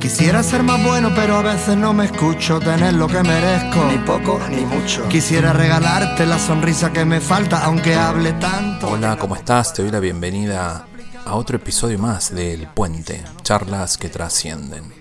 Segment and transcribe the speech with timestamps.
[0.00, 3.84] Quisiera ser más bueno, pero a veces no me escucho tener lo que merezco.
[3.90, 5.08] Ni poco ni mucho.
[5.08, 8.90] Quisiera regalarte la sonrisa que me falta, aunque hable tanto.
[8.90, 9.74] Hola, ¿cómo estás?
[9.74, 10.86] Te doy la bienvenida
[11.24, 14.94] a otro episodio más del Puente, charlas que trascienden.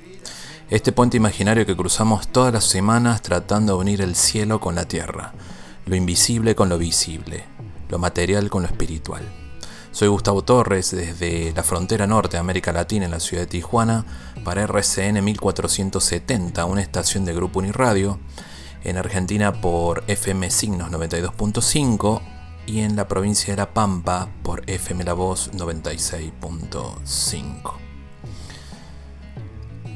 [0.70, 4.86] Este puente imaginario que cruzamos todas las semanas tratando de unir el cielo con la
[4.86, 5.32] tierra,
[5.86, 7.46] lo invisible con lo visible,
[7.90, 9.47] lo material con lo espiritual.
[9.98, 14.06] Soy Gustavo Torres desde la frontera norte de América Latina en la ciudad de Tijuana
[14.44, 18.20] para RCN 1470, una estación de Grupo Uniradio,
[18.84, 22.22] en Argentina por FM Signos 92.5
[22.68, 27.74] y en la provincia de La Pampa por FM La Voz 96.5.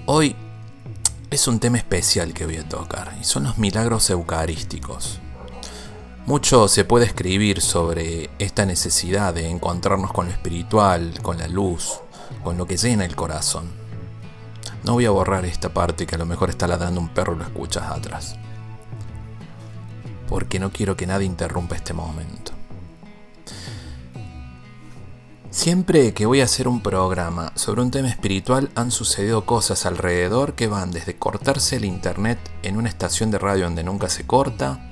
[0.07, 0.35] Hoy
[1.29, 5.20] es un tema especial que voy a tocar y son los milagros eucarísticos.
[6.27, 11.99] Mucho se puede escribir sobre esta necesidad de encontrarnos con lo espiritual, con la luz,
[12.43, 13.71] con lo que llena el corazón.
[14.84, 17.37] No voy a borrar esta parte que a lo mejor está ladrando un perro y
[17.40, 18.35] lo escuchas atrás.
[20.29, 22.51] Porque no quiero que nadie interrumpa este momento.
[25.49, 30.54] Siempre que voy a hacer un programa sobre un tema espiritual han sucedido cosas alrededor
[30.54, 34.90] que van desde cortarse el internet en una estación de radio donde nunca se corta,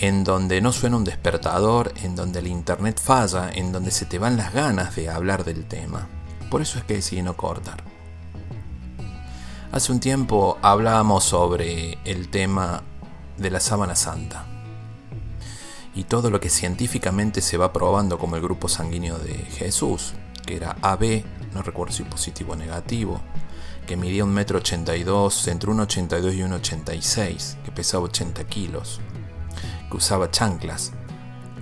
[0.00, 4.18] en donde no suena un despertador, en donde el internet falla, en donde se te
[4.18, 6.08] van las ganas de hablar del tema.
[6.50, 7.84] Por eso es que decidí no cortar.
[9.70, 12.82] Hace un tiempo hablábamos sobre el tema
[13.36, 14.46] de la sábana santa
[15.94, 20.14] y todo lo que científicamente se va probando como el grupo sanguíneo de Jesús,
[20.46, 23.20] que era AB, no recuerdo si positivo o negativo,
[23.86, 23.96] que
[24.54, 29.00] ochenta y dos, entre un 82 y un 86, que pesaba 80 kilos,
[29.90, 30.92] que usaba chanclas,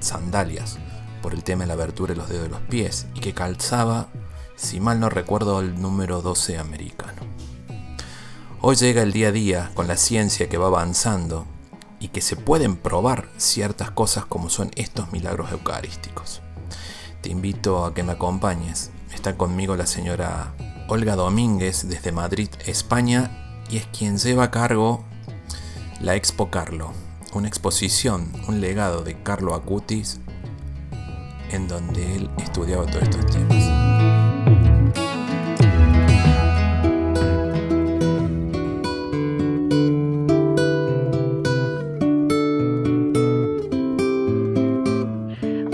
[0.00, 0.78] sandalias,
[1.22, 4.08] por el tema de la abertura de los dedos de los pies, y que calzaba,
[4.56, 7.22] si mal no recuerdo, el número 12 americano.
[8.60, 11.46] Hoy llega el día a día con la ciencia que va avanzando
[12.00, 16.42] y que se pueden probar ciertas cosas como son estos milagros eucarísticos.
[17.20, 18.90] Te invito a que me acompañes.
[19.12, 20.54] Está conmigo la señora
[20.88, 25.04] Olga Domínguez desde Madrid, España, y es quien lleva a cargo
[26.00, 26.92] la Expo Carlo,
[27.38, 30.20] una exposición, un legado de Carlo Acutis,
[31.52, 33.64] en donde él estudiaba todos estos temas.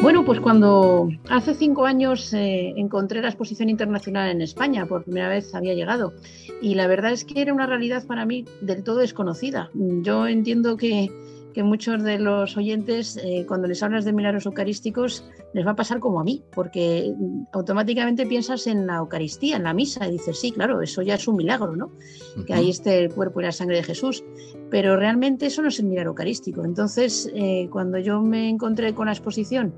[0.03, 5.31] Bueno, pues cuando hace cinco años eh, encontré la exposición internacional en España, por primera
[5.31, 6.13] vez había llegado,
[6.61, 9.71] y la verdad es que era una realidad para mí del todo desconocida.
[9.73, 11.24] Yo entiendo que
[11.55, 15.77] que muchos de los oyentes, eh, cuando les hablas de milagros eucarísticos, les va a
[15.77, 17.15] pasar como a mí, porque
[17.53, 21.29] automáticamente piensas en la Eucaristía, en la misa, y dices, sí, claro, eso ya es
[21.29, 21.93] un milagro, ¿no?
[22.45, 24.25] Que ahí esté el cuerpo y la sangre de Jesús.
[24.71, 26.65] Pero realmente eso no es el milagro eucarístico.
[26.65, 29.73] Entonces, eh, cuando yo me encontré con la exposición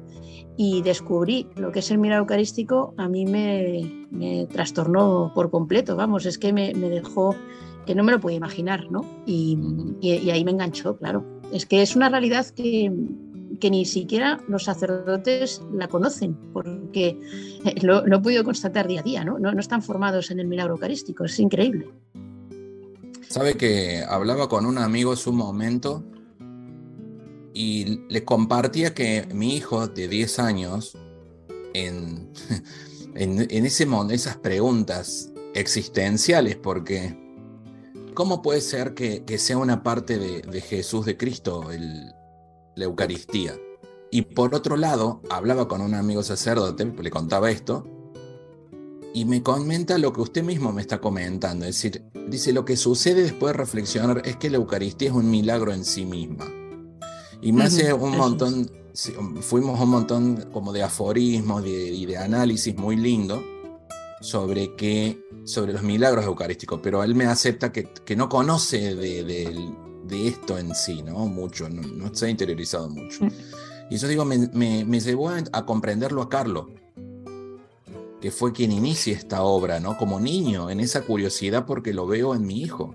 [0.57, 6.25] y descubrí lo que es el milagro eucarístico, a mí me, trastornó por completo, vamos,
[6.25, 7.37] es que me, dejó
[7.85, 9.05] que no me lo podía imaginar, ¿no?
[9.27, 9.59] y
[10.31, 11.36] ahí me enganchó, claro.
[11.53, 12.91] Es que es una realidad que,
[13.71, 17.19] ni siquiera los sacerdotes la conocen, porque
[17.83, 19.39] lo, he podido constatar día a día, ¿no?
[19.39, 19.59] ¿no?
[19.59, 21.89] están formados en el milagro eucarístico, es increíble.
[23.29, 26.05] Sabe que hablaba con un amigo en su momento
[27.53, 30.97] y le compartía que mi hijo de 10 años,
[31.75, 32.31] en,
[33.15, 37.26] en, ese, esas preguntas existenciales, porque
[38.17, 41.67] ¿Cómo puede ser que, sea una parte de, Jesús de Cristo
[42.75, 43.55] la Eucaristía?
[44.11, 47.87] Y por otro lado, hablaba con un amigo sacerdote, le contaba esto,
[49.13, 51.67] y me comenta lo que usted mismo me está comentando.
[51.67, 55.31] Es decir, dice, lo que sucede después de reflexionar es que la Eucaristía es un
[55.31, 56.47] milagro en sí misma.
[57.43, 58.71] Y me hace un montón,
[59.43, 63.43] fuimos un montón como de aforismos y de análisis muy lindo
[64.21, 70.59] sobre, que, sobre los milagros eucarísticos, pero él me acepta que, no conoce de, esto
[70.59, 71.27] en sí, ¿no?
[71.27, 73.25] Mucho, no, se ha interiorizado mucho.
[73.25, 73.31] Mm.
[73.91, 74.49] Y eso digo, me,
[74.85, 76.67] me, llevó a, comprenderlo a Carlos,
[78.21, 79.97] que fue quien inicia esta obra, ¿no?
[79.97, 82.95] Como niño, en esa curiosidad porque lo veo en mi hijo.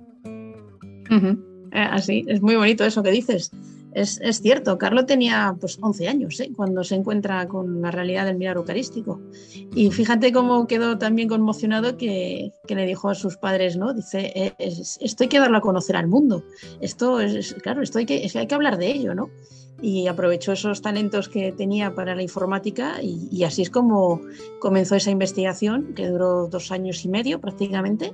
[1.71, 3.51] Así, es muy bonito eso que dices.
[3.93, 6.51] Es, cierto, Carlos tenía pues 11 años ¿eh?
[6.55, 9.21] cuando se encuentra con la realidad del milagro eucarístico.
[9.75, 13.93] Y fíjate cómo quedó también conmocionado que, le dijo a sus padres, ¿no?
[13.93, 16.43] Dice, eh, esto hay que darlo a conocer al mundo.
[16.79, 19.29] Esto es, claro, esto hay que, hay que hablar de ello, ¿no?
[19.81, 24.21] y aprovechó esos talentos que tenía para la informática y, así es como
[24.59, 28.13] comenzó esa investigación que duró dos años y medio prácticamente.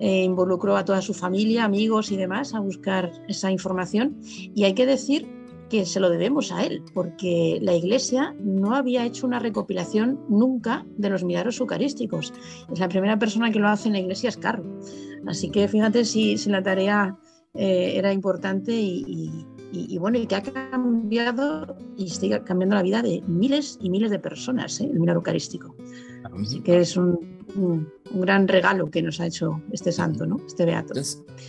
[0.00, 4.18] Eh, involucró a toda su familia, amigos y demás a buscar esa información
[4.54, 5.28] y hay que decir
[5.68, 10.84] que se lo debemos a él, porque la Iglesia no había hecho una recopilación nunca
[10.96, 12.32] de los milagros eucarísticos.
[12.72, 14.90] Es la primera persona que lo hace en la Iglesia es Carlos.
[15.26, 17.16] Así que fíjate si, si la tarea
[17.54, 23.02] eh, era importante y, y, bueno, y que ha cambiado y sigue cambiando la vida
[23.02, 24.84] de miles y miles de personas, ¿eh?
[24.84, 25.76] el milagro eucarístico.
[26.40, 30.40] Así que es un, un, gran regalo que nos ha hecho este santo, ¿no?
[30.46, 30.94] Este beato.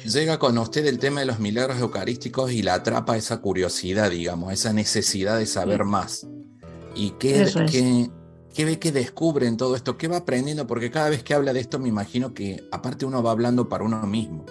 [0.05, 4.53] llega con usted el tema de los milagros eucarísticos y la atrapa esa curiosidad, digamos,
[4.53, 6.27] esa necesidad de saber más.
[6.95, 8.09] ¿Y qué, qué,
[8.53, 9.97] qué, ve que descubre en todo esto?
[9.97, 10.67] ¿Qué va aprendiendo?
[10.67, 13.83] Porque cada vez que habla de esto me imagino que aparte uno va hablando para
[13.83, 14.45] uno mismo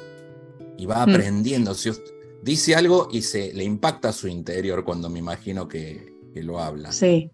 [0.76, 1.11] y va mm.
[1.11, 1.75] aprendiendo.
[1.75, 1.90] Si
[2.43, 6.61] dice algo y se le impacta a su interior cuando me imagino que, que lo
[6.61, 6.93] habla.
[6.93, 7.31] Sí.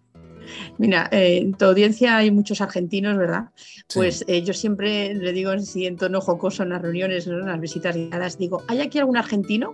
[0.77, 3.49] Mira, eh, en tu audiencia hay muchos argentinos, ¿verdad?
[3.93, 7.59] Pues eh, yo siempre le digo así en tono jocoso en las reuniones, en las
[7.59, 9.73] visitas guiadas, digo, ¿hay aquí algún argentino?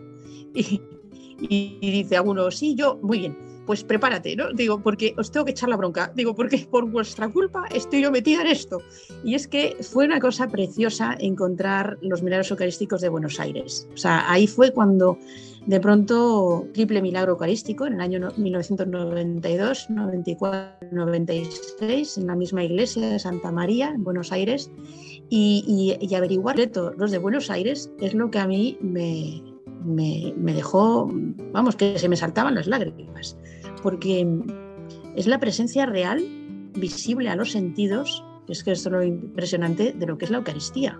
[1.49, 3.35] Y, y, dice alguno, sí, yo, muy bien,
[3.65, 4.51] pues prepárate, ¿no?
[4.53, 8.11] Digo, porque os tengo que echar la bronca, digo, porque por vuestra culpa estoy yo
[8.11, 8.81] metida en esto.
[9.23, 13.87] Y es que fue una cosa preciosa encontrar los milagros eucarísticos de Buenos Aires.
[13.93, 15.17] O sea, ahí fue cuando
[15.65, 23.07] de pronto, triple milagro eucarístico en el año 1992, 94, 96, en la misma iglesia
[23.09, 24.69] de Santa María, en Buenos Aires,
[25.29, 26.57] y, averiguar
[26.97, 29.41] los de Buenos Aires es lo que a mí me,
[30.53, 31.09] dejó,
[31.53, 33.37] vamos, que se me saltaban las lágrimas,
[33.81, 34.27] porque
[35.15, 36.21] es la presencia real,
[36.75, 40.39] visible a los sentidos, es que esto es lo impresionante de lo que es la
[40.39, 40.99] Eucaristía.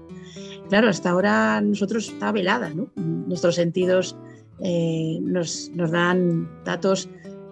[0.70, 2.90] Claro, hasta ahora nosotros está velada, ¿no?
[2.96, 4.16] Nuestros sentidos
[4.60, 7.10] eh, nos, dan datos,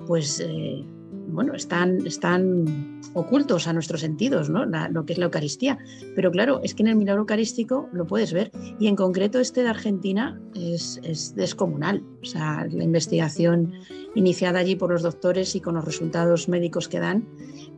[0.07, 0.83] pues, eh,
[1.27, 4.65] bueno, están, están ocultos a nuestros sentidos, ¿no?
[4.65, 5.77] lo que es la Eucaristía.
[6.15, 8.51] Pero claro, es que en el milagro eucarístico lo puedes ver.
[8.79, 12.03] Y en concreto este de Argentina es, es descomunal.
[12.21, 13.73] O sea, la investigación
[14.15, 17.25] iniciada allí por los doctores y con los resultados médicos que dan,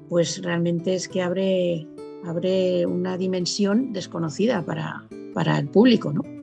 [0.10, 1.88] pues realmente es que abre,
[2.26, 6.43] abre una dimensión desconocida para, para el público, ¿no?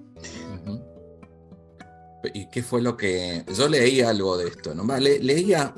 [2.34, 3.44] ¿Y qué fue lo que.?
[3.56, 4.84] Yo leí algo de esto, ¿no?
[4.98, 5.74] leía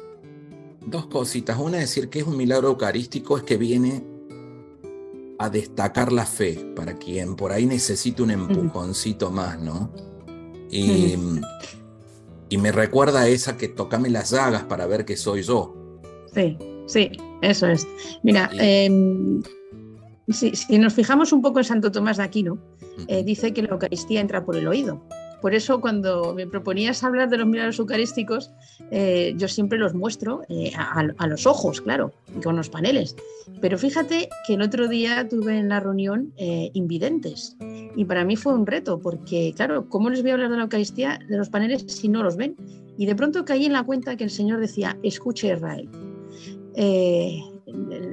[0.87, 1.59] dos cositas.
[1.59, 4.05] Una, decir que es un milagro eucarístico, es que viene
[5.39, 9.93] a destacar la fe para quien por ahí necesita un empujoncito más, ¿no?
[10.71, 11.17] Y,
[12.49, 15.75] y, me recuerda a esa que tocame las llagas para ver que soy yo.
[16.33, 16.57] Sí,
[16.87, 17.11] sí,
[17.43, 17.87] eso es.
[18.23, 19.43] Mira, em,
[20.29, 22.59] si, nos fijamos un poco en Santo Tomás de Aquino,
[23.09, 25.03] eh, dice que la Eucaristía entra por el oído.
[25.43, 28.53] Por eso cuando me proponías hablar de los milagros eucarísticos,
[28.93, 32.13] eh, yo siempre los muestro eh, a, los ojos, claro,
[32.45, 33.17] con los paneles.
[33.61, 37.57] Pero fíjate que el otro día tuve en la reunión eh, invidentes
[37.97, 40.63] y para mí fue un reto, porque claro, ¿cómo les voy a hablar de la
[40.63, 42.55] Eucaristía, de los paneles, si no los ven?
[42.97, 45.89] Y de pronto caí en la cuenta que el Señor decía, escuche Israel.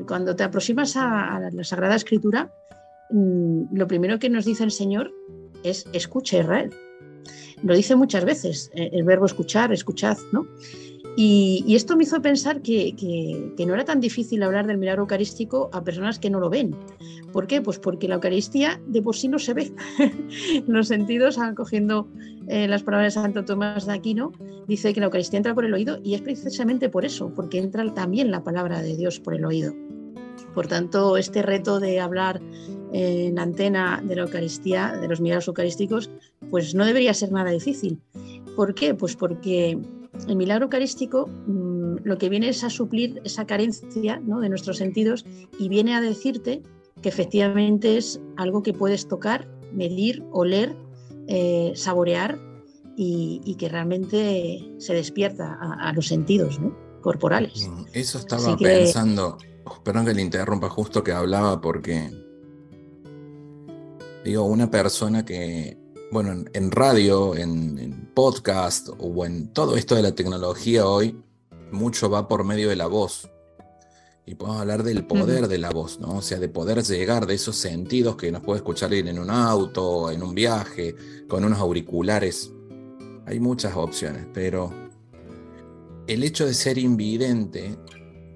[0.07, 2.51] cuando te aproximas a, la Sagrada Escritura,
[3.11, 5.11] mm, lo primero que nos dice el Señor
[5.63, 6.71] es escuche Israel.
[7.63, 10.47] Lo dice muchas veces, eh, el verbo escuchar, escuchad, ¿no?
[11.21, 15.83] Y, esto me hizo pensar que, no era tan difícil hablar del milagro eucarístico a
[15.83, 16.73] personas que no lo ven.
[17.33, 17.61] ¿Por qué?
[17.61, 19.73] Pues porque la Eucaristía de por sí no se ve.
[20.67, 22.07] Los sentidos, acogiendo
[22.47, 24.31] eh, las palabras de Santo Tomás de Aquino,
[24.67, 27.93] dice que la Eucaristía entra por el oído y es precisamente por eso, porque entra
[27.93, 29.73] también la palabra de Dios por el oído.
[30.53, 32.41] Por tanto, este reto de hablar
[32.91, 36.09] en antena de la Eucaristía, de los milagros eucarísticos,
[36.49, 37.99] pues no debería ser nada difícil.
[38.55, 38.93] ¿Por qué?
[38.93, 39.77] Pues porque
[40.27, 45.25] el milagro eucarístico mm, lo que viene es a suplir esa carencia de nuestros sentidos
[45.59, 46.61] y viene a decirte
[47.01, 50.75] que efectivamente es algo que puedes tocar, medir, oler,
[51.27, 52.39] eh, saborear
[53.01, 56.59] y, que realmente se despierta a, los sentidos
[57.01, 57.69] corporales.
[57.69, 59.37] Mm, eso estaba pensando,
[59.83, 62.11] perdón que le interrumpa justo que hablaba porque
[64.23, 65.77] digo, una persona que
[66.11, 71.21] bueno, en, radio, en, podcast o en todo esto de la tecnología hoy,
[71.71, 73.29] mucho va por medio de la voz.
[74.25, 76.17] Y podemos hablar del poder de la voz, ¿no?
[76.17, 79.29] O sea, de poder llegar de esos sentidos que nos puede escuchar ir en un
[79.29, 80.95] auto, en un viaje,
[81.27, 82.51] con unos auriculares.
[83.25, 84.71] Hay muchas opciones, pero
[86.07, 87.77] el hecho de ser invidente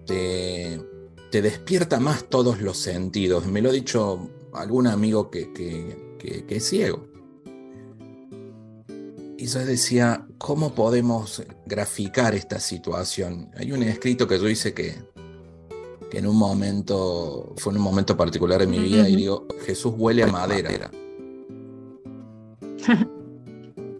[0.05, 0.81] te,
[1.33, 3.47] te despierta más todos los sentidos.
[3.47, 7.13] Me lo ha dicho algún amigo que, que es ciego
[9.43, 13.51] y yo decía, ¿cómo podemos graficar esta situación?
[13.57, 14.95] Hay un escrito que yo hice que,
[16.09, 19.95] que en un momento, fue en un momento particular en mi vida, y digo, Jesús
[19.97, 20.89] huele a madera.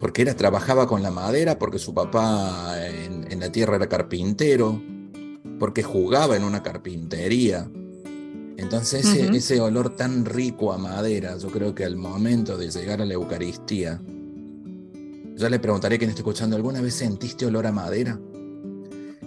[0.00, 4.80] Porque era, trabajaba con la madera, porque su papá en, en la tierra era carpintero,
[5.58, 7.68] porque jugaba en una carpintería.
[8.56, 13.02] Entonces ese, ese, olor tan rico a madera, yo creo que al momento de llegar
[13.02, 14.00] a la Eucaristía,
[15.36, 18.20] yo le preguntaré a quien esté escuchando, ¿alguna vez sentiste olor a madera?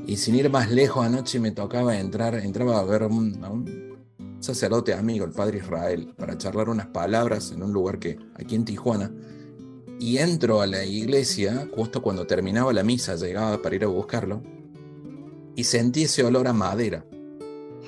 [0.07, 3.97] Y sin ir más lejos, anoche me tocaba entrar, entraba a ver a un,
[4.39, 8.63] sacerdote amigo, el padre Israel, para charlar unas palabras en un lugar que, aquí en
[8.63, 9.11] Tijuana.
[9.99, 14.41] Y entro a la iglesia justo cuando terminaba la misa, llegaba para ir a buscarlo,
[15.57, 17.03] y sentí ese olor a madera.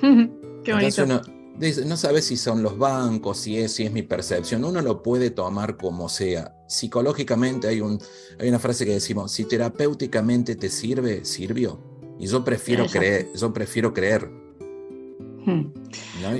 [0.64, 1.06] Qué bonito.
[1.06, 4.64] no sabes si son los bancos, si es, si es mi percepción.
[4.64, 6.52] Uno lo puede tomar como sea.
[6.66, 7.98] Psicológicamente hay, un,
[8.40, 11.80] hay una frase que decimos, si terapéuticamente te sirve, sirvió.
[12.18, 14.28] Y yo prefiero creer, yo prefiero creer.
[15.46, 15.72] Hmm.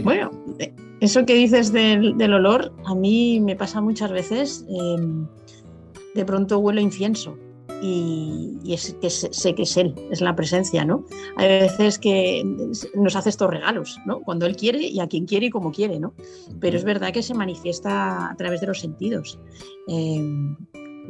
[0.02, 4.66] Bueno, eh, eso que dices del, olor, a mí me pasa muchas veces.
[4.68, 5.28] Em,
[6.16, 7.38] de pronto huelo incienso
[7.82, 11.04] y, es que sé que es Él, es la presencia, ¿no?
[11.36, 12.44] Hay veces que
[12.94, 14.20] nos hace estos regalos, ¿no?
[14.20, 16.14] Cuando Él quiere y a quien quiere y como quiere, ¿no?
[16.60, 19.38] Pero es verdad que se manifiesta a través de los sentidos.
[19.88, 20.22] Eh,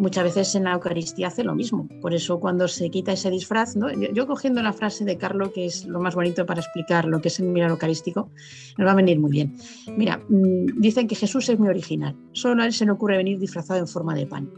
[0.00, 1.88] muchas veces en la Eucaristía hace lo mismo.
[2.00, 3.92] Por eso cuando se quita ese disfraz, ¿no?
[3.92, 7.28] yo, cogiendo la frase de Carlo, que es lo más bonito para explicar lo que
[7.28, 8.30] es el milagro eucarístico,
[8.78, 9.56] nos va a venir muy bien.
[9.96, 12.16] Mira, mm, dicen que Jesús es muy original.
[12.32, 14.50] Solo a él se le ocurre venir disfrazado en forma de pan.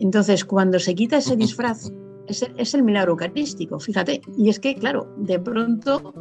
[0.00, 1.90] Entonces, cuando se quita ese disfraz,
[2.28, 4.20] es, el milagro eucarístico, fíjate.
[4.36, 6.14] Y es que, claro, de pronto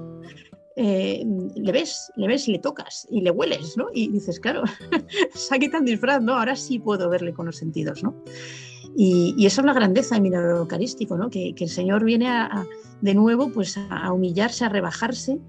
[0.75, 1.23] eh,
[1.55, 3.87] le ves, le ves y le tocas y le hueles, ¿no?
[3.93, 4.63] Y dices, claro,
[5.33, 6.35] se ha quitado el disfraz, ¿no?
[6.35, 8.15] Ahora sí puedo verle con los sentidos, ¿no?
[8.95, 11.29] Y, eso es la grandeza del milagro eucarístico, ¿no?
[11.29, 12.65] Que, el Señor viene a,
[13.01, 15.39] de nuevo pues a humillarse, a rebajarse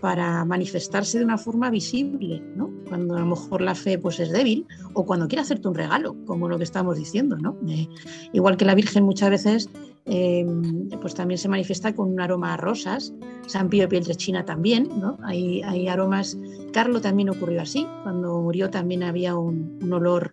[0.00, 2.70] para manifestarse de una forma visible, ¿no?
[2.88, 6.16] cuando a lo mejor la fe pues, es débil o cuando quiere hacerte un regalo,
[6.26, 7.36] como lo que estamos diciendo.
[7.36, 7.56] ¿no?
[7.68, 7.88] Eh,
[8.32, 9.70] igual que la Virgen muchas veces
[10.04, 13.12] em, pues también se manifiesta con un aroma a rosas,
[13.46, 15.18] San Pío de China también, ¿no?
[15.24, 16.38] hay, hay aromas,
[16.72, 20.32] Carlo también ocurrió así, cuando murió también había un, olor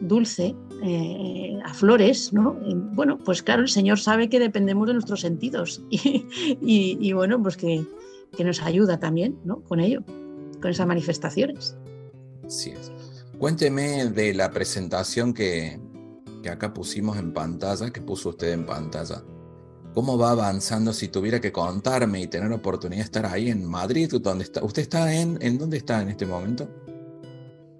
[0.00, 2.56] dulce eh, a flores, ¿no?
[2.92, 6.26] bueno, pues claro, el Señor sabe que dependemos de nuestros sentidos y,
[6.60, 7.84] y bueno, pues que,
[8.34, 9.62] que nos ayuda también ¿no?
[9.62, 10.02] con ello,
[10.60, 11.76] con esas manifestaciones.
[12.44, 12.92] Así es.
[13.38, 15.80] Cuénteme de la presentación que,
[16.42, 19.22] que acá pusimos en pantalla, que puso usted en pantalla.
[19.94, 24.12] ¿Cómo va avanzando si tuviera que contarme y tener oportunidad de estar ahí en Madrid?
[24.20, 24.64] ¿Dónde está?
[24.64, 26.68] ¿Usted está en, en dónde está en este momento?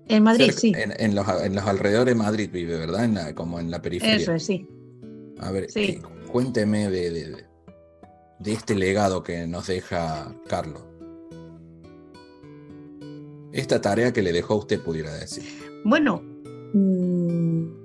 [0.06, 0.73] En Madrid, sí.
[0.76, 3.34] En, los, alrededores de Madrid vive, ¿verdad?
[3.34, 4.16] como en la periferia.
[4.16, 4.68] Eso es, sí.
[5.38, 7.44] A ver, eh, cuénteme de, de
[8.45, 10.83] este legado que nos deja Carlos.
[13.53, 15.45] Esta tarea que le dejó a usted, pudiera decir.
[15.85, 16.21] Bueno,
[16.73, 17.85] mm,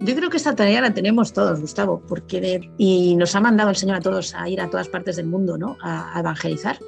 [0.00, 3.76] yo creo que esta tarea la tenemos todos, Gustavo, porque y nos ha mandado el
[3.76, 5.76] Señor a todos a ir a todas partes del mundo, ¿no?
[5.80, 6.78] A, evangelizar.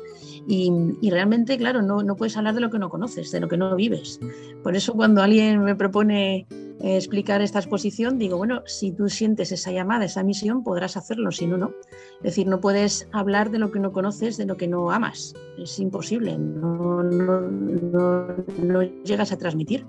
[0.46, 0.70] Y,
[1.10, 3.74] realmente, claro, no, no, puedes hablar de lo que no conoces, de lo que no
[3.76, 4.20] vives.
[4.62, 6.46] Por eso cuando alguien me propone
[6.84, 11.32] eh, explicar esta exposición, digo, bueno, si tú sientes esa llamada, esa misión, podrás hacerlo,
[11.32, 11.70] si no, no.
[12.18, 15.32] Es decir, no puedes hablar de lo que no conoces, de lo que no amas.
[15.56, 19.86] Es imposible, no, no, llegas a transmitir.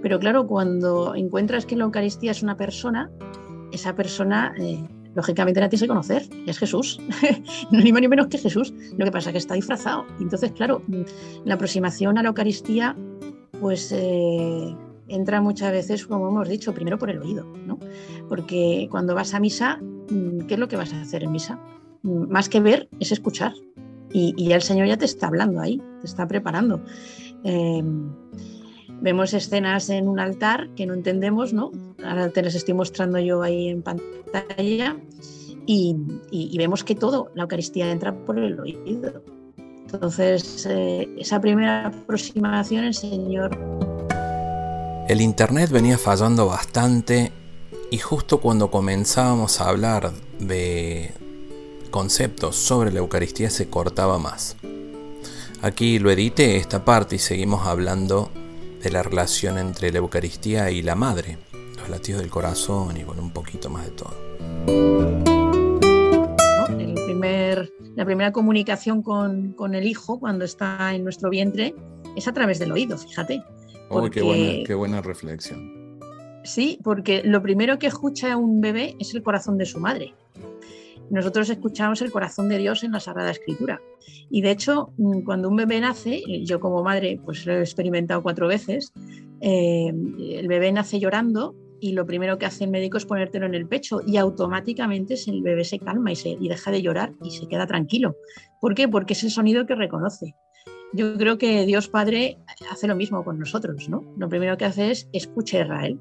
[0.00, 3.10] Pero claro, cuando encuentras que la Eucaristía es una persona,
[3.70, 4.54] esa persona...
[4.58, 4.82] Eh,
[5.12, 7.00] lógicamente la tienes que conocer, es Jesús,
[7.72, 8.72] no ni más ni menos que Jesús.
[8.96, 10.06] Lo que pasa es que está disfrazado.
[10.20, 10.82] Entonces, claro,
[11.44, 12.96] la aproximación a la Eucaristía,
[13.60, 14.72] pues eh,
[15.10, 17.78] entra muchas veces, como hemos dicho, primero por el oído, ¿no?
[18.28, 19.78] Porque cuando vas a misa,
[20.10, 21.58] mm, ¿qué es lo que vas a hacer en misa?
[22.02, 23.52] Mm, más que ver, es escuchar.
[24.12, 26.80] Y, ya el Señor ya te está hablando ahí, te está preparando.
[27.44, 28.10] Em,
[29.00, 31.70] vemos escenas en un altar que no entendemos, ¿no?
[32.04, 34.96] Ahora te las estoy mostrando yo ahí en pantalla.
[35.66, 35.94] Y,
[36.58, 39.22] vemos que todo, la Eucaristía entra por el oído.
[39.92, 43.56] Entonces, eh, esa primera aproximación, el Señor
[45.10, 47.32] el Internet venía fallando bastante
[47.90, 51.12] y justo cuando comenzábamos a hablar de
[51.90, 54.56] conceptos sobre la Eucaristía se cortaba más.
[55.62, 58.30] Aquí lo edité esta parte y seguimos hablando
[58.80, 61.38] de la relación entre la Eucaristía y la Madre,
[61.76, 64.14] los latidos del corazón y con un poquito más de todo.
[67.96, 71.74] la primera comunicación con, con el Hijo cuando está en nuestro vientre
[72.16, 73.42] es a través del oído, fíjate
[74.12, 75.80] qué, buena, qué buena reflexión.
[76.44, 80.14] Sí, porque lo primero que escucha un bebé es el corazón de su madre.
[81.10, 83.80] Nosotros escuchamos el corazón de Dios en la Sagrada Escritura.
[84.30, 88.22] Y de hecho, mm, cuando un bebé nace, yo como madre pues lo he experimentado
[88.22, 88.92] cuatro veces,
[89.40, 93.54] eh, el bebé nace llorando y lo primero que hace el médico es ponértelo en
[93.54, 97.30] el pecho y automáticamente el bebé se calma y, se, y deja de llorar y
[97.30, 98.16] se queda tranquilo.
[98.60, 98.86] ¿Por qué?
[98.86, 100.36] Porque es el sonido que reconoce.
[100.92, 102.38] Yo creo que Dios Padre
[102.70, 104.04] hace lo mismo con nosotros, ¿no?
[104.16, 106.00] Lo primero que hace es escucha a Israel.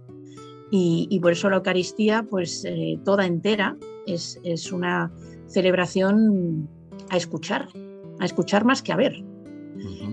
[0.72, 5.12] Y, por eso la Eucaristía, pues eh, toda entera, es, es, una
[5.48, 6.70] celebración
[7.10, 7.68] a escuchar,
[8.20, 9.24] a escuchar más que a ver.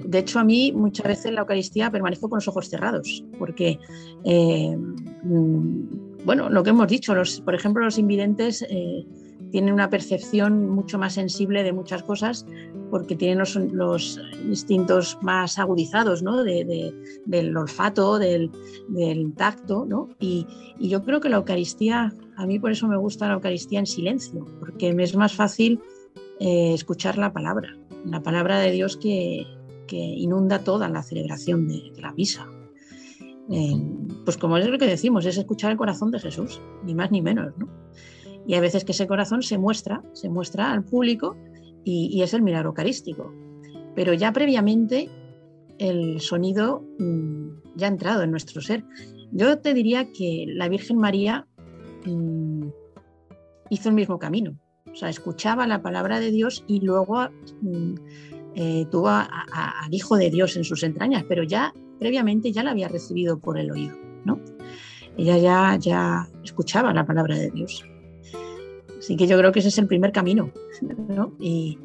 [0.06, 3.78] De hecho, a mí muchas veces la Eucaristía permanezco con los ojos cerrados, porque,
[4.24, 9.04] eh, mm, bueno, lo que hemos dicho, los, por ejemplo, los invidentes eh,
[9.50, 12.46] tienen una percepción mucho más sensible de muchas cosas
[12.90, 16.42] porque tienen los, instintos más agudizados ¿no?
[16.42, 18.50] del olfato, del,
[19.36, 19.84] tacto.
[19.86, 20.08] ¿no?
[20.20, 20.46] Y,
[20.78, 24.44] yo creo que la Eucaristía, a mí por eso me gusta la Eucaristía en silencio,
[24.60, 25.80] porque me es más fácil
[26.38, 29.46] eh, escuchar la palabra, la palabra de Dios que,
[29.86, 32.46] que inunda toda la celebración de, la misa.
[33.50, 33.74] Eh,
[34.24, 37.22] pues como es lo que decimos, es escuchar el corazón de Jesús, ni más ni
[37.22, 37.52] menos.
[37.56, 37.68] ¿no?
[38.46, 41.36] Y hay veces que ese corazón se muestra, se muestra al público
[41.84, 43.32] y, es el milagro eucarístico.
[43.94, 45.08] Pero ya previamente
[45.78, 48.84] el sonido mm, ya ha entrado en nuestro ser.
[49.32, 51.46] Yo te diría que la Virgen María
[52.04, 52.68] mm,
[53.70, 54.58] hizo el mismo camino.
[54.90, 57.28] O sea, escuchaba la palabra de Dios y luego
[57.62, 57.94] mm,
[58.54, 62.88] eh, tuvo al Hijo de Dios en sus entrañas, pero ya previamente ya la había
[62.88, 64.40] recibido por el oído, ¿no?
[65.18, 67.84] Ella ya, ya escuchaba la palabra de Dios.
[69.06, 70.50] Así que yo creo que ese es el primer camino,
[71.06, 71.32] ¿no?
[71.38, 71.78] Y,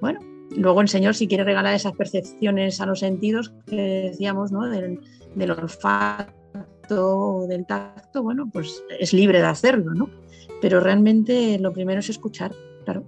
[0.00, 0.20] bueno,
[0.56, 4.66] luego el Señor si quiere regalar esas percepciones a los sentidos que decíamos, ¿no?
[4.66, 5.00] Del,
[5.34, 6.32] del olfato
[6.96, 10.08] o del tacto, bueno, pues es libre de hacerlo, ¿no?
[10.62, 12.52] Pero realmente lo primero es escuchar,
[12.86, 13.04] claro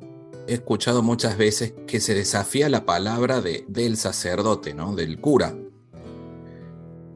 [0.49, 4.95] he escuchado muchas veces que se desafía la palabra de, del sacerdote, ¿no?
[4.95, 5.55] Del cura.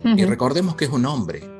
[0.04, 1.55] Y recordemos que es un hombre.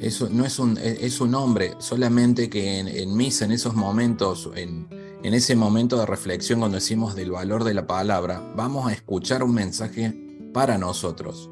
[0.00, 4.88] Eso no es un, es un hombre, solamente que en, misa, en esos momentos, en,
[5.22, 9.42] en ese momento de reflexión, cuando decimos del valor de la palabra, vamos a escuchar
[9.42, 10.14] un mensaje
[10.52, 11.50] para nosotros.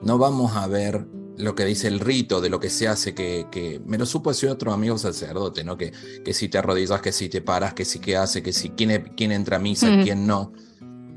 [0.00, 3.80] No vamos a ver lo que dice el rito de lo que se hace, que,
[3.86, 5.76] me lo supo decir otro amigo sacerdote, ¿no?
[5.76, 5.92] Que,
[6.24, 9.12] que si te arrodillas, que si te paras, que si qué hace, que si quién,
[9.16, 10.52] quién entra a misa, quién no.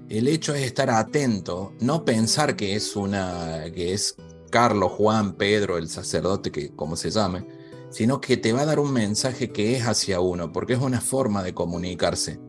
[0.09, 4.15] El hecho es estar atento, no pensar que es una, que es
[4.55, 7.45] Carlos, Juan, Pedro, el sacerdote, que como se llame,
[7.89, 11.01] sino que te va a dar un mensaje que es hacia uno, porque es una
[11.01, 12.39] forma de comunicarse.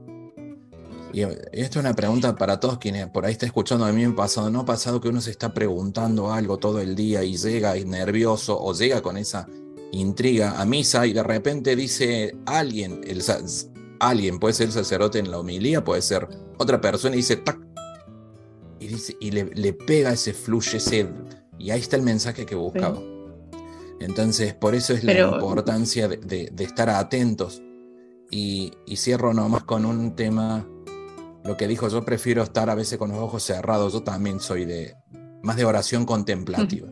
[1.12, 3.84] Y esto es una pregunta para todos quienes por ahí están escuchando.
[3.86, 7.24] A mí ha pasado, ¿no pasado que uno se está preguntando algo todo el día
[7.24, 9.48] y llega nervioso o llega con esa
[9.90, 13.20] intriga a misa y de repente dice alguien, el,
[13.98, 17.58] alguien, puede ser el sacerdote en la homilía, puede ser otra persona y dice tac,
[18.78, 21.08] y, dice, y le, pega ese fluye, ese,
[21.58, 23.00] y ahí está el mensaje que buscaba.
[24.00, 27.62] Entonces, por eso es la importancia de, estar atentos.
[28.30, 30.66] Y, y cierro nomás con un tema
[31.44, 34.64] lo que dijo, yo prefiero estar a veces con los ojos cerrados, yo también soy
[34.64, 34.96] de
[35.42, 36.88] más de oración contemplativa.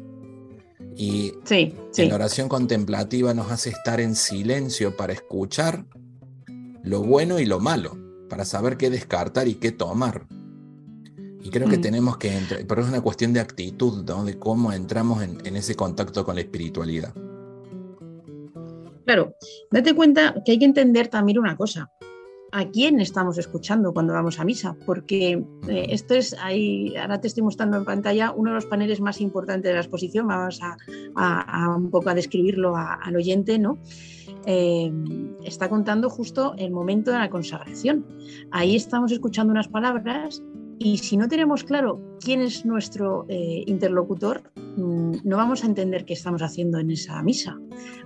[0.96, 5.86] Y sí, en la oración contemplativa nos hace estar en silencio para escuchar
[6.84, 7.98] lo bueno y lo malo,
[8.28, 10.26] para saber qué descartar y qué tomar.
[11.44, 11.82] Y creo que mm.
[11.82, 14.24] tenemos que entrar, pero es una cuestión de actitud, ¿no?
[14.24, 17.14] de cómo entramos en, en ese contacto con la espiritualidad.
[19.04, 19.36] Claro,
[19.70, 21.90] date cuenta que hay que entender también una cosa
[22.54, 27.26] a quién estamos escuchando cuando vamos a misa, porque eh, esto es, ahí, ahora te
[27.26, 31.68] estoy mostrando en pantalla uno de los paneles más importantes de la exposición, vamos a,
[31.76, 33.78] un poco a describirlo al oyente, ¿no?
[34.46, 34.92] Eh,
[35.42, 38.06] está contando justo el momento de la consagración.
[38.52, 40.40] Ahí estamos escuchando unas palabras
[40.78, 46.04] y si no tenemos claro quién es nuestro eh, interlocutor, mm, no vamos a entender
[46.04, 47.58] qué estamos haciendo en esa misa.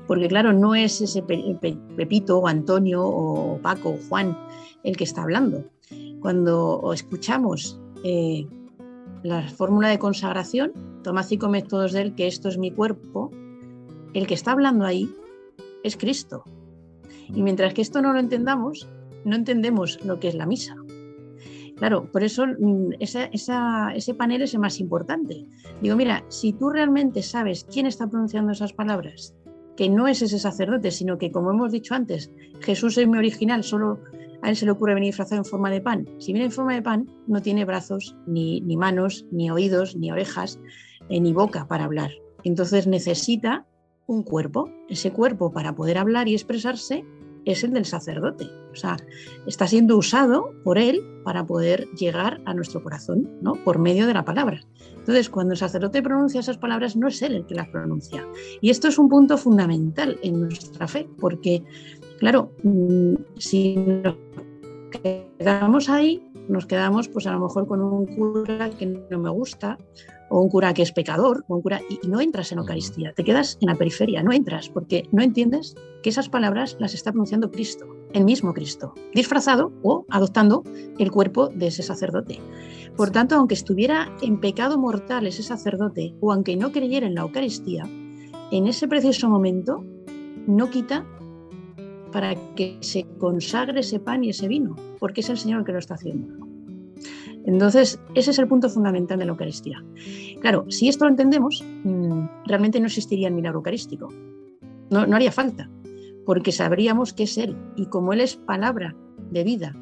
[0.07, 4.37] Porque claro, no es ese Pepito o Antonio o Paco o Juan
[4.85, 5.65] el que está hablando.
[6.21, 8.47] Cuando escuchamos eh,
[9.23, 13.31] la fórmula de consagración, tomad y comed todos de él, que esto es mi cuerpo,
[14.15, 15.11] el que está hablando ahí
[15.85, 16.45] es Cristo.
[17.35, 18.89] Y mientras que esto no lo entendamos,
[19.25, 20.77] no entendemos lo que es la misa.
[21.79, 25.47] Claro, por eso mm, ese panel es el más importante.
[25.81, 29.35] Digo, mira, si tú realmente sabes quién está pronunciando esas palabras,
[29.77, 33.63] que no es ese sacerdote, sino que, como hemos dicho antes, Jesús es mi original,
[33.63, 34.01] solo
[34.43, 36.05] a él se le ocurre venir disfrazado en forma de pan.
[36.19, 40.59] Si viene en forma de pan, no tiene brazos, ni, manos, ni oídos, ni orejas,
[41.09, 42.11] eh, ni boca para hablar.
[42.43, 43.67] Entonces necesita
[44.09, 44.69] un cuerpo.
[44.89, 47.05] Ese cuerpo para poder hablar y expresarse
[47.53, 48.47] es el del sacerdote.
[48.73, 48.97] O sea,
[49.47, 53.55] está siendo usado por él para poder llegar a nuestro corazón, ¿no?
[53.65, 54.61] Por medio de la palabra.
[54.99, 58.27] Entonces, cuando el sacerdote pronuncia esas palabras, no es él el que las pronuncia.
[58.61, 61.65] Y esto es un punto fundamental en nuestra fe, porque,
[62.19, 64.17] claro, mm, si nos
[64.91, 69.79] quedamos ahí, nos quedamos pues a lo mejor con un cura que no me gusta
[70.31, 73.25] o un cura que es pecador, o un cura, y, no entras en Eucaristía, te
[73.25, 77.51] quedas en la periferia, no entras porque no entiendes que esas palabras las está pronunciando
[77.51, 80.65] Cristo, el mismo Cristo, disfrazado o adoptando
[80.99, 82.41] el cuerpo de ese sacerdote.
[82.97, 87.23] Por tanto, aunque estuviera en pecado mortal ese sacerdote o aunque no creyera en la
[87.23, 87.85] Eucaristía,
[88.51, 89.85] en ese preciso momento
[90.47, 91.07] no quita
[92.13, 95.73] para que se consagre ese pan y ese vino, porque es el Señor el que
[95.73, 96.38] lo está haciendo.
[97.45, 99.83] Entonces, ese es el punto fundamental de la Eucaristía.
[100.41, 104.09] Claro, si esto lo entendemos, mm, realmente no existiría el milagro eucarístico.
[104.91, 105.71] No, haría falta,
[106.25, 107.57] porque sabríamos que es Él.
[107.77, 108.95] Y como Él es palabra
[109.31, 109.75] de vida,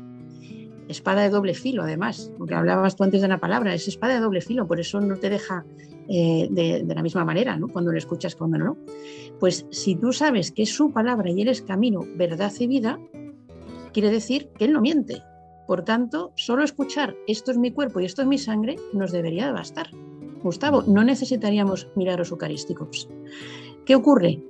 [0.88, 4.20] espada de doble filo, además, porque hablabas tú antes de la palabra, es espada de
[4.20, 5.64] doble filo, por eso no te deja
[6.08, 7.68] eh, de, la misma manera, ¿no?
[7.68, 8.76] cuando lo escuchas, cuando no.
[9.40, 12.98] Pues si tú sabes que es su palabra y Él es camino, verdad y vida,
[13.92, 15.22] quiere decir que Él no miente,
[15.66, 19.52] por tanto, solo escuchar esto es mi cuerpo y esto es mi sangre nos debería
[19.52, 19.90] bastar.
[20.42, 23.08] Gustavo, no necesitaríamos milagros eucarísticos.
[23.84, 24.42] ¿Qué ocurre?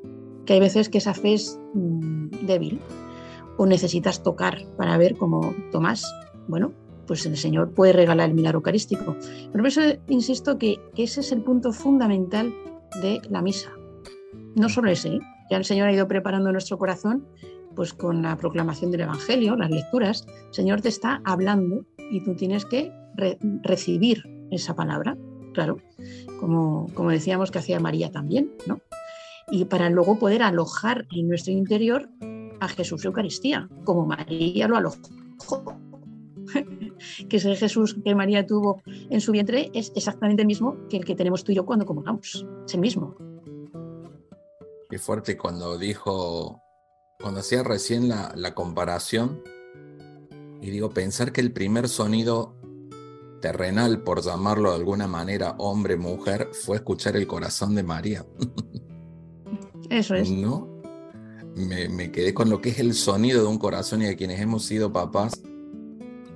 [0.44, 2.81] Que hay veces que esa fe es mm, débil
[3.57, 6.05] o necesitas tocar para ver cómo Tomás,
[6.48, 6.72] bueno,
[7.07, 9.16] pues el Señor puede regalar el milagro eucarístico.
[9.20, 12.52] Pero por eso insisto que, ese es el punto fundamental
[13.00, 13.70] de la misa.
[14.55, 15.20] No solo ese, ¿eh?
[15.50, 17.26] ya el Señor ha ido preparando nuestro corazón
[17.76, 22.34] pues con la proclamación del Evangelio, las lecturas, el Señor te está hablando y tú
[22.34, 22.90] tienes que
[23.62, 25.16] recibir esa palabra,
[25.52, 25.78] claro,
[26.40, 28.80] como, como decíamos que hacía María también, ¿no?
[29.50, 32.08] Y para luego poder alojar en nuestro interior
[32.58, 34.98] a Jesús Eucaristía, como María lo alojó.
[37.28, 41.04] que ese Jesús que María tuvo en su vientre es exactamente el mismo que el
[41.04, 42.46] que tenemos tú y yo cuando comulgamos.
[42.66, 43.16] Es el mismo.
[44.88, 46.62] Qué fuerte cuando dijo
[47.20, 49.42] cuando hacía recién la, la comparación,
[50.61, 52.57] y digo, pensar que el primer sonido
[53.40, 58.26] terrenal, por llamarlo de alguna manera, hombre, mujer, fue escuchar el corazón de María.
[59.90, 60.31] Eso es.
[60.31, 60.68] ¿No?
[61.55, 64.40] Me, me, quedé con lo que es el sonido de un corazón y a quienes
[64.40, 65.40] hemos sido papás.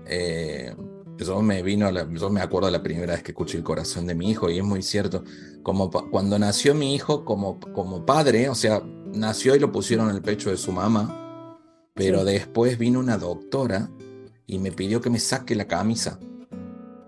[0.06, 0.74] Eh,
[1.18, 4.30] yo me vino, yo me acuerdo la primera vez que escuché el corazón de mi
[4.30, 5.24] hijo y es muy cierto.
[5.62, 8.82] Como cuando nació mi hijo como, como padre, o sea,
[9.14, 11.58] nació y lo pusieron en el pecho de su mamá,
[11.94, 13.90] pero después vino una doctora
[14.46, 16.18] y me pidió que me saque la camisa.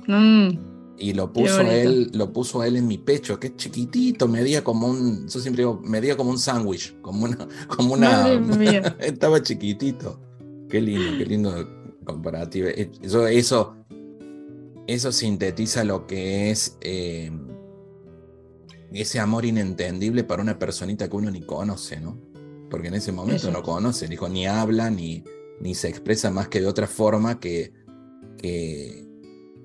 [0.06, 0.50] Mm,
[0.98, 4.86] y lo puso él, lo puso él en mi pecho, que es chiquitito, medía como
[4.88, 8.28] un, yo siempre digo, medía como un sándwich, como una, como una,
[9.00, 10.20] estaba chiquitito.
[10.68, 11.68] Qué lindo, qué lindo
[12.04, 12.68] comparativo.
[12.68, 13.76] Eh, eso, eso,
[14.86, 17.30] eso sintetiza lo que es eh,
[18.94, 22.18] ese amor inentendible para una personita que uno ni conoce, ¿no?
[22.70, 25.24] Porque en ese momento no conoce, dijo, ni habla, ni,
[25.60, 27.72] ni se expresa más que de otra forma que,
[28.38, 29.06] que,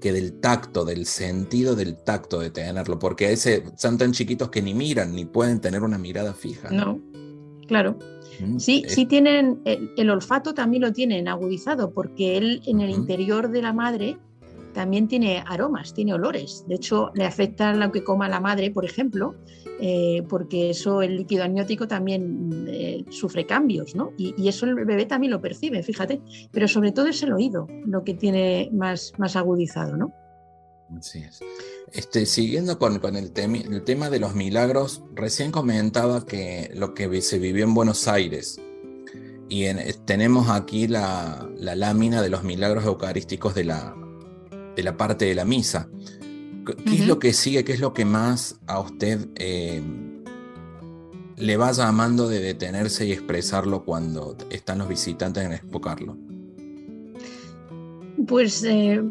[0.01, 4.61] que, del tacto, del sentido del tacto de tenerlo, porque ese, son tan chiquitos que
[4.61, 6.69] ni miran, ni pueden tener una mirada fija.
[6.69, 6.99] No,
[7.67, 7.97] claro.
[8.39, 13.49] Mm, sí, sí tienen, el, olfato también lo tienen agudizado, porque él en el interior
[13.49, 14.17] de la madre
[14.73, 16.63] también tiene aromas, tiene olores.
[16.67, 19.35] De hecho, le afecta lo que coma la madre, por ejemplo,
[19.79, 24.11] eh, porque eso, el líquido amniótico también eh, sufre cambios, ¿no?
[24.17, 26.21] Y, eso el bebé también lo percibe, fíjate.
[26.51, 30.13] Pero sobre todo es el oído lo que tiene más, más agudizado, ¿no?
[30.97, 31.41] Así es.
[31.91, 37.21] Este, siguiendo con, con el, el, tema de los milagros, recién comentaba que lo que
[37.21, 38.59] se vivió en Buenos Aires.
[39.49, 39.65] Y
[40.05, 43.95] tenemos aquí la, la lámina de los milagros eucarísticos de la
[44.77, 45.89] de la parte de la misa.
[46.85, 47.63] ¿Qué es lo que sigue?
[47.63, 49.81] ¿Qué es lo que más a usted eh,
[51.35, 56.15] le va llamando de detenerse y expresarlo cuando están los visitantes en expocarlo?
[58.27, 59.01] Pues eh,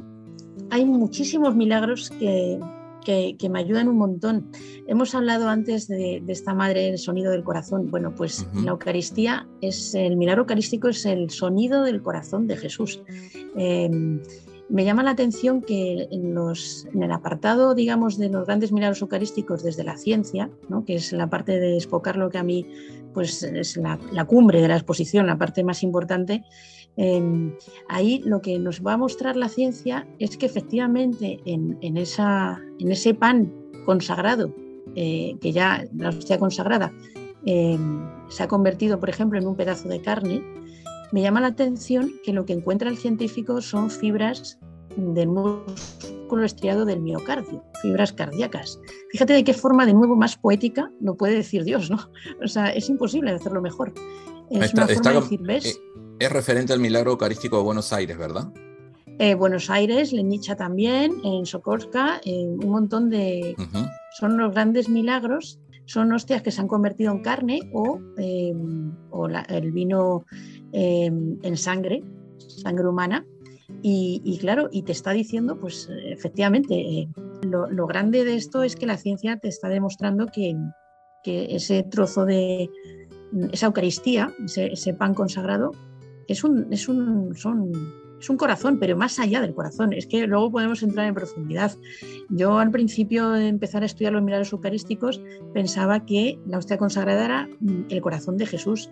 [0.71, 2.61] hay muchísimos milagros que,
[3.05, 4.53] que, me ayudan un montón.
[4.87, 7.91] Hemos hablado antes de, esta madre, el sonido del corazón.
[7.91, 13.01] Bueno, pues la Eucaristía es el milagro eucarístico, es el sonido del corazón de Jesús.
[13.57, 14.21] Eh,
[14.69, 16.37] me llama la atención que en,
[17.03, 20.85] el apartado, digamos, de los grandes milagros eucarísticos desde la ciencia, ¿no?
[20.85, 22.67] que es la parte de expocar lo que a mí
[23.15, 26.45] pues, es la, cumbre de la exposición, la parte más importante,
[26.97, 27.55] em,
[27.89, 33.53] ahí lo que nos va a mostrar la ciencia es que efectivamente en, ese pan
[33.85, 34.53] consagrado
[34.97, 36.93] eh, que ya la hostia consagrada
[37.45, 37.79] eh,
[38.29, 40.43] se ha convertido, por ejemplo, en un pedazo de carne,
[41.17, 44.59] me llama la atención que lo que encuentra el científico son fibras
[44.99, 48.79] del músculo estriado del miocardio, fibras cardíacas.
[49.13, 52.11] Fíjate de qué forma de nuevo más poética lo puede decir Dios, ¿no?
[52.45, 53.95] O sea, es imposible hacerlo mejor.
[54.51, 55.65] Es una forma de decir, ¿ves?
[55.65, 55.81] Eh,
[56.19, 58.53] es referente al milagro eucarístico de Buenos Aires, ¿verdad?
[59.19, 63.57] Eh, Buenos Aires, Lenicha también, en Sokorska, un montón de...
[64.19, 68.93] Son los grandes milagros, son hostias que se han convertido en carne o, em,
[69.49, 70.27] el vino
[70.73, 72.03] em, en sangre,
[72.39, 73.27] sangre humana.
[73.83, 77.09] Y, claro, y te está diciendo, pues efectivamente, eh,
[77.43, 80.57] lo, grande de esto es que la ciencia te está demostrando que,
[81.25, 82.71] ese trozo de,
[83.53, 85.73] esa Eucaristía, ese, pan consagrado,
[86.29, 87.73] es un, es un, son
[88.21, 89.93] es un corazón, pero más allá del corazón.
[89.93, 91.73] Es que luego podemos entrar en profundidad.
[92.31, 95.21] Yo al principio de empezar a estudiar los milagros eucarísticos
[95.53, 98.91] pensaba que la hostia consagrada era mm, el corazón de Jesús.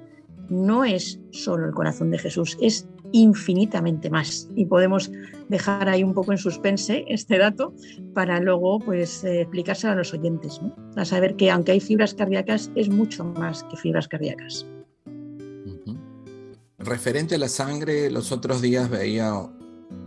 [0.49, 4.49] No es solo el corazón de Jesús, es infinitamente más.
[4.57, 5.11] Y podemos
[5.49, 7.73] dejar ahí un poco en suspense este dato
[8.13, 10.75] para luego pues, eh, explicárselo a los oyentes, ¿no?
[10.97, 14.67] a saber que aunque hay fibras cardíacas, es mucho más que fibras cardíacas.
[16.79, 19.33] Referente a la sangre, los otros días veía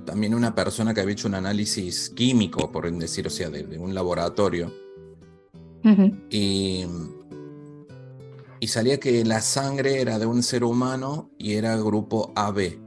[0.05, 3.95] también una persona que había hecho un análisis químico, por decir, o sea, de, un
[3.95, 4.71] laboratorio.
[6.29, 6.85] y,
[8.65, 12.79] salía que la sangre era de un ser humano y era grupo AB.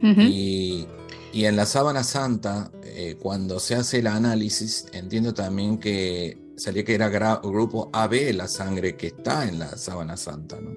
[0.00, 0.86] y,
[1.32, 6.94] en la sábana santa, eh, cuando se hace el análisis, entiendo también que salía que
[6.94, 10.70] era grupo AB la sangre que está en la sábana santa, ¿no?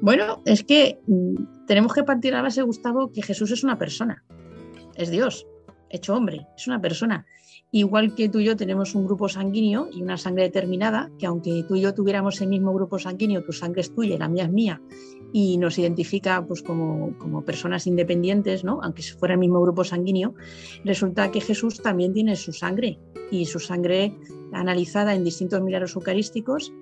[0.00, 3.78] Bueno, es que mm, tenemos que partir a la base, Gustavo, que Jesús es una
[3.78, 4.24] persona,
[4.94, 5.44] es Dios,
[5.90, 7.26] hecho hombre, es una persona.
[7.70, 11.64] Igual que tú y yo tenemos un grupo sanguíneo y una sangre determinada, que aunque
[11.68, 14.44] tú y yo tuviéramos el mismo grupo sanguíneo, tu sangre es tuya y la mía
[14.44, 14.82] es mía,
[15.32, 18.80] y nos identifica pues, como, como personas independientes, ¿no?
[18.82, 20.34] aunque fuera el mismo grupo sanguíneo,
[20.84, 22.98] resulta que Jesús también tiene su sangre
[23.30, 24.16] y su sangre
[24.52, 26.72] analizada en distintos milagros eucarísticos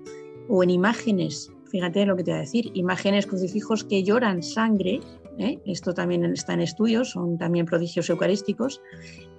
[0.47, 4.99] o en imágenes fíjate lo que te voy a decir, imágenes, crucifijos que lloran sangre,
[5.37, 5.59] ¿eh?
[5.65, 8.81] esto también está en estudios, son también prodigios eucarísticos,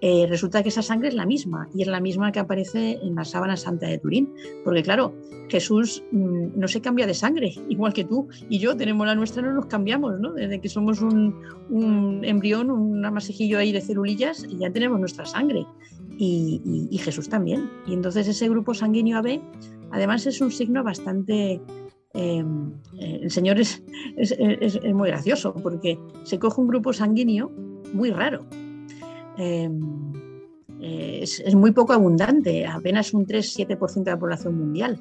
[0.00, 3.14] eh, resulta que esa sangre es la misma y es la misma que aparece en
[3.14, 4.32] la sábana santa de Turín,
[4.64, 5.14] porque claro,
[5.48, 9.42] Jesús mm, no se cambia de sangre, igual que tú y yo tenemos la nuestra,
[9.42, 10.32] no nos cambiamos, ¿no?
[10.32, 11.34] Desde que somos un,
[12.24, 15.66] embrión, un amasejillo ahí de celulillas, ya tenemos nuestra sangre.
[16.20, 17.70] Y, y Jesús también.
[17.86, 19.40] Y entonces ese grupo sanguíneo AB,
[19.92, 21.60] además es un signo bastante
[22.14, 22.44] eh,
[22.98, 23.82] el Señor es,
[24.16, 27.50] es, muy gracioso porque se coge un grupo sanguíneo
[27.92, 28.46] muy raro.
[29.36, 30.12] Em,
[30.80, 35.00] eh, es, muy poco abundante, apenas un 3-7% de la población mundial.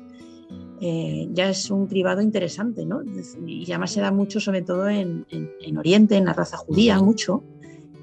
[0.79, 3.01] Eh, ya es un cribado interesante, ¿no?
[3.45, 7.43] Y además se da mucho, sobre todo en, en, Oriente, en la raza judía, mucho.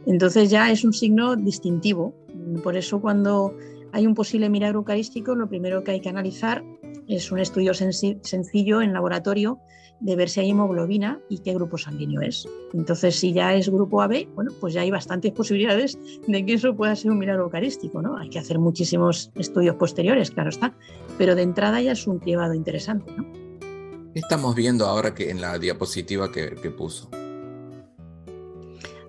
[0.07, 2.15] Entonces ya es un signo distintivo.
[2.63, 3.57] Por eso cuando
[3.93, 6.65] hay un posible milagro eucarístico, lo primero que hay que analizar
[7.09, 9.59] es un estudio sencillo en laboratorio
[10.01, 12.47] de ver si hay hemoglobina y qué grupo sanguíneo es.
[12.73, 16.75] Entonces, si ya es grupo AB, bueno, pues ya hay bastantes posibilidades de que eso
[16.77, 18.17] pueda ser un milagro eucarístico, ¿no?
[18.19, 20.75] Hay que hacer muchísimos estudios posteriores, claro está,
[21.17, 23.25] pero de entrada ya es un privado interesante, ¿no?
[24.13, 27.09] ¿Qué estamos viendo ahora que en la diapositiva que puso?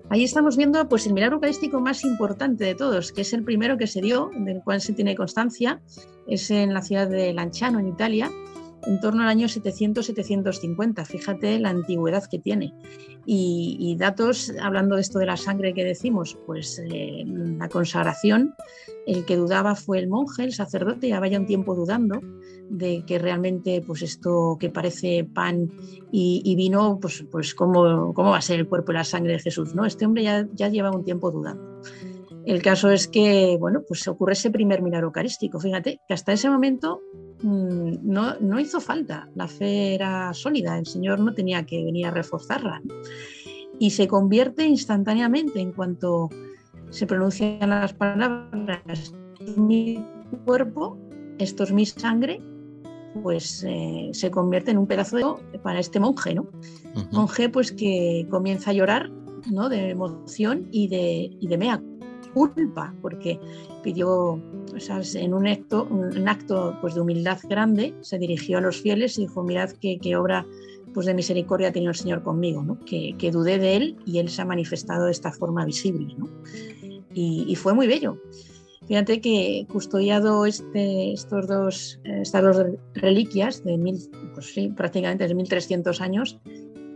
[0.08, 3.76] Ahí estamos viendo pues, el milagro eucarístico más importante de todos, que es el primero
[3.76, 5.82] que se dio, del cual se tiene constancia,
[6.28, 8.30] es en la ciudad de Lanciano, en Italia,
[8.86, 11.04] en torno al año 700-750.
[11.04, 12.72] Fíjate la antigüedad que tiene.
[13.24, 18.54] Y, datos, hablando de esto de la sangre que decimos, pues eh, la consagración,
[19.06, 22.20] el que dudaba fue el monje, el sacerdote, ya vaya un tiempo dudando
[22.70, 25.70] de que realmente pues esto que parece pan
[26.12, 29.40] y, vino, pues, pues ¿cómo, cómo, va a ser el cuerpo y la sangre de
[29.40, 29.74] Jesús.
[29.74, 29.84] ¿no?
[29.84, 31.82] Este hombre ya, ya lleva un tiempo dudando.
[32.44, 35.58] El caso es que, bueno, pues ocurre ese primer milagro eucarístico.
[35.58, 37.00] Fíjate que hasta ese momento
[37.42, 42.10] no, no, hizo falta, la fe era sólida, el Señor no tenía que venir a
[42.10, 42.82] reforzarla.
[43.78, 46.30] Y se convierte instantáneamente en cuanto
[46.90, 49.14] se pronuncian las palabras,
[49.56, 50.02] mi
[50.44, 50.98] cuerpo,
[51.38, 52.40] esto es mi sangre,
[53.22, 56.46] pues eh, se convierte en un pedazo de para este monje, ¿no?
[57.12, 59.10] Monje pues que comienza a llorar,
[59.50, 59.68] ¿no?
[59.68, 61.82] De emoción y de, y de mea
[62.36, 63.40] culpa, porque
[63.82, 68.60] pidió, o sea, en un acto, un acto pues, de humildad grande, se dirigió a
[68.60, 70.44] los fieles y dijo, mirad qué, obra
[70.92, 72.78] pues, de misericordia ha tenido el Señor conmigo, ¿no?
[72.80, 76.14] que, que, dudé de Él y Él se ha manifestado de esta forma visible.
[76.18, 76.28] ¿no?
[77.14, 78.18] Y, fue muy bello.
[78.86, 83.96] Fíjate que custodiado este, estos dos, estas dos reliquias de mil,
[84.34, 86.38] pues sí, prácticamente de 1300 años,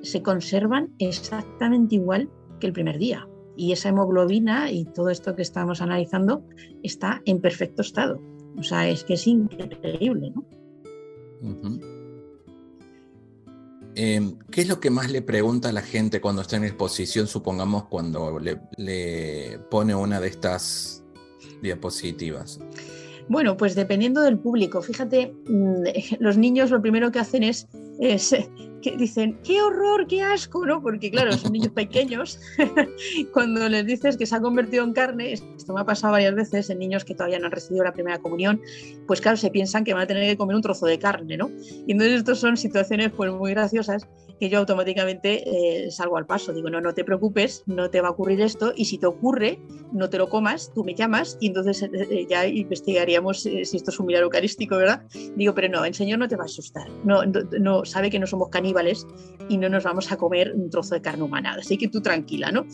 [0.03, 2.29] se conservan exactamente igual
[2.61, 3.27] que el primer día.
[3.57, 6.45] Y esa hemoglobina y todo esto que estamos analizando
[6.83, 8.21] está en perfecto estado.
[8.59, 10.45] O sea, es que es increíble, ¿no?
[13.95, 17.27] Em, ¿Qué es lo que más le pregunta a la gente cuando está en exposición,
[17.27, 21.05] supongamos cuando le pone una de estas
[21.63, 22.61] diapositivas?
[23.31, 24.83] Bueno, pues dependiendo del público.
[24.83, 25.85] Fíjate, mm,
[26.19, 27.69] los niños lo primero que hacen es,
[28.83, 30.83] que dicen, qué horror, qué asco, ¿no?
[30.83, 32.41] Porque claro, son niños pequeños.
[33.33, 36.71] Cuando les dices que se ha convertido en carne, esto me ha pasado varias veces
[36.71, 38.61] en niños que todavía no han recibido la primera comunión,
[39.07, 41.51] pues claro, se piensan que van a tener que comer un trozo de carne, ¿no?
[41.87, 44.09] Y entonces estas son situaciones pues muy graciosas
[44.41, 46.53] que yo automáticamente eh, salgo al paso.
[46.53, 49.61] Digo, no, no te preocupes, no te va a ocurrir esto y si te ocurre,
[49.93, 53.91] no te lo comas, tú me llamas y entonces eh, eh, ya investigaríamos si esto
[53.91, 55.03] es un milagro eucarístico, ¿verdad?
[55.37, 58.27] Digo, pero no, el Señor no te va a asustar, no, no, sabe que no
[58.27, 59.07] somos caníbales
[59.51, 62.51] y no nos vamos a comer un trozo de carne humana, así que tú tranquila,
[62.51, 62.65] ¿no?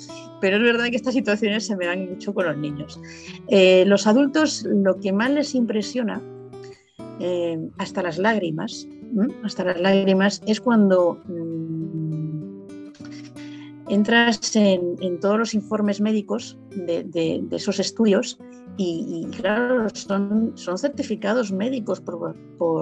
[0.40, 3.00] Pero es verdad que estas situaciones se me dan mucho con los niños.
[3.50, 6.22] los adultos lo que más les impresiona,
[7.78, 8.86] hasta las lágrimas,
[9.42, 12.46] hasta las lágrimas, es cuando mm,
[13.88, 18.38] entras en, todos los informes médicos de, esos estudios
[18.78, 22.34] y, claro, son, son, certificados médicos por,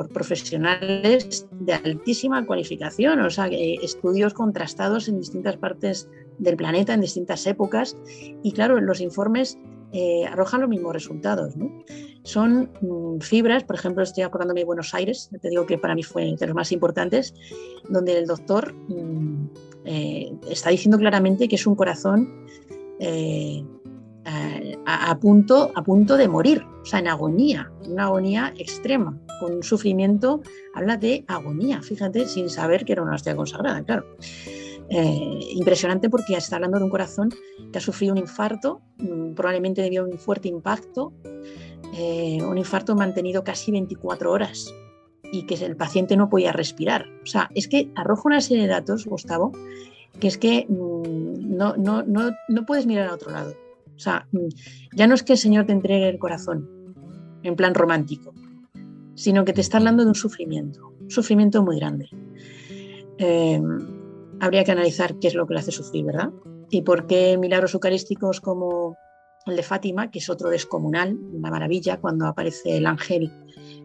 [0.09, 6.09] profesionales de altísima cualificación, o sea, estudios contrastados en distintas partes
[6.39, 7.97] del planeta, en distintas épocas,
[8.43, 9.57] y claro, los informes
[9.97, 11.55] eh, arrojan los mismos resultados.
[12.25, 16.03] Son mm, fibras, por ejemplo, estoy acordándome de Buenos Aires, te digo que para mí
[16.03, 17.33] fue de los más importantes,
[17.89, 19.51] donde el doctor mm,
[19.85, 22.45] eh, está diciendo claramente que es un corazón
[22.99, 23.65] eh,
[24.85, 29.63] a, punto, a punto de morir, o sea, en agonía, una agonía extrema, con un
[29.63, 30.43] sufrimiento,
[30.75, 34.17] habla de agonía, fíjate, sin saber que era una hostia consagrada, claro.
[34.91, 37.31] Eh, impresionante porque está hablando de un corazón
[37.73, 41.13] que ha sufrido un infarto, mm, probablemente debido a un fuerte impacto,
[41.97, 44.75] eh, un infarto mantenido casi 24 horas
[45.33, 47.07] y que el paciente no podía respirar.
[47.23, 49.53] O sea, es que arroja una serie de datos, Gustavo,
[50.21, 53.55] que es que mm, no, no, no, no puedes mirar a otro lado.
[53.97, 54.49] O sea, mm,
[54.95, 56.69] ya no es que el Señor te entregue el corazón
[57.43, 58.35] en plan romántico,
[59.15, 62.09] sino que te está hablando de un sufrimiento, un sufrimiento muy grande.
[63.19, 63.61] Eh,
[64.41, 66.31] habría que analizar qué es lo que le hace sufrir, ¿verdad?
[66.71, 68.97] Y por qué milagros eucarísticos como
[69.47, 73.31] el de Fátima, que es otro descomunal, una maravilla, cuando aparece el ángel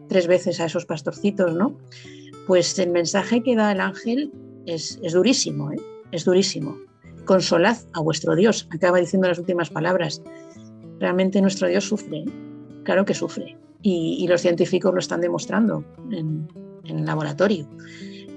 [0.08, 1.76] tres veces a esos pastorcitos, ¿no?
[2.46, 4.32] Pues el mensaje que da el ángel
[4.66, 5.76] es, durísimo, ¿eh?
[6.10, 6.76] es durísimo.
[7.26, 10.22] Consolad a vuestro Dios, acaba diciendo las últimas palabras.
[10.98, 12.24] Realmente nuestro Dios sufre, ¿eh?
[12.84, 13.56] claro que sufre.
[13.82, 16.48] Y, los científicos lo están demostrando en,
[16.84, 17.66] en el laboratorio.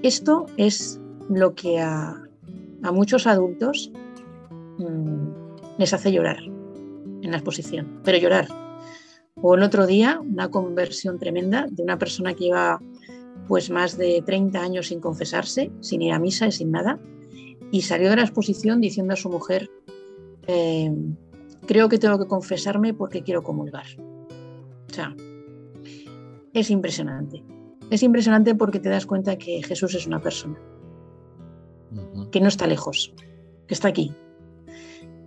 [0.01, 2.21] Esto es lo que a,
[2.91, 3.91] muchos adultos
[4.77, 8.47] mm, les hace llorar en la exposición, pero llorar.
[9.41, 12.81] O el otro día, una conversión tremenda de una persona que lleva
[13.47, 16.99] pues más de 30 años sin confesarse, sin ir a misa y sin nada,
[17.71, 19.69] y salió de la exposición diciendo a su mujer,
[20.47, 20.91] eh,
[21.65, 23.85] creo que tengo que confesarme porque quiero comulgar.
[24.89, 25.15] O sea,
[26.53, 27.43] es impresionante.
[27.89, 30.57] Es impresionante porque te das cuenta que Jesús es una persona
[32.33, 33.13] que no está lejos,
[33.67, 34.11] que está aquí.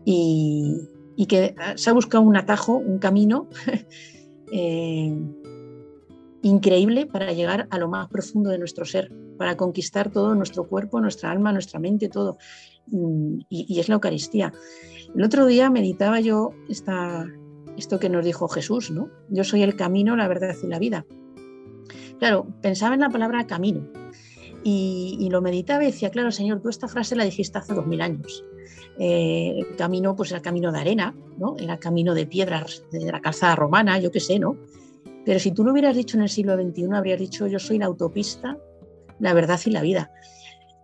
[0.04, 0.88] Y,
[1.28, 3.48] que se ha buscado un atajo, un camino
[4.52, 5.16] eh,
[6.42, 11.00] increíble para llegar a lo más profundo de nuestro ser, para conquistar todo nuestro cuerpo,
[11.00, 12.36] nuestra alma, nuestra mente, todo.
[12.88, 14.52] Mm, y, es la Eucaristía.
[15.14, 17.26] El otro día meditaba yo esta,
[17.76, 19.08] esto que nos dijo Jesús, ¿no?
[19.30, 21.06] Yo soy el camino, la verdad y la vida.
[22.18, 23.88] Claro, pensaba en la palabra camino
[24.68, 28.00] y, lo meditaba y decía, claro, Señor, tú esta frase la dijiste hace dos mil
[28.00, 28.44] años.
[28.98, 31.54] Eh, el camino, pues era camino de arena, ¿no?
[31.56, 34.56] Era camino de piedras de la calzada romana, yo qué sé, ¿no?
[35.24, 37.86] Pero si tú lo hubieras dicho en el siglo XXI, habrías dicho, yo soy la
[37.86, 38.58] autopista,
[39.20, 40.10] la verdad y la vida.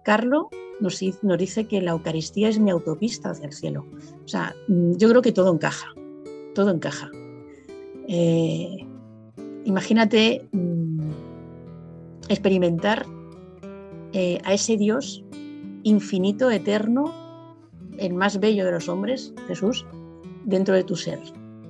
[0.05, 0.49] Carlo
[0.79, 3.85] nos, dice que la Eucaristía es mi autopista hacia el cielo.
[4.25, 5.89] O sea, mm, yo creo que todo encaja,
[6.55, 7.11] todo encaja.
[8.07, 8.77] Eh,
[9.65, 11.01] imagínate mm,
[12.29, 13.07] experimentar
[14.13, 15.25] eh, a ese Dios
[15.85, 17.13] infinito, eterno,
[17.99, 19.85] el más bello de los hombres, Jesús,
[20.45, 21.19] dentro de tu ser,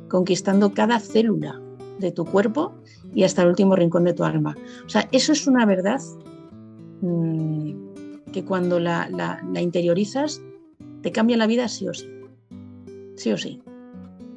[0.09, 1.61] conquistando cada célula
[1.99, 2.75] de tu cuerpo
[3.15, 4.57] y hasta el último rincón de tu alma.
[4.85, 6.01] O sea, eso es una verdad
[7.01, 7.73] mm,
[8.33, 10.41] que cuando la, la, interiorizas
[11.03, 12.09] te cambia la vida sí o sí.
[13.17, 13.63] Sí o sí.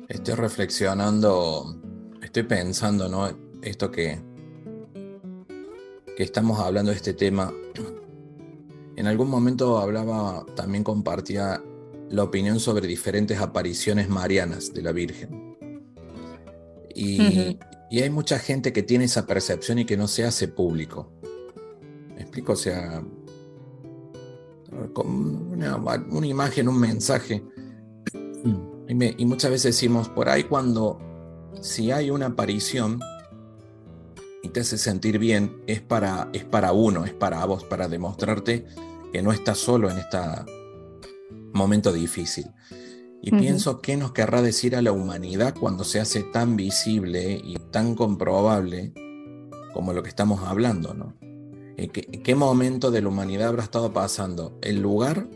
[0.08, 1.76] Estoy reflexionando
[2.36, 3.30] estoy pensando, ¿no?
[3.62, 4.20] Esto que,
[6.16, 7.54] que estamos hablando de este tema.
[8.96, 11.62] En algún momento hablaba, también compartía
[12.10, 15.58] la opinión sobre diferentes apariciones marianas de la Virgen.
[16.94, 17.58] Y,
[17.90, 21.12] y hay mucha gente que tiene esa percepción y que no se hace público.
[22.16, 22.54] ¿Me explico?
[22.54, 23.04] O sea,
[25.04, 27.44] una, una imagen, un mensaje.
[28.88, 31.00] Y, muchas veces decimos, por ahí cuando,
[31.62, 33.00] si hay una aparición
[34.46, 38.66] y te hace sentir bien, es para, es para uno, es para vos, para demostrarte
[39.12, 40.20] que no estás solo en este
[41.52, 42.46] momento difícil.
[43.24, 47.56] Y pienso qué nos querrá decir a la humanidad cuando se hace tan visible y
[47.72, 48.94] tan comprobable
[49.74, 51.16] como lo que estamos hablando, ¿no?
[51.76, 54.60] ¿En qué, momento de la humanidad habrá estado pasando?
[54.62, 55.28] El lugar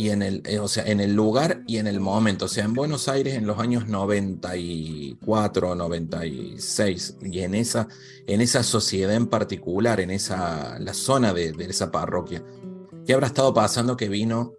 [0.00, 2.46] y en el, eh, o sea, en el lugar y en el momento.
[2.46, 7.86] O sea, en Buenos Aires en los años 94, 96, y en esa,
[8.26, 12.42] en esa sociedad en particular, en esa la zona de, de esa parroquia.
[13.06, 14.54] ¿Qué habrá estado pasando que vino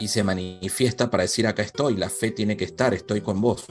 [0.00, 3.66] y se manifiesta para decir acá estoy, la fe tiene que estar, estoy con vos.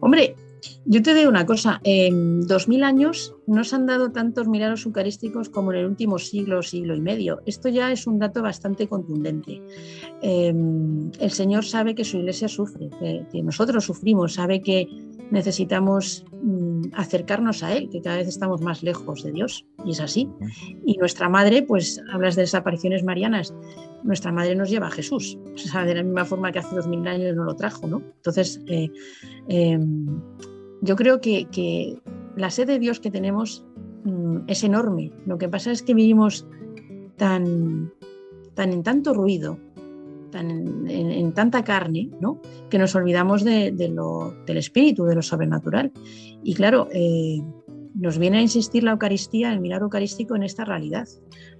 [0.00, 0.34] Hombre,
[0.84, 4.86] yo te digo una cosa, en dos mil años no se han dado tantos milagros
[4.86, 7.40] eucarísticos como en el último siglo, siglo y medio.
[7.46, 9.62] Esto ya es un dato bastante contundente.
[10.22, 14.88] Em, el Señor sabe que su iglesia sufre, que, nosotros sufrimos, sabe que
[15.30, 20.00] necesitamos mm, acercarnos a Él, que cada vez estamos más lejos de Dios, y es
[20.00, 20.28] así.
[20.84, 23.54] Y nuestra madre, pues hablas de desapariciones marianas,
[24.02, 26.86] nuestra madre nos lleva a Jesús, o sea, de la misma forma que hace dos
[26.86, 28.02] mil años no lo trajo, ¿no?
[28.16, 28.90] Entonces, eh,
[29.48, 30.06] em,
[30.82, 31.98] yo creo que,
[32.36, 33.64] la sed de Dios que tenemos
[34.04, 35.10] mm, es enorme.
[35.24, 36.46] Lo que pasa es que vivimos
[37.16, 37.90] tan,
[38.54, 39.58] tan en tanto ruido,
[40.36, 42.40] tan en, tanta carne, ¿no?
[42.68, 45.92] que nos olvidamos de, lo, del espíritu, de lo sobrenatural.
[46.44, 47.42] Y claro, eh,
[47.94, 51.08] nos viene a insistir la Eucaristía, el milagro eucarístico en esta realidad.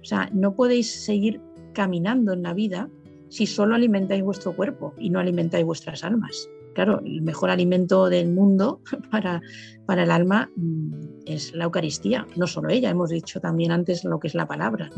[0.01, 1.41] O sea, no podéis seguir
[1.73, 2.89] caminando en la vida
[3.29, 6.47] si solo alimentáis vuestro cuerpo y no alimentáis vuestras almas.
[6.75, 9.41] Claro, el mejor alimento del mundo para,
[9.87, 14.19] para el alma mm, es la Eucaristía, no solo ella, hemos dicho también antes lo
[14.19, 14.91] que es la palabra.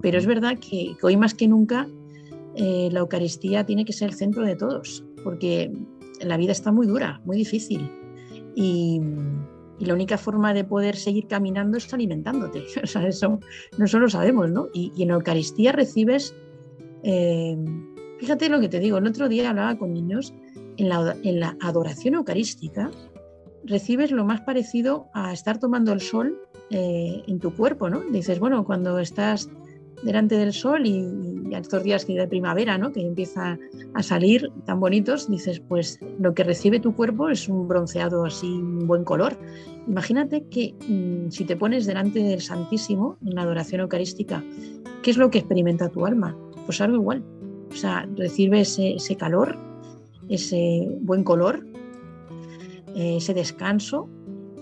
[0.00, 1.86] Pero es verdad que, hoy más que nunca
[2.56, 5.72] eh, la Eucaristía tiene que ser el centro de todos, porque
[6.20, 7.90] la vida está muy dura, muy difícil.
[8.54, 9.00] Y,
[9.78, 12.64] y la única forma de poder seguir caminando es alimentándote.
[12.82, 13.40] O sea, eso
[13.78, 14.68] nosotros sabemos, ¿no?
[14.72, 16.34] Y, en la Eucaristía recibes,
[17.02, 17.56] eh,
[18.18, 20.32] fíjate lo que te digo, el otro día hablaba con niños,
[20.76, 22.90] en la, en la adoración eucarística
[23.64, 26.38] recibes lo más parecido a estar tomando el sol
[26.70, 28.00] eh, en tu cuerpo, ¿no?
[28.00, 29.48] Dices, bueno, cuando estás
[30.04, 31.08] delante del sol y,
[31.50, 32.92] y, estos días de primavera, ¿no?
[32.92, 33.58] que empieza
[33.94, 38.46] a salir tan bonitos, dices, pues lo que recibe tu cuerpo es un bronceado así,
[38.46, 39.38] un buen color.
[39.86, 44.42] Imagínate que mm, si te pones delante del Santísimo en la adoración eucarística,
[45.02, 46.36] ¿qué es lo que experimenta tu alma?
[46.66, 47.24] Pues algo igual.
[47.70, 49.58] O sea, recibe ese, calor,
[50.28, 51.66] ese buen color,
[52.94, 54.08] eh, ese descanso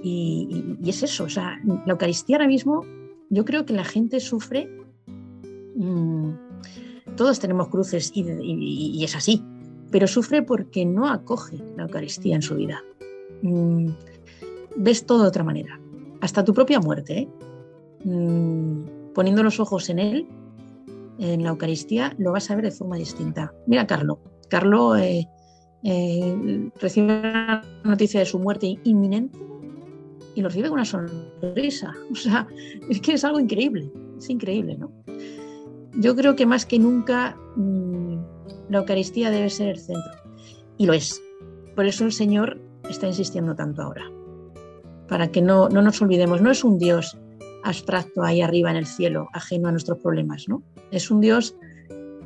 [0.02, 1.24] y, y es eso.
[1.24, 2.84] O sea, la Eucaristía ahora mismo,
[3.28, 4.68] yo creo que la gente sufre
[5.82, 6.34] Mm,
[7.16, 9.44] todos tenemos cruces y, es así,
[9.90, 12.82] pero sufre porque no acoge la Eucaristía en su vida.
[13.42, 13.88] Mm,
[14.76, 15.80] ves todo de otra manera,
[16.20, 17.18] hasta tu propia muerte.
[17.18, 17.28] ¿eh?
[18.04, 20.26] Mm, poniendo los ojos en Él,
[21.18, 23.52] en la Eucaristía, lo vas a ver de forma distinta.
[23.66, 24.18] Mira, Carlo.
[24.48, 25.28] Carlo eh,
[25.84, 29.38] eh, recibe la noticia de su muerte inminente
[30.34, 31.92] y lo recibe con una sonrisa.
[32.12, 32.46] O sea,
[32.88, 34.90] es que es algo increíble, es increíble, ¿no?
[35.94, 38.16] Yo creo que más que nunca mm,
[38.68, 40.12] la Eucaristía debe ser el centro.
[40.78, 41.20] Y lo es.
[41.74, 44.10] Por eso el Señor está insistiendo tanto ahora.
[45.08, 47.18] Para que no, no nos olvidemos, no es un Dios
[47.64, 50.62] abstracto ahí arriba en el cielo, ajeno a nuestros problemas, ¿no?
[50.90, 51.54] Es un Dios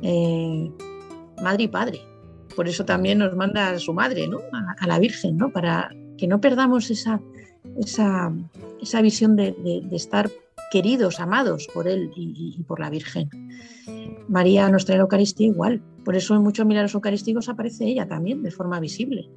[0.01, 0.71] eh,
[1.41, 2.01] madre y padre.
[2.55, 4.39] Por eso también nos manda a su madre, ¿no?
[4.79, 5.51] A, la Virgen, ¿no?
[5.51, 7.21] Para que no perdamos esa,
[7.77, 8.33] esa,
[8.81, 10.29] esa visión de, de estar
[10.71, 13.29] queridos, amados por Él y, por la Virgen.
[14.27, 18.43] María nos trae la Eucaristía igual, por eso en muchos milagros eucarísticos aparece ella también
[18.43, 19.29] de forma visible.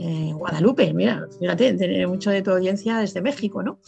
[0.00, 3.80] Eh, Guadalupe, mira, fíjate, tiene mucho de tu audiencia desde México, ¿no?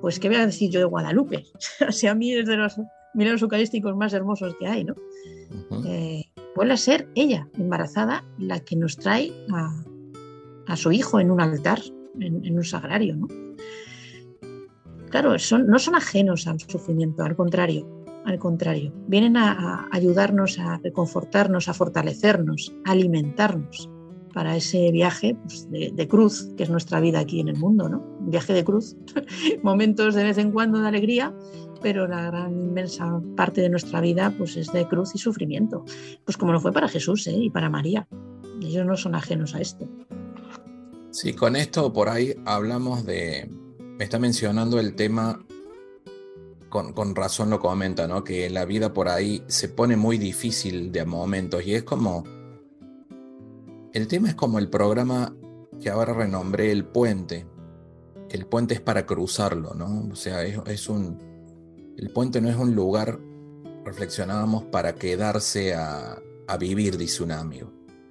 [0.00, 1.44] Pues qué voy a decir yo de Guadalupe,
[1.80, 2.76] o a mí es de los
[3.14, 4.94] milagros eucarísticos más hermosos que hay, ¿no?
[5.86, 6.24] Eh,
[6.56, 11.80] vuelve a ser ella, embarazada, la que nos trae a, su hijo en un altar,
[12.18, 13.28] en, en un sagrario, ¿no?
[15.14, 17.86] Claro, no son ajenos al sufrimiento, al contrario,
[18.24, 23.88] al contrario, vienen a, ayudarnos, a reconfortarnos, a fortalecernos, a alimentarnos,
[24.32, 28.04] para ese viaje pues, de, cruz, que es nuestra vida aquí en el mundo, ¿no?
[28.22, 28.96] Viaje de cruz,
[29.62, 31.32] momentos de vez en cuando de alegría,
[31.80, 35.84] pero la gran inmensa parte de nuestra vida pues, es de cruz y sufrimiento.
[36.24, 37.36] Pues como lo fue para Jesús ¿eh?
[37.36, 38.08] y para María.
[38.60, 39.88] Ellos no son ajenos a esto.
[41.12, 43.48] Sí, con esto por ahí hablamos de,
[43.98, 45.44] me está mencionando el tema,
[46.68, 48.24] con, razón lo comenta, ¿no?
[48.24, 52.24] Que la vida por ahí se pone muy difícil de momentos y es como
[53.92, 55.36] el tema es como el programa
[55.80, 57.46] que ahora renombré El Puente,
[58.30, 60.08] el puente es para cruzarlo, ¿no?
[60.10, 61.18] O sea, es, un...
[61.96, 63.20] El puente no es un lugar,
[63.84, 67.70] reflexionábamos, para quedarse a, a vivir, dice un amigo,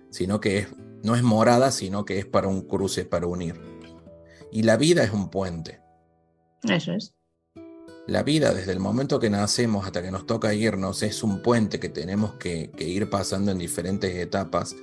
[0.09, 0.67] sino que es,
[1.03, 3.72] no es morada, sino que es para un cruce, para unir.
[4.53, 5.81] Y la vida es un puente.
[6.63, 7.15] Eso es.
[8.05, 11.79] La vida, desde el momento que nacemos hasta que nos toca irnos, es un puente
[11.79, 14.75] que tenemos que, que ir pasando en diferentes etapas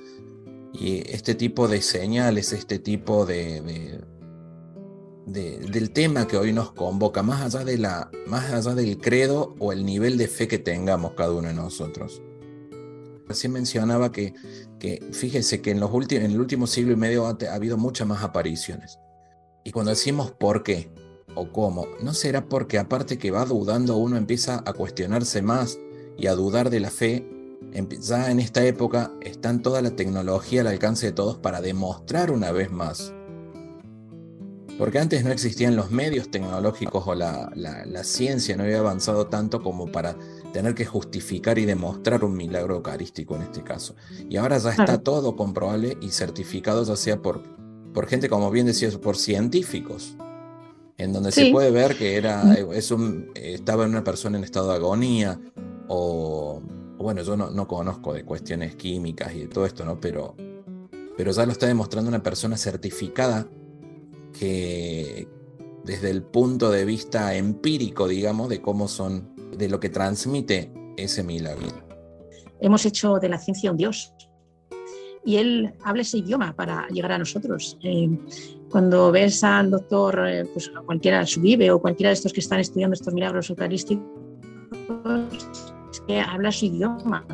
[0.73, 4.01] y este tipo de señales, este tipo de,
[5.25, 9.71] del tema que hoy nos convoca, más allá, de la, más allá del credo o
[9.71, 12.21] el nivel de fe que tengamos cada uno de nosotros.
[13.25, 14.33] Recién mencionaba que,
[14.79, 17.77] que fíjese que en, los últimos, en el último siglo y medio ha, ha habido
[17.77, 18.99] muchas más apariciones.
[19.63, 20.91] Y cuando decimos por qué
[21.35, 25.79] o cómo, ¿no será porque aparte que va dudando uno empieza a cuestionarse más
[26.17, 27.25] y a dudar de la fe
[28.01, 32.51] ya en esta época están toda la tecnología al alcance de todos para demostrar una
[32.51, 33.13] vez más.
[34.77, 37.51] Porque antes no existían los medios tecnológicos o la,
[38.03, 40.17] ciencia no había avanzado tanto como para
[40.53, 43.95] tener que justificar y demostrar un milagro eucarístico en este caso.
[44.27, 47.43] Y ahora ya está todo comprobable y certificado, ya sea por,
[47.93, 50.15] por gente, como bien decías, por científicos,
[50.97, 52.73] en donde se puede ver que era, mm.
[52.73, 55.39] es un, estaba en una persona en estado de agonía
[55.87, 56.61] o
[57.01, 59.99] bueno, yo no, conozco de cuestiones químicas y de todo esto, ¿no?
[59.99, 60.35] Pero,
[61.17, 63.47] pero ya lo está demostrando una persona certificada
[64.37, 65.27] que
[65.83, 71.23] desde el punto de vista empírico, digamos, de cómo son, de lo que transmite ese
[71.23, 71.67] milagro.
[72.59, 74.13] Hemos hecho de la ciencia un dios
[75.23, 77.77] y él habla ese idioma para llegar a nosotros.
[77.83, 78.09] Eh,
[78.69, 82.93] cuando ves al doctor, eh, pues cualquiera, vive o cualquiera de estos que están estudiando
[82.93, 84.03] estos milagros eucarísticos,
[86.07, 87.25] que habla su idioma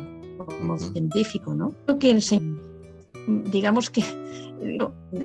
[0.44, 1.74] como científico, ¿no?
[1.86, 2.18] Creo que
[3.50, 4.02] digamos que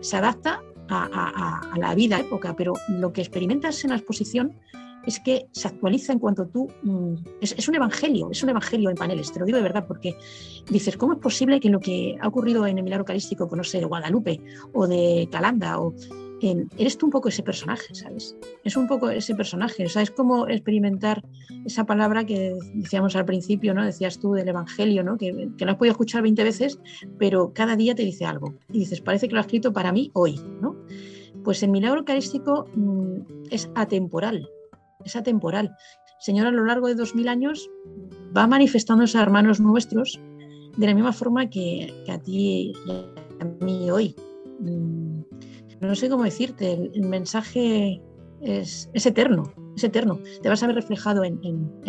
[0.01, 4.53] se adapta a, la vida, época, pero lo que experimentas en la exposición
[5.05, 6.69] es que se actualiza en cuanto tú...
[6.83, 10.15] Mm, es, un evangelio, es un evangelio en paneles, te lo digo de verdad, porque
[10.69, 13.79] dices, ¿cómo es posible que lo que ha ocurrido en el milagro eucarístico, no sé,
[13.79, 14.41] de Guadalupe
[14.73, 15.93] o de Calanda o
[16.77, 18.35] eres tú un poco ese personaje, ¿sabes?
[18.63, 21.23] Es un poco ese personaje, o es como experimentar
[21.65, 23.85] esa palabra que decíamos al principio, ¿no?
[23.85, 25.17] Decías tú del Evangelio, ¿no?
[25.17, 26.79] Que, que lo has podido escuchar 20 veces,
[27.17, 28.55] pero cada día te dice algo.
[28.71, 30.75] Y dices, parece que lo ha escrito para mí hoy, ¿no?
[31.43, 34.49] Pues el milagro eucarístico mm, es atemporal,
[35.05, 35.75] es atemporal.
[36.19, 37.69] Señor, a lo largo de dos mil años
[38.35, 40.19] va manifestándose a hermanos nuestros
[40.77, 42.91] de la misma forma que, que a ti y
[43.39, 44.15] a mí hoy.
[44.59, 45.21] Mm,
[45.81, 48.01] no sé cómo decirte, el, mensaje
[48.41, 50.19] es, eterno, es eterno.
[50.41, 51.39] Te vas a ver reflejado en,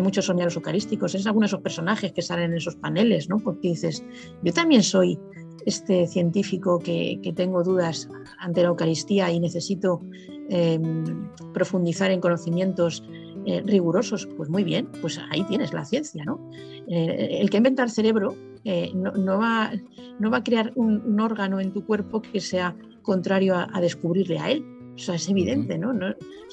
[0.03, 3.39] muchos soñaros eucarísticos, es algunos de esos personajes que salen en esos paneles, ¿no?
[3.39, 4.05] Porque dices,
[4.43, 5.19] yo también soy
[5.65, 8.09] este científico que, tengo dudas
[8.39, 10.03] ante la Eucaristía y necesito
[10.51, 13.03] em, profundizar en conocimientos
[13.47, 16.41] eh, rigurosos, pues muy bien, pues ahí tienes la ciencia, ¿no?
[16.89, 18.35] Eh, el que inventa el cerebro
[18.65, 19.71] eh, no, va,
[20.19, 24.51] no, va, a crear un, órgano en tu cuerpo que sea contrario a, descubrirle a
[24.51, 24.65] él.
[24.95, 25.93] O sea, es evidente, ¿no?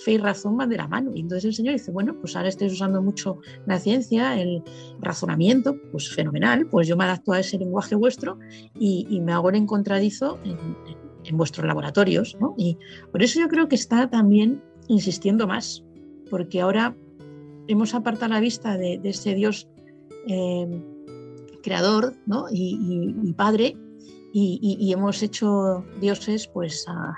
[0.04, 1.12] Fe y razón van de la mano.
[1.16, 3.38] Y entonces el Señor dice, bueno, pues ahora estáis usando mucho
[3.68, 4.62] la ciencia, el
[5.00, 8.38] razonamiento, pues fenomenal, pues yo me adapto a ese lenguaje vuestro
[8.78, 11.01] y, me hago el encontradizo en, en,
[11.32, 12.55] vuestros laboratorios, ¿no?
[12.57, 12.78] Y
[13.11, 15.84] por eso yo creo que está también insistiendo más,
[16.30, 16.95] porque ahora
[17.67, 19.67] hemos apartado la vista de, ese Dios
[20.28, 20.67] eh,
[21.63, 22.47] creador ¿no?
[22.51, 23.78] y padre
[24.34, 27.15] y, hemos hecho dioses pues a,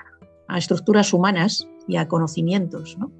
[0.56, 2.96] estructuras humanas y a conocimientos.
[2.98, 3.12] ¿no?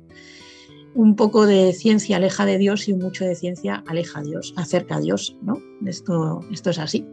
[0.95, 4.97] Un poco de ciencia aleja de Dios y mucho de ciencia aleja a Dios, acerca
[4.97, 5.37] a Dios.
[5.43, 5.59] ¿no?
[5.87, 7.07] Esto, esto es así.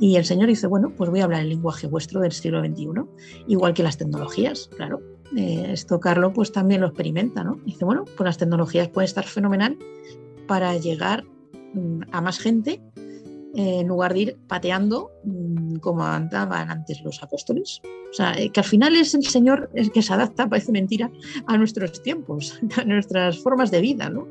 [0.00, 2.86] Y el Señor dice, bueno, pues voy a hablar el lenguaje vuestro del siglo XXI,
[3.46, 5.00] igual que las tecnologías, claro.
[5.36, 7.58] Eh, esto Carlos pues también lo experimenta, ¿no?
[7.64, 9.78] Dice, bueno, pues las tecnologías pueden estar fenomenal
[10.46, 11.24] para llegar
[11.74, 12.82] mm, a más gente
[13.56, 17.80] en lugar de ir pateando mm, como andaban antes los apóstoles.
[18.10, 21.10] O sea, eh, que al final es el Señor el que se adapta, parece mentira,
[21.46, 24.26] a nuestros tiempos, a nuestras formas de vida, ¿no?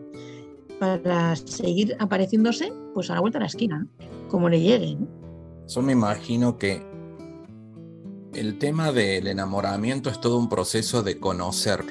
[0.79, 3.87] Para seguir apareciéndose, pues a la vuelta de la esquina,
[4.27, 4.95] como le llegue.
[4.95, 5.22] ¿no?
[5.67, 6.85] Yo me imagino que
[8.33, 11.85] el tema del enamoramiento es todo un proceso de conocer.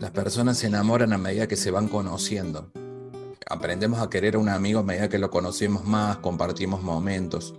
[0.00, 2.70] Las personas se enamoran a medida que se van conociendo.
[3.48, 7.54] Aprendemos a querer a un amigo a medida que lo conocemos más, compartimos momentos.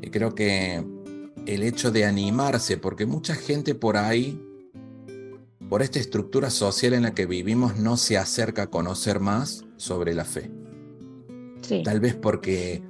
[0.00, 0.84] Y creo que
[1.46, 4.40] el hecho de animarse, porque mucha gente por ahí,
[5.68, 10.12] por esta estructura social en la que vivimos, no se acerca a conocer más sobre
[10.14, 10.50] la fe.
[11.84, 12.82] Tal vez porque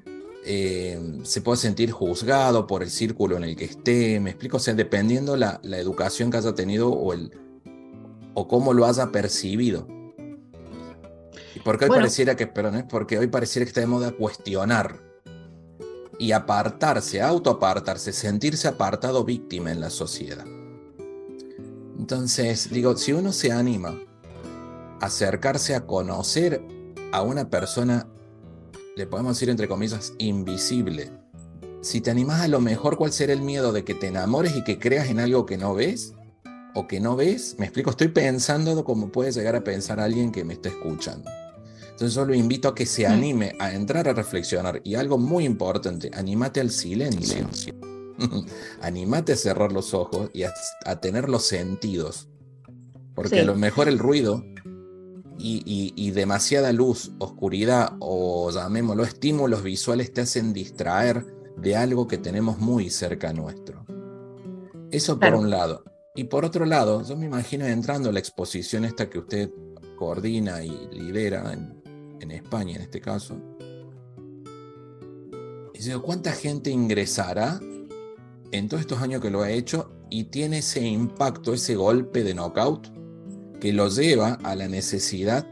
[0.44, 4.60] eh, se puede sentir juzgado por el círculo en el que esté, me explico, o
[4.60, 7.30] sea, dependiendo la, la educación que haya tenido o, el,
[8.34, 9.86] o cómo lo haya percibido.
[11.54, 12.86] Y porque hoy pareciera que, perdón, ¿eh?
[12.88, 14.98] porque hoy pareciera que está de moda cuestionar
[16.18, 20.46] y apartarse, autoapartarse, sentirse apartado víctima en la sociedad.
[21.98, 23.96] Entonces, digo, si uno se anima
[25.00, 26.64] a acercarse a conocer
[27.12, 28.08] a una persona
[28.96, 31.10] le podemos decir entre comillas, invisible.
[31.80, 34.62] Si te animas a lo mejor, ¿cuál será el miedo de que te enamores y
[34.62, 36.14] que creas en algo que no ves?
[36.74, 37.56] ¿O que no ves?
[37.58, 41.30] Me explico, estoy pensando como puede llegar a pensar alguien que me está escuchando.
[41.90, 43.12] Entonces yo lo invito a que se mm.
[43.12, 44.80] anime a entrar a reflexionar.
[44.84, 47.48] Y algo muy importante, animate al silencio.
[48.80, 50.52] animate a cerrar los ojos y a,
[51.00, 52.28] tener los sentidos.
[53.14, 54.44] Porque a lo mejor el ruido
[55.38, 61.24] y, demasiada luz, oscuridad o llamémoslo estímulos visuales te hacen distraer
[61.56, 63.84] de algo que tenemos muy cerca nuestro.
[64.90, 65.84] Eso por un lado.
[66.14, 69.50] Y por otro lado, yo me imagino entrando a la exposición esta que usted
[69.96, 73.36] coordina y lidera en, España en este caso.
[75.74, 77.58] Y digo, ¿cuánta gente ingresará
[78.52, 82.34] en todos estos años que lo ha hecho y tiene ese impacto, ese golpe de
[82.34, 83.01] knockout
[83.62, 85.46] que lo lleva a la necesidad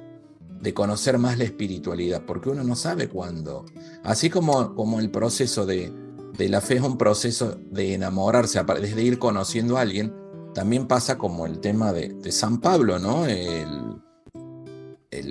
[0.61, 3.67] de conocer más la espiritualidad, porque uno no sabe cuándo.
[4.03, 5.93] Así como, como el proceso de,
[6.37, 10.13] la fe es un proceso de enamorarse, desde ir conociendo a alguien,
[10.55, 13.27] también pasa como el tema de, San Pablo, ¿no?
[13.27, 14.03] El,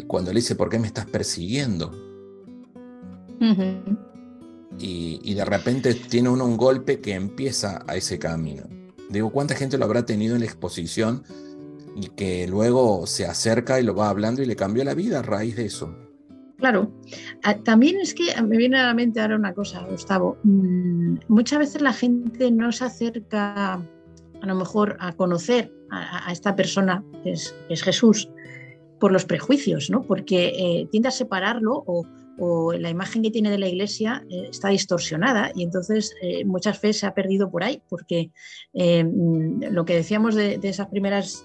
[0.08, 1.92] cuando le dice, ¿por qué me estás persiguiendo?
[4.80, 8.64] y, y, de repente tiene uno un golpe que empieza a ese camino.
[9.10, 11.26] Digo, ¿cuánta gente lo habrá tenido en la exposición
[11.96, 15.22] y que luego se acerca y lo va hablando y le cambió la vida a
[15.22, 15.96] raíz de eso.
[16.60, 16.92] Claro,
[17.44, 20.38] ah, también es que me viene a la mente ahora una cosa, Gustavo.
[20.44, 23.76] Mm, muchas veces la gente no se acerca
[24.42, 28.30] a lo mejor a conocer a, esta persona, que es, Jesús,
[29.00, 30.04] por los prejuicios, ¿no?
[30.04, 32.06] porque eh, tiende a separarlo o,
[32.72, 37.02] la imagen que tiene de la iglesia eh, está distorsionada y entonces eh, muchas veces
[37.02, 38.32] se ha perdido por ahí, porque
[38.74, 41.44] mm, lo que decíamos de, de esas primeras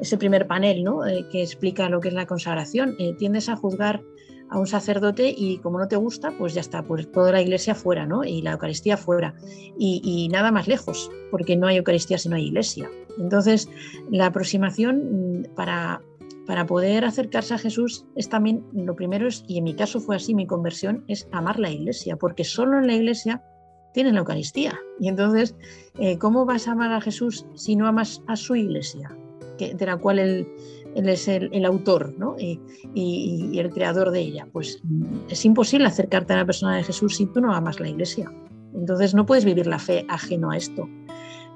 [0.00, 1.06] ese primer panel ¿no?
[1.06, 2.94] Eh, que explica lo que es la consagración.
[2.98, 4.02] Eh, tiendes a juzgar
[4.48, 7.74] a un sacerdote y como no te gusta, pues ya está, pues toda la iglesia
[7.74, 8.24] fuera, ¿no?
[8.24, 9.34] Y la Eucaristía fuera.
[9.78, 12.88] Y, nada más lejos, porque no hay Eucaristía si no hay iglesia.
[13.18, 13.68] Entonces,
[14.10, 16.00] la aproximación mm, para,
[16.46, 20.16] para poder acercarse a Jesús es también, lo primero es, y en mi caso fue
[20.16, 23.42] así, mi conversión, es amar la iglesia, porque solo en la iglesia
[23.94, 24.78] tienen la Eucaristía.
[25.00, 25.56] Y entonces,
[25.98, 29.16] eh, ¿cómo vas a amar a Jesús si no amas a su iglesia?
[29.58, 30.46] De la cual él,
[30.94, 34.48] es el, autor y, el creador de ella.
[34.52, 37.88] Pues mm, es imposible acercarte a la persona de Jesús si tú no amas la
[37.88, 38.32] iglesia.
[38.74, 40.88] Entonces no puedes vivir la fe ajeno a esto.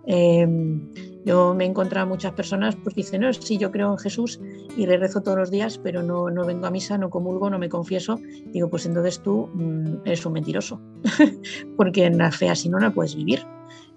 [0.07, 0.81] Em,
[1.25, 4.41] yo me he encontrado muchas personas pues dicen, no, sí, yo creo en Jesús
[4.77, 7.59] y le rezo todos los días, pero no, no vengo a misa, no comulgo, no
[7.59, 8.19] me confieso.
[8.53, 10.81] Digo, pues entonces tú mm, eres un mentiroso,
[11.77, 13.41] porque en la fe así no la puedes vivir.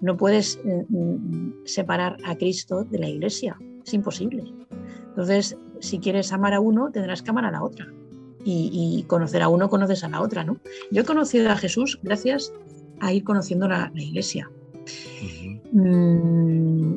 [0.00, 3.58] No puedes mm, separar a Cristo de la iglesia.
[3.84, 4.44] Es imposible.
[5.08, 7.86] Entonces, si quieres amar a uno, tendrás que amar a la otra.
[8.46, 10.58] Y, conocer a uno, conoces a la otra, ¿no?
[10.90, 12.52] Yo he conocido a Jesús gracias
[13.00, 14.50] a ir conociendo la, iglesia.
[15.72, 16.96] Mm,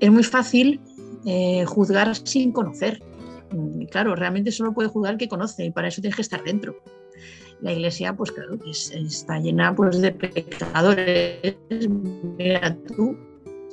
[0.00, 0.80] es muy fácil
[1.24, 3.00] eh, juzgar sin conocer.
[3.52, 6.42] Mm, claro, realmente solo puede juzgar el que conoce y para eso tienes que estar
[6.42, 6.76] dentro.
[7.60, 11.56] La iglesia, pues claro, está llena pues, de pecadores.
[12.38, 13.16] Mira tú,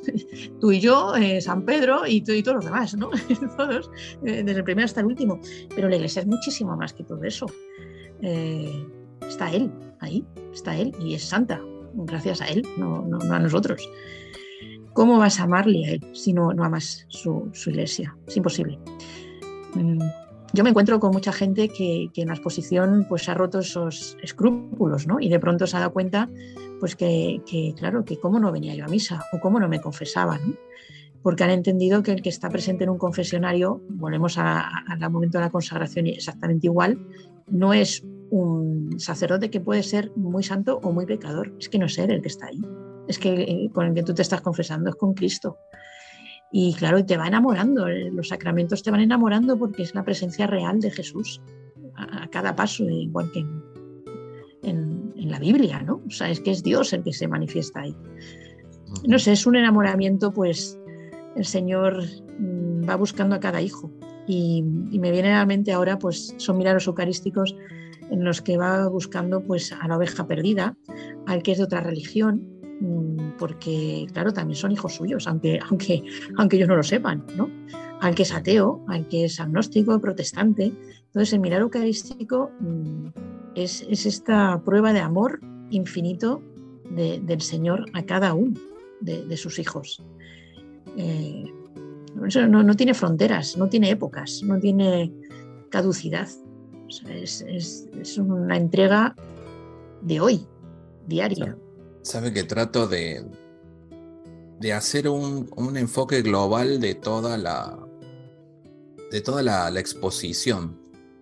[0.60, 3.10] tú y yo, eh, San Pedro y, tú, y todos los demás, ¿no?
[3.58, 3.90] todos,
[4.26, 5.40] eh, desde el primero hasta el último.
[5.76, 7.46] Pero la iglesia es muchísimo más que todo eso.
[8.22, 8.86] Eh,
[9.28, 11.62] está Él ahí, está Él y es santa,
[11.94, 13.88] gracias a Él, no, a nosotros.
[14.94, 18.18] ¿Cómo vas a amarle a Él si no, no amas su, iglesia?
[18.28, 18.80] Es imposible.
[19.76, 20.02] Mm,
[20.54, 25.06] yo me encuentro con mucha gente que, en la exposición pues, ha roto esos escrúpulos
[25.06, 25.20] ¿no?
[25.20, 26.30] y de pronto se ha dado cuenta
[26.80, 27.42] pues que,
[27.78, 30.40] claro, que cómo no venía yo a misa o cómo no me confesaba,
[31.22, 35.46] porque han entendido que el que está presente en un confesionario, volvemos al momento de
[35.46, 37.00] la consagración exactamente igual,
[37.48, 41.86] no es un sacerdote que puede ser muy santo o muy pecador, es que no
[41.86, 42.62] es él el que está ahí,
[43.08, 45.58] es que eh, con el que tú te estás confesando es con Cristo.
[46.52, 50.48] Y claro, te va enamorando, eh, los sacramentos te van enamorando porque es la presencia
[50.48, 51.42] real de Jesús
[51.96, 53.46] a, cada paso, igual que
[54.64, 56.02] en, la Biblia, ¿no?
[56.06, 57.96] O sea, es que es Dios el que se manifiesta ahí.
[59.06, 60.80] No sé, es un enamoramiento, pues
[61.36, 62.04] el Señor
[62.40, 63.92] mm, va buscando a cada hijo.
[64.28, 67.56] Y, me viene a la mente ahora, pues son milagros eucarísticos
[68.10, 70.76] en los que va buscando pues a la oveja perdida,
[71.26, 76.04] al que es de otra religión, Mm, porque claro, también son hijos suyos, aunque, aunque,
[76.38, 77.50] aunque ellos no lo sepan, ¿no?
[78.02, 80.72] Al que es ateo, al que es agnóstico, protestante.
[81.08, 82.52] Entonces el mirar eucarístico
[83.58, 85.40] mm, es, esta prueba de amor
[85.70, 86.42] infinito
[86.90, 88.60] del Señor a cada uno
[89.02, 90.04] de, sus hijos.
[90.96, 91.46] Eh,
[92.16, 95.12] no, tiene fronteras, no tiene épocas, no tiene
[95.70, 96.30] caducidad.
[97.10, 99.16] es, una entrega
[100.02, 100.48] de hoy,
[101.08, 101.58] diaria
[102.08, 103.26] sabe que trato de,
[104.60, 107.78] de hacer un, enfoque global de toda la,
[109.12, 110.80] de toda la, exposición.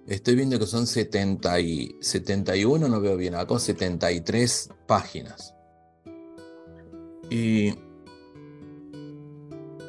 [0.07, 5.55] Estoy viendo que son 70 y, 71, no veo bien, acá 73 páginas.
[7.29, 7.73] Y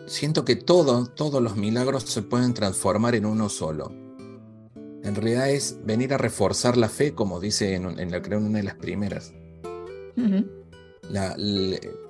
[0.06, 3.92] siento que todo, todos los milagros se pueden transformar en uno solo.
[5.02, 8.58] En realidad es venir a reforzar la fe, como dice en, la, creo en una
[8.58, 9.32] de las primeras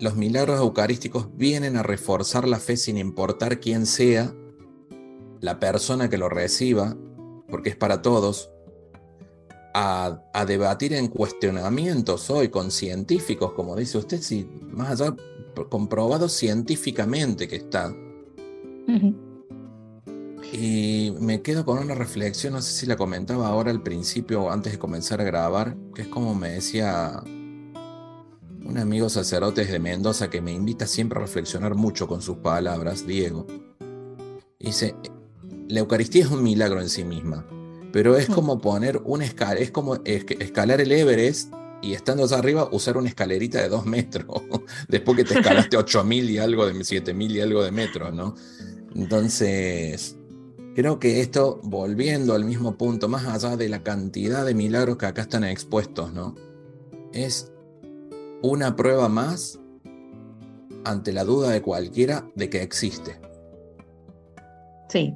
[0.01, 4.35] los milagros eucarísticos vienen a reforzar la fe sin importar quién sea
[5.41, 6.97] la persona que lo reciba,
[7.49, 8.51] porque es para todos,
[9.79, 15.15] a, debatir en cuestionamientos hoy con científicos, como dice usted, si más allá
[15.69, 17.95] comprobado científicamente que está.
[20.53, 24.51] Y me quedo con una reflexión, no sé si la comentaba ahora al principio o
[24.51, 27.23] antes de comenzar a grabar, que es como me decía
[28.65, 33.07] un amigo sacerdote de Mendoza que me invita siempre a reflexionar mucho con sus palabras,
[33.07, 33.47] Diego.
[34.59, 34.97] Dice,
[35.69, 37.47] la Eucaristía es un milagro en sí misma,
[37.93, 41.53] pero es como poner una escala, es como escalar el Everest
[41.83, 44.27] y estando allá arriba usar una escalerita de dos metros,
[44.89, 48.15] después que te escalaste ocho mil y algo de siete mil y algo de metros,
[48.15, 48.35] ¿no?
[48.95, 50.17] Entonces,
[50.75, 55.07] creo que esto, volviendo al mismo punto, más allá de la cantidad de milagros que
[55.07, 56.35] acá están expuestos, ¿no?
[57.13, 57.53] Es
[58.43, 59.59] una prueba más
[60.85, 63.21] ante la duda de cualquiera de que existe.
[64.89, 65.15] Sí,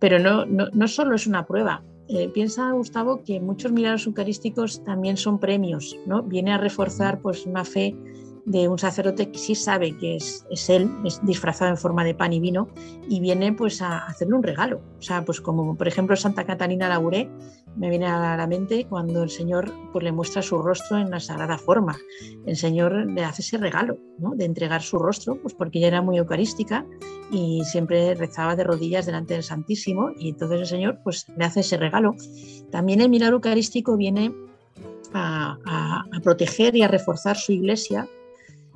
[0.00, 1.84] pero no, no, solo es una prueba.
[2.08, 6.24] Eh, piensa Gustavo que muchos milagros eucarísticos también son premios, ¿no?
[6.24, 7.94] Viene a reforzar pues una fe
[8.46, 12.14] de un sacerdote que sí sabe que es, es, él, es disfrazado en forma de
[12.14, 12.68] pan y vino,
[13.08, 14.80] y viene pues a hacerle un regalo.
[14.98, 17.30] O sea, pues como por ejemplo Santa Catalina Labouré,
[17.76, 21.20] me viene a la mente cuando el Señor pues, le muestra su rostro en la
[21.20, 21.96] sagrada forma.
[22.46, 24.34] El Señor le hace ese regalo ¿no?
[24.34, 26.84] de entregar su rostro, pues porque ella era muy eucarística
[27.30, 31.60] y siempre rezaba de rodillas delante del Santísimo, y entonces el Señor pues le hace
[31.60, 32.14] ese regalo.
[32.70, 34.32] También el milagro eucarístico viene
[35.14, 38.06] a, proteger y a reforzar su iglesia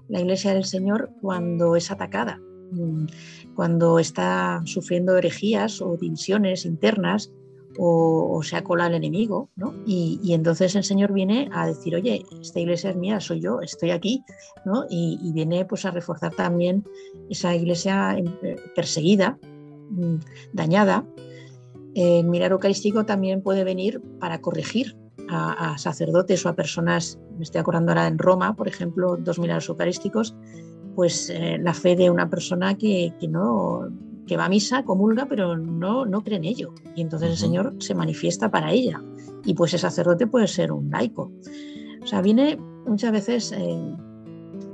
[0.09, 2.38] la Iglesia del Señor cuando es atacada,
[2.72, 3.07] mm,
[3.55, 7.32] cuando está sufriendo herejías o divisiones internas
[7.79, 9.75] o, se acola el enemigo, ¿no?
[9.87, 13.91] Y, entonces el Señor viene a decir, oye, esta iglesia es mía, soy yo, estoy
[13.91, 14.22] aquí,
[14.64, 14.85] ¿no?
[14.89, 16.85] Y, viene pues a reforzar también
[17.29, 19.39] esa iglesia eh, perseguida,
[19.91, 20.16] mm,
[20.53, 21.07] dañada.
[21.95, 24.97] El mirar eucarístico también puede venir para corregir
[25.29, 29.68] a, sacerdotes o a personas, me estoy acordando ahora en Roma, por ejemplo, dos milagros
[29.68, 30.35] eucarísticos,
[30.95, 33.89] pues eh, la fe de una persona que, no
[34.27, 36.75] que va a misa, comulga, pero no, no cree en ello.
[36.95, 39.03] Y entonces el Señor se manifiesta para ella.
[39.45, 41.33] Y pues el sacerdote puede ser un laico.
[42.03, 43.97] O sea, viene muchas veces eh,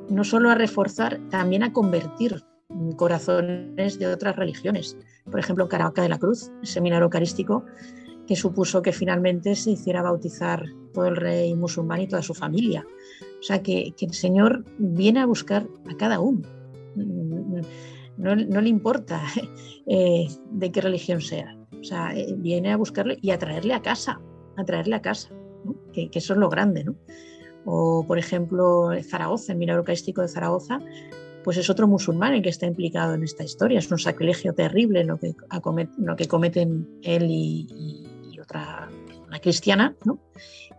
[0.08, 2.42] no solo a reforzar, también a convertir
[2.96, 4.96] corazones de otras religiones.
[5.30, 7.64] Por ejemplo, Caraca de la Cruz, el seminario eucarístico,
[8.26, 12.86] que supuso que finalmente se hiciera bautizar todo el rey musulmán y toda su familia.
[13.40, 16.42] O sea, que, el Señor viene a buscar a cada uno.
[18.20, 19.22] No, le importa
[19.86, 21.56] eh, de qué religión sea.
[21.80, 24.20] O sea, eh, viene a buscarle y a traerle a casa,
[24.56, 25.30] a traerle a casa,
[25.92, 26.84] que, eso es lo grande.
[26.84, 26.94] ¿no?
[27.64, 30.80] O, por ejemplo, Zaragoza, el milagro eucarístico de Zaragoza,
[31.42, 33.78] pues es otro musulmán el que está implicado en esta historia.
[33.78, 35.34] Es un sacrilegio terrible lo que,
[35.98, 37.66] lo que cometen él y
[39.28, 40.18] una cristiana, ¿no?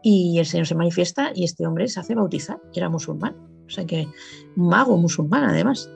[0.03, 3.35] Y el Señor se manifiesta y este hombre se hace bautizar, y era musulmán.
[3.65, 4.07] O sea que,
[4.57, 5.89] un mago musulmán además.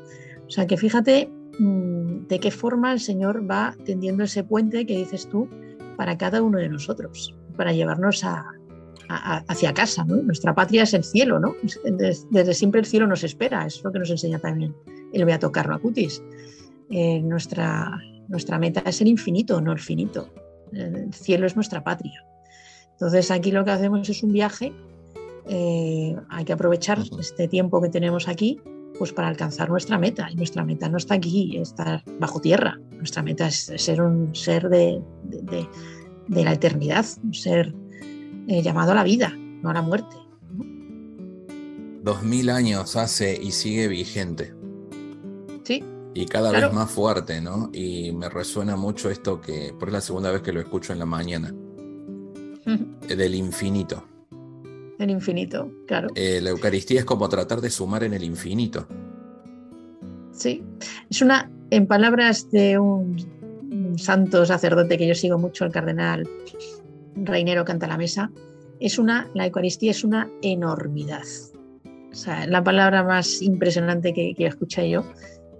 [0.48, 1.30] O sea que fíjate
[1.60, 5.48] de qué forma el Señor va tendiendo ese puente que dices tú
[5.96, 8.46] para cada uno de nosotros, para llevarnos a,
[9.08, 10.18] hacia casa, ¿no?
[10.18, 11.56] Nuestra patria es el cielo, ¿no?
[12.32, 14.76] Desde, siempre el cielo nos espera, es lo que nos enseña también
[15.14, 16.22] el Beato Carlo Acutis.
[16.90, 20.30] Eh, nuestra, nuestra meta es el infinito, no el finito.
[20.74, 22.26] El cielo es nuestra patria.
[22.92, 24.74] Entonces aquí lo que hacemos es un viaje,
[25.48, 28.60] eh, hay que aprovechar este tiempo que tenemos aquí
[28.98, 30.28] pues para alcanzar nuestra meta.
[30.32, 32.80] Y nuestra meta no está aquí, está bajo tierra.
[32.92, 35.02] Nuestra meta es ser un ser de,
[36.28, 37.74] la eternidad, un ser
[38.48, 40.16] eh, llamado a la vida, no a la muerte.
[42.04, 44.54] Dos mil años hace y sigue vigente.
[45.64, 45.84] Sí.
[46.14, 47.70] Y cada vez más fuerte, ¿no?
[47.74, 51.06] Y me resuena mucho esto que, por la segunda vez que lo escucho en la
[51.06, 51.54] mañana,
[53.08, 54.04] del infinito.
[55.00, 56.10] El infinito, claro.
[56.16, 58.88] Eh, la Eucaristía es como tratar de sumar en el infinito.
[60.32, 60.64] Sí,
[61.10, 63.36] es una, en palabras de un,
[63.98, 66.28] santo sacerdote que yo sigo mucho, el cardenal
[67.16, 68.32] Reinero Canta la Mesa,
[68.80, 71.24] es una, la Eucaristía es una enormidad.
[72.12, 75.04] O sea, la palabra más impresionante que, que escuché yo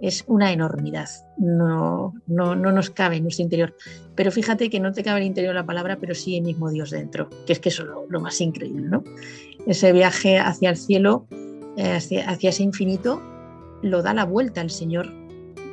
[0.00, 1.08] es una enormidad.
[1.36, 3.74] No, no, no, nos cabe en nuestro interior.
[4.14, 6.90] Pero fíjate que no te cabe el interior la palabra, pero sí el mismo Dios
[6.90, 8.86] dentro, que es que eso es lo, más increíble.
[8.88, 9.04] ¿no?
[9.66, 11.26] Ese viaje hacia el cielo,
[11.76, 13.22] eh, hacia, hacia, ese infinito,
[13.82, 15.12] lo da la vuelta el Señor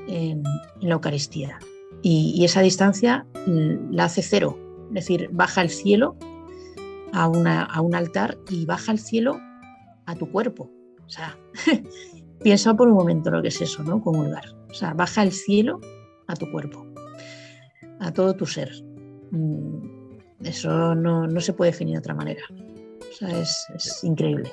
[0.08, 0.44] en,
[0.82, 1.60] la Eucaristía.
[2.02, 4.58] Y, esa distancia la hace cero,
[4.90, 6.18] es decir, baja el cielo
[7.14, 9.40] a, una, a un altar y baja el cielo
[10.06, 10.70] a tu cuerpo.
[11.06, 11.38] O sea,
[12.44, 14.02] Piensa por un momento lo que es eso, ¿no?
[14.02, 14.44] Comulgar.
[14.70, 15.80] O sea, baja el cielo
[16.28, 16.86] a tu cuerpo,
[18.00, 18.70] a todo tu ser.
[19.32, 20.14] Mm,
[20.44, 22.42] eso no, se puede definir de otra manera.
[22.52, 24.52] O sea, es, increíble.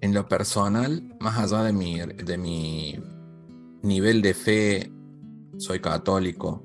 [0.00, 3.00] En lo personal, más allá de mi, de mi
[3.82, 4.92] nivel de fe,
[5.56, 6.62] soy católico,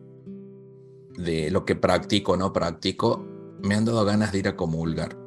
[1.18, 3.26] de lo que practico o no practico,
[3.64, 5.23] me han dado ganas de ir a comulgar.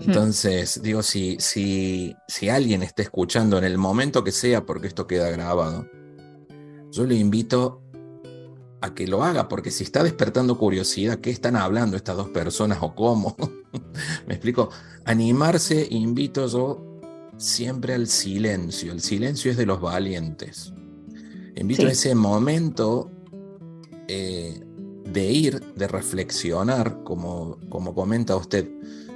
[0.00, 5.06] Entonces, digo, si, si, si alguien está escuchando en el momento que sea, porque esto
[5.06, 5.86] queda grabado,
[6.90, 7.82] yo le invito
[8.80, 12.78] a que lo haga, porque si está despertando curiosidad, ¿qué están hablando estas dos personas
[12.80, 13.36] o cómo?
[14.26, 14.70] Me explico,
[15.04, 17.00] animarse, invito yo
[17.36, 20.72] siempre al silencio, el silencio es de los valientes.
[21.56, 23.10] Invito a ese momento
[24.08, 24.60] eh,
[25.04, 28.66] de ir, de reflexionar, como, como comenta usted,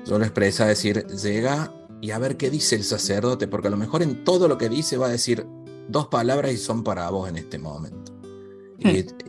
[0.04, 4.02] Solo expresa decir, llega y a ver qué dice el sacerdote, porque a lo mejor
[4.02, 5.46] en todo lo que dice va a decir
[5.88, 8.12] dos palabras y son para vos en este momento.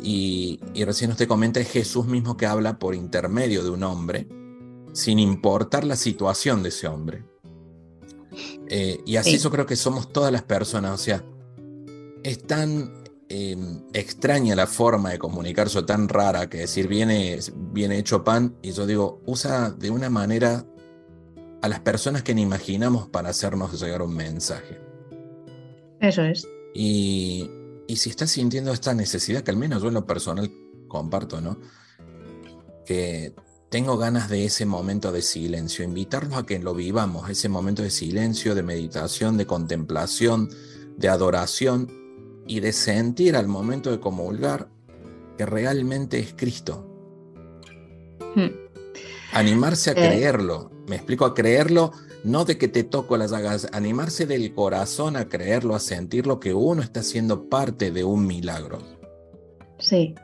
[0.03, 0.83] Y, hmm.
[0.83, 4.27] recién usted comenta, es Jesús mismo que habla por intermedio de un hombre,
[4.91, 7.23] sin importar la situación de ese hombre.
[8.67, 11.23] Eh, y así yo creo que somos todas las personas, o sea,
[12.23, 17.39] es tan em, extraña la forma de comunicarse, tan rara, que decir viene,
[17.71, 20.65] viene hecho pan, y yo digo, usa de una manera
[21.61, 24.79] a las personas que ni imaginamos para hacernos llegar un mensaje.
[25.99, 26.47] Eso es.
[26.73, 27.49] Y,
[27.87, 30.51] y si estás sintiendo esta necesidad, que al menos yo en lo personal
[30.87, 31.57] comparto, ¿no?
[32.85, 33.33] Que
[33.69, 37.89] tengo ganas de ese momento de silencio, invitarlos a que lo vivamos, ese momento de
[37.89, 40.49] silencio, de meditación, de contemplación,
[40.97, 42.04] de adoración
[42.47, 44.67] y de sentir al momento de comulgar
[45.37, 46.87] que realmente es Cristo.
[48.35, 48.51] Hmm.
[49.33, 51.91] Animarse a eh, creerlo, me explico a creerlo,
[52.23, 56.53] no de que te toco las llagas, animarse del corazón a creerlo, a sentirlo que
[56.53, 58.79] uno está siendo parte de un milagro.
[59.77, 60.15] Sí,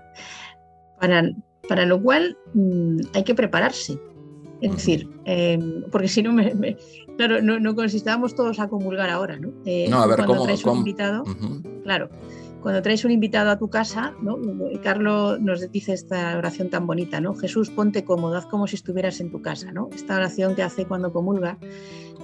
[0.99, 1.23] para,
[1.67, 3.99] para lo cual mm, hay que prepararse.
[4.61, 6.77] Es decir, em, porque si no, me,
[7.27, 9.53] claro, no, no consistábamos todos a comulgar ahora, ¿no?
[9.65, 10.45] Eh, no, a ver, cuando ¿cómo?
[10.45, 11.23] Traes un invitado,
[11.83, 12.09] Claro,
[12.61, 14.39] cuando traes un invitado a tu casa, ¿no?
[14.81, 17.35] Carlos nos dice esta oración tan bonita, ¿no?
[17.35, 19.89] Jesús, ponte cómodo, haz como si estuvieras en tu casa, ¿no?
[19.93, 21.59] Esta oración que hace cuando comulga,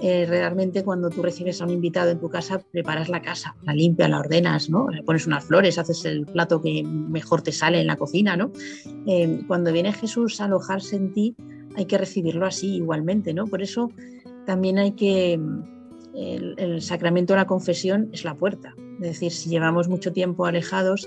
[0.02, 3.74] eh, realmente cuando tú recibes a un invitado en tu casa, preparas la casa, la
[3.74, 4.88] limpias, la ordenas, ¿no?
[4.88, 8.50] Le pones unas flores, haces el plato que mejor te sale en la cocina, ¿no?
[9.06, 11.36] Eh, cuando viene Jesús a alojarse en ti,
[11.76, 13.46] hay que recibirlo así igualmente, ¿no?
[13.46, 13.90] Por eso
[14.48, 15.38] también hay que
[16.14, 18.74] el, sacramento de la confesión es la puerta.
[18.94, 21.06] Es decir, si llevamos mucho tiempo alejados,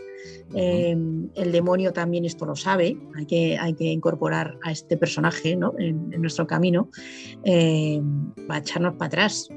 [0.54, 0.96] eh,
[1.34, 6.22] el demonio también esto lo sabe, hay que, hay que incorporar a este personaje en,
[6.22, 6.90] nuestro camino,
[7.44, 8.00] eh,
[8.48, 9.50] va a echarnos para atrás.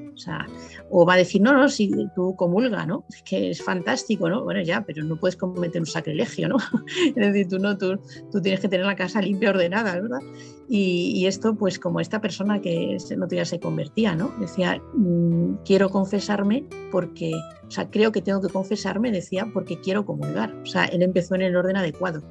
[0.90, 3.04] O, va a decir, no, no, si tú comulga, ¿no?
[3.24, 4.44] Que es fantástico, ¿no?
[4.44, 6.56] Bueno, ya, pero no puedes cometer un sacrilegio, ¿no?
[7.08, 7.98] es decir, tú, no, tú,
[8.30, 10.20] tú tienes que tener la casa limpia, ordenada, ¿verdad?
[10.68, 14.32] Y, esto, pues como esta persona que no ya se convertía, ¿no?
[14.38, 17.32] Decía, mm, quiero confesarme porque,
[17.66, 20.54] o sea, creo que tengo que confesarme, decía, porque quiero comulgar.
[20.62, 22.22] O sea, él empezó en el orden adecuado.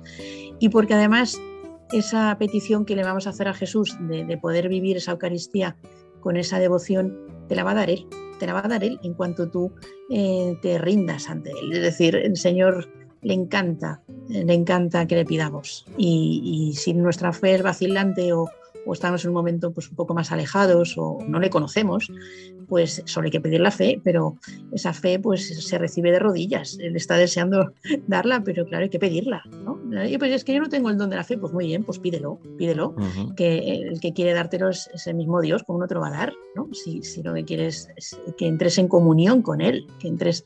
[0.59, 1.39] Y porque además
[1.91, 5.77] esa petición que le vamos a hacer a Jesús de, poder vivir esa Eucaristía
[6.19, 7.17] con esa devoción,
[7.47, 8.07] te la va a dar Él,
[8.39, 9.71] te la va a dar Él en cuanto tú
[10.09, 11.73] eh, te rindas ante Él.
[11.73, 12.89] Es decir, el Señor
[13.21, 15.85] le encanta, le encanta que le pidamos.
[15.97, 18.49] Y, y si nuestra fe es vacilante o,
[18.85, 22.11] o estamos en un momento pues, un poco más alejados o no le conocemos,
[22.67, 24.37] pues solo hay que pedir la fe, pero
[24.71, 26.77] esa fe pues se recibe de rodillas.
[26.79, 27.71] Él está deseando
[28.07, 29.43] darla, pero claro, hay que pedirla.
[29.63, 29.79] ¿no?
[30.05, 31.83] Y pues es que yo no tengo el don de la fe, pues muy bien,
[31.83, 32.95] pues pídelo, pídelo,
[33.35, 36.11] que el que quiere dártelo es, el mismo Dios, como no te lo va a
[36.11, 36.69] dar, ¿no?
[36.73, 40.43] Si, si lo que quieres es que entres en comunión con Él, que entres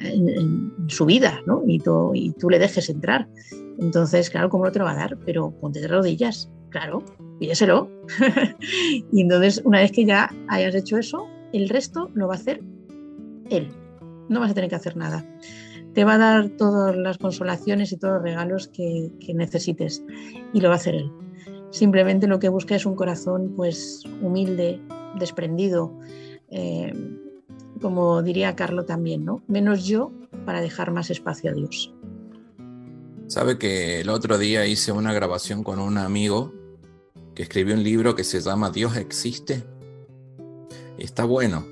[0.00, 1.62] en, su vida, ¿no?
[1.66, 3.28] Y tú, y tú le dejes entrar.
[3.78, 5.18] Entonces, claro, ¿cómo no te lo va a dar?
[5.24, 7.04] Pero ponte de rodillas, claro,
[7.38, 7.90] pídeselo.
[9.12, 12.62] y entonces, una vez que ya hayas hecho eso, el resto lo va a hacer
[13.50, 13.68] él.
[14.28, 15.26] No vas a tener que hacer nada.
[15.94, 20.04] Te va a dar todas las consolaciones y todos los regalos que, necesites
[20.52, 21.10] y lo va a hacer él.
[21.70, 24.80] Simplemente lo que busca es un corazón pues humilde,
[25.18, 25.92] desprendido,
[26.50, 26.92] eh,
[27.80, 29.42] como diría Carlo también, ¿no?
[29.46, 30.12] Menos yo
[30.44, 31.92] para dejar más espacio a Dios.
[33.26, 36.52] Sabe que el otro día hice una grabación con un amigo
[37.40, 39.64] que escribió un libro que se llama Dios existe.
[40.98, 41.64] está bueno,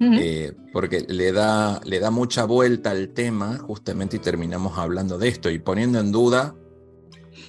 [0.00, 5.26] eh, porque le da, le da mucha vuelta al tema justamente y terminamos hablando de
[5.26, 6.54] esto y poniendo en duda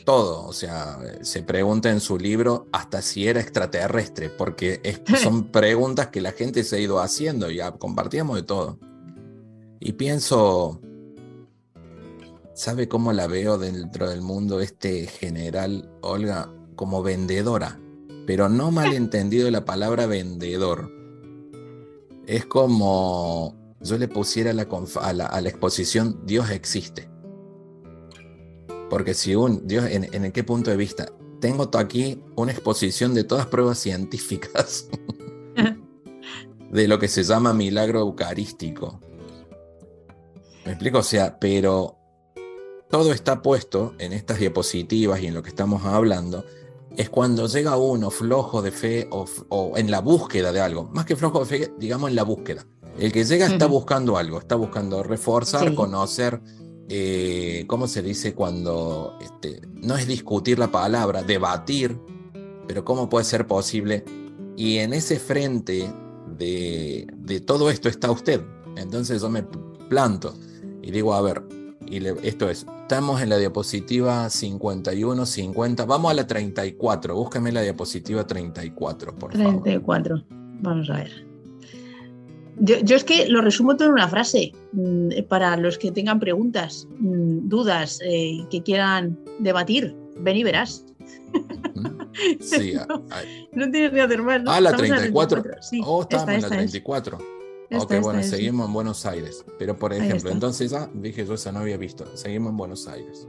[0.06, 0.48] todo.
[0.48, 4.82] O sea, se pregunta en su libro hasta si era extraterrestre, porque
[5.22, 8.80] son preguntas que la gente se ha ido haciendo y compartíamos de todo.
[9.80, 10.82] Y pienso,
[12.56, 16.50] ¿sabe cómo la veo dentro del mundo este general Olga?
[16.76, 17.80] Como vendedora,
[18.26, 20.92] pero no malentendido la palabra vendedor.
[22.28, 27.10] Es como yo le pusiera la, a la exposición Dios existe.
[28.90, 33.24] Porque si un, Dios, en, en qué punto de vista, tengo aquí una exposición de
[33.24, 34.88] todas pruebas científicas
[36.72, 39.00] de lo que se llama milagro eucarístico.
[40.66, 41.00] ¿Me explico?
[41.00, 41.98] O sea, pero
[42.90, 46.44] todo está puesto en estas diapositivas y en lo que estamos hablando,
[46.98, 51.16] es cuando llega uno flojo de fe o, en la búsqueda de algo, más que
[51.16, 52.66] flojo de fe, digamos en la búsqueda.
[52.98, 56.42] El que llega está buscando algo, está buscando reforzar, conocer,
[56.88, 62.00] eh, ¿cómo se dice cuando este, no es discutir la palabra, debatir,
[62.68, 64.06] pero cómo puede ser posible?
[64.56, 65.92] Y en ese frente
[66.38, 68.42] de, todo esto está usted.
[68.78, 69.44] Entonces yo me
[69.90, 70.34] planto
[70.82, 71.44] y digo, a ver,
[71.88, 77.62] y esto es, estamos en la diapositiva 51, 50, vamos a la 34, búsqueme la
[77.62, 79.64] diapositiva 34, por favor.
[79.64, 80.24] 34,
[80.62, 81.26] vamos a ver.
[82.58, 84.54] Yo, es que lo resumo todo en una frase.
[84.72, 90.86] Mm, para los que tengan preguntas, mm, dudas, eh, que quieran debatir, ven y verás.
[92.40, 92.74] Sí,
[93.54, 94.42] no, tienes que hacer más.
[94.48, 95.44] Ah, la 34.
[95.84, 97.35] oh, estamos en la 34.
[97.72, 99.46] Ok, bueno, seguimos en Buenos Aires.
[99.58, 102.06] Pero por ejemplo, entonces, ah, dije yo, esa no había visto.
[102.16, 103.28] Seguimos en Buenos Aires.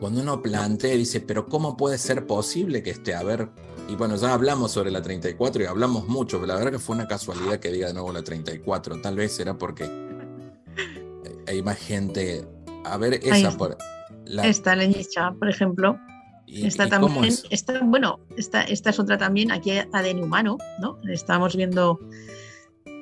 [0.00, 3.14] Cuando uno plantea, dice, pero ¿cómo puede ser posible que esté?
[3.14, 3.48] A ver,
[3.88, 6.96] y bueno, ya hablamos sobre la 34 y hablamos mucho, pero la verdad que fue
[6.96, 9.00] una casualidad que diga de nuevo la 34.
[9.00, 9.84] Tal vez será porque
[11.46, 12.46] hay más gente.
[12.84, 13.78] A ver, esa por.
[14.26, 14.46] La...
[14.46, 15.98] Esta leñicha, por ejemplo.
[16.46, 20.98] Esta también, esta, bueno, esta, esta es otra también, aquí ADN humano, ¿no?
[21.10, 21.98] Estamos viendo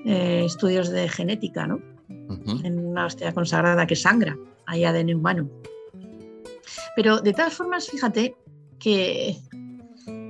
[0.05, 1.81] eh, estudios de genética, ¿no?
[2.65, 4.37] En una hostia consagrada que sangra,
[4.67, 5.49] hay ADN humano.
[6.97, 8.35] Pero de todas formas, fíjate
[8.79, 9.37] que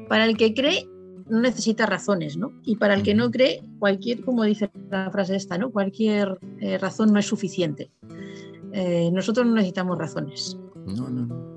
[0.08, 0.86] para el que cree,
[1.28, 2.52] no necesita razones, ¿no?
[2.64, 5.70] Y para el que no cree, cualquier, como dice la frase esta, ¿no?
[5.70, 7.90] Cualquier eh, razón no es suficiente.
[8.72, 10.58] Eh, nosotros no necesitamos razones.
[10.86, 11.52] No, no, no.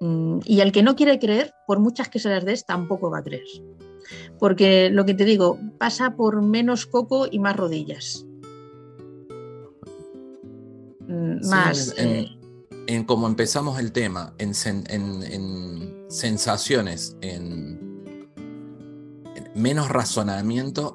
[0.00, 3.18] Mm, y al que no quiere creer, por muchas que se las des, tampoco va
[3.18, 3.44] a creer.
[4.38, 8.26] Porque lo que te digo, pasa por menos coco y más rodillas.
[11.06, 11.94] Mm, más.
[11.96, 12.26] En,
[12.86, 14.52] en, cómo empezamos el tema, en,
[14.88, 17.88] en sensaciones, en
[19.54, 20.94] menos razonamiento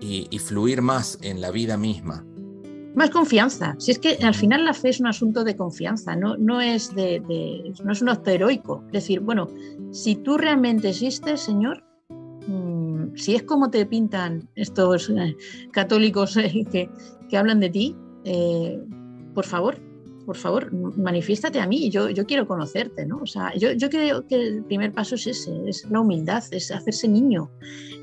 [0.00, 2.26] y, fluir más en la vida misma.
[2.94, 3.74] Más confianza.
[3.78, 6.94] Si es que al final la fe es un asunto de confianza, no, no, es,
[6.94, 8.82] de, no es un acto heroico.
[8.86, 9.48] Es decir, bueno,
[9.90, 11.82] si tú realmente existes, Señor,
[13.14, 15.36] si es como te pintan estos eh,
[15.72, 16.88] católicos eh, que,
[17.28, 18.80] que, hablan de ti, eh,
[19.34, 19.76] por favor,
[20.24, 23.18] por favor, manifiéstate a mí, yo, yo quiero conocerte, ¿no?
[23.18, 26.70] O sea, yo, yo creo que el primer paso es ese, es la humildad, es
[26.70, 27.50] hacerse niño,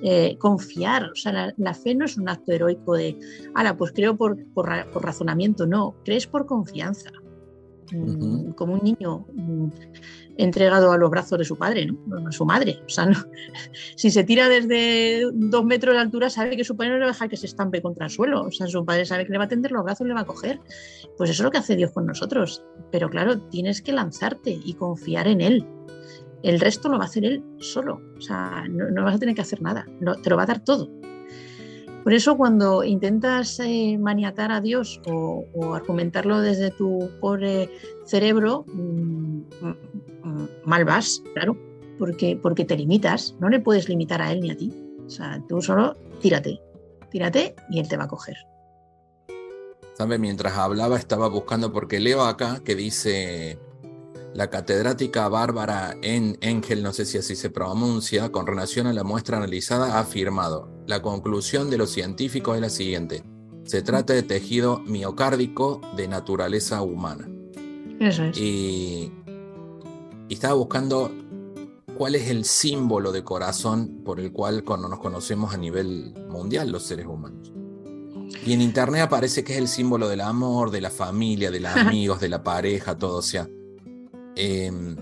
[0.03, 3.17] eh, confiar, o sea, la, fe no es un acto heroico de,
[3.55, 4.67] ahora, pues creo por, por,
[5.01, 7.09] razonamiento, no, crees por confianza.
[7.91, 9.67] mm, como un niño mm,
[10.37, 12.31] entregado a los brazos de su padre, ¿no?
[12.31, 12.79] Su madre.
[12.85, 13.09] O sea,
[13.95, 17.11] si se tira desde dos metros de altura, sabe que su padre no le va
[17.11, 18.43] a dejar que se estampe contra el suelo.
[18.43, 20.21] O sea, su padre sabe que le va a tender los brazos y le va
[20.21, 20.59] a coger.
[21.17, 22.63] Pues eso es lo que hace Dios con nosotros.
[22.91, 25.67] Pero claro, tienes que lanzarte y confiar en Él.
[26.43, 28.01] El resto lo va a hacer Él solo.
[28.17, 29.85] O sea, no, vas a tener que hacer nada.
[30.23, 30.89] te lo va a dar todo.
[32.03, 37.69] Por eso cuando intentas eh, maniatar a Dios o, argumentarlo desde tu pobre
[38.05, 39.41] cerebro, mm,
[40.65, 41.57] mal vas, claro,
[41.97, 44.73] porque, porque te limitas, no le puedes limitar a él ni a ti.
[45.05, 46.61] O sea, tú solo tírate,
[47.09, 48.37] tírate y él te va a coger.
[49.97, 50.17] ¿Sabe?
[50.17, 53.59] Mientras hablaba estaba buscando, porque leo acá que dice
[54.33, 59.03] la catedrática Bárbara en Engel, no sé si así se pronuncia, con relación a la
[59.03, 63.23] muestra analizada, ha afirmado, la conclusión de los científicos es la siguiente,
[63.63, 67.29] se trata de tejido miocárdico de naturaleza humana.
[67.99, 68.37] Eso es.
[68.37, 69.11] Y,
[70.33, 71.11] estaba buscando
[71.97, 76.83] cuál es el símbolo de corazón por el cual nos conocemos a nivel mundial los
[76.83, 77.51] seres humanos.
[78.45, 81.71] Y en internet aparece que es el símbolo del amor, de la familia, de los
[81.75, 83.17] amigos, de la pareja, todo.
[83.17, 83.47] O sea,
[84.35, 84.95] Em,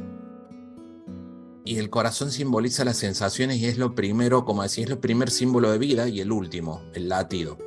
[1.66, 5.30] y el corazón simboliza las sensaciones y es lo primero, como decía, es el primer
[5.30, 7.58] símbolo de vida y el último, el latido.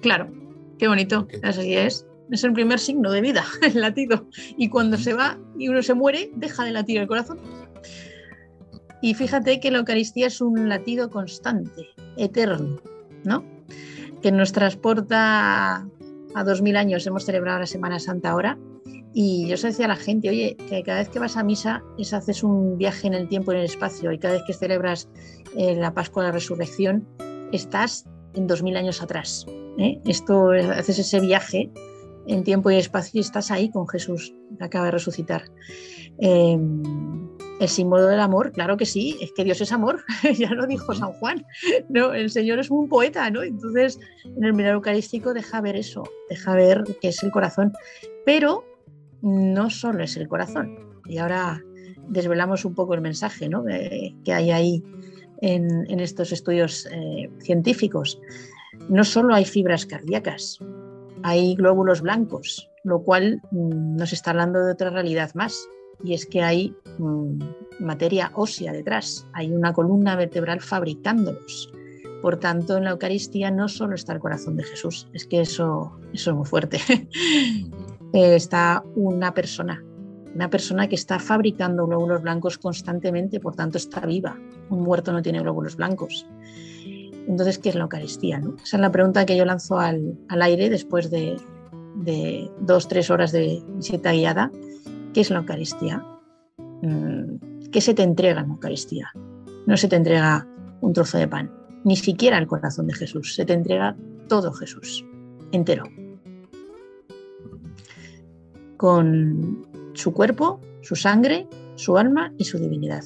[0.00, 0.30] Claro,
[0.78, 2.06] qué bonito, así es.
[2.30, 4.28] Es el primer signo de vida, el latido.
[4.56, 7.38] Y cuando se va y uno se muere, deja de latir el corazón.
[9.02, 12.80] Y fíjate que la Eucaristía es un latido constante, eterno,
[13.24, 13.44] ¿no?
[14.22, 15.86] Que nos transporta
[16.34, 17.06] a dos mil años.
[17.06, 18.58] Hemos celebrado la Semana Santa ahora
[19.18, 21.82] y yo se decía a la gente, oye, que cada vez que vas a misa
[21.98, 24.52] es haces un viaje en el tiempo y en el espacio y cada vez que
[24.52, 25.08] celebras
[25.56, 27.08] eh, la Pascua de la Resurrección
[27.50, 28.04] estás
[28.34, 29.46] en dos mil años atrás.
[29.78, 29.98] ¿eh?
[30.04, 31.70] Esto haces ese viaje
[32.26, 35.44] en tiempo y espacio y estás ahí con Jesús que acaba de resucitar.
[36.18, 36.82] Em,
[37.60, 40.04] el símbolo del amor, claro que sí, es que Dios es amor,
[40.38, 41.44] ya lo dijo San Juan,
[41.88, 42.12] ¿no?
[42.12, 43.42] El Señor es un poeta, ¿no?
[43.42, 47.72] Entonces, en el milagro eucarístico deja ver eso, deja ver que es el corazón,
[48.24, 48.64] pero
[49.22, 50.78] no solo es el corazón.
[51.06, 51.62] Y ahora
[52.08, 53.48] desvelamos un poco el mensaje
[54.24, 54.82] que hay ahí
[55.40, 58.20] en, estos estudios eh, científicos.
[58.88, 60.58] No solo hay fibras cardíacas,
[61.26, 65.68] hay glóbulos blancos, lo cual mm, nos está hablando de otra realidad más,
[66.04, 67.40] y es que hay mm,
[67.80, 71.72] materia ósea detrás, hay una columna vertebral fabricándolos.
[72.22, 75.98] Por tanto, en la Eucaristía no solo está el corazón de Jesús, es que eso,
[76.12, 76.78] eso es muy fuerte.
[78.12, 79.84] Eh, está una persona,
[80.32, 84.38] una persona que está fabricando glóbulos blancos constantemente, por tanto está viva.
[84.70, 86.24] Un muerto no tiene glóbulos blancos.
[87.26, 88.40] Entonces, ¿qué es la Eucaristía?
[88.62, 91.36] Esa es la pregunta que yo lanzo al, aire después de,
[91.96, 94.50] de, dos, tres horas de visita guiada.
[95.12, 96.04] ¿Qué es la Eucaristía?
[96.82, 99.12] Mm, ¿Qué se te entrega en la Eucaristía?
[99.66, 100.46] No se te entrega
[100.80, 101.50] un trozo de pan,
[101.84, 103.96] ni siquiera el corazón de Jesús, se te entrega
[104.28, 105.04] todo Jesús,
[105.52, 105.84] entero
[108.76, 113.04] con su cuerpo, su sangre, su alma y su divinidad.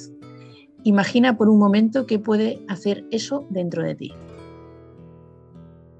[0.84, 4.14] Imagina por un momento qué puede hacer eso dentro de ti.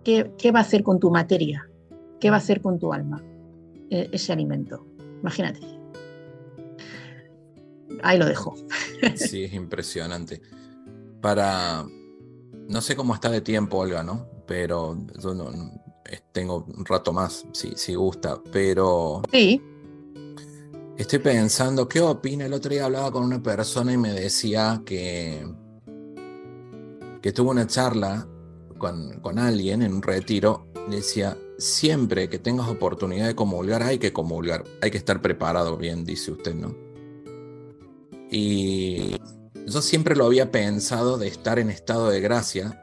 [0.05, 1.69] ¿Qué, va a hacer con tu materia?
[2.19, 3.23] ¿Qué va a hacer con tu alma
[3.91, 4.87] e, ese alimento?
[5.21, 5.61] Imagínate.
[8.03, 8.55] Ahí lo dejo.
[9.17, 10.43] Sí, es impresionante.
[11.23, 11.87] Para.
[12.69, 14.27] No sé cómo está de tiempo, Olga, ¿no?
[14.47, 15.51] Pero no,
[16.33, 19.23] tengo un rato más, si, si gusta, pero...
[19.33, 19.61] Sí.
[21.01, 22.45] Estoy pensando, ¿qué opina?
[22.45, 25.51] El otro día hablaba con una persona y me decía que,
[27.23, 28.29] que tuvo una charla
[28.77, 30.67] con, con alguien en un retiro.
[30.91, 34.65] Le decía, siempre que tengas oportunidad de comulgar, hay que comulgar.
[34.83, 36.77] Hay que estar preparado bien, dice usted, ¿no?
[38.31, 39.17] Y
[39.67, 42.79] yo siempre lo había pensado de estar en estado de gracia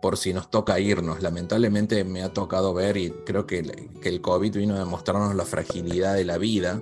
[0.00, 1.22] por si nos toca irnos.
[1.22, 6.14] Lamentablemente me ha tocado ver y creo que, el COVID vino a demostrarnos la fragilidad
[6.14, 6.80] de la vida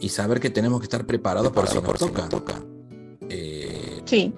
[0.00, 2.28] y saber que tenemos que estar preparados por si nos toca.
[2.28, 2.62] toca.
[3.28, 4.32] Eh, sí.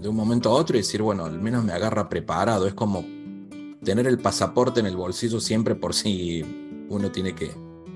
[0.00, 2.66] De un momento a otro y decir, bueno, al menos me agarra preparado.
[2.66, 3.04] Es como
[3.82, 6.42] tener el pasaporte en el bolsillo siempre por si
[6.88, 7.52] uno tiene que,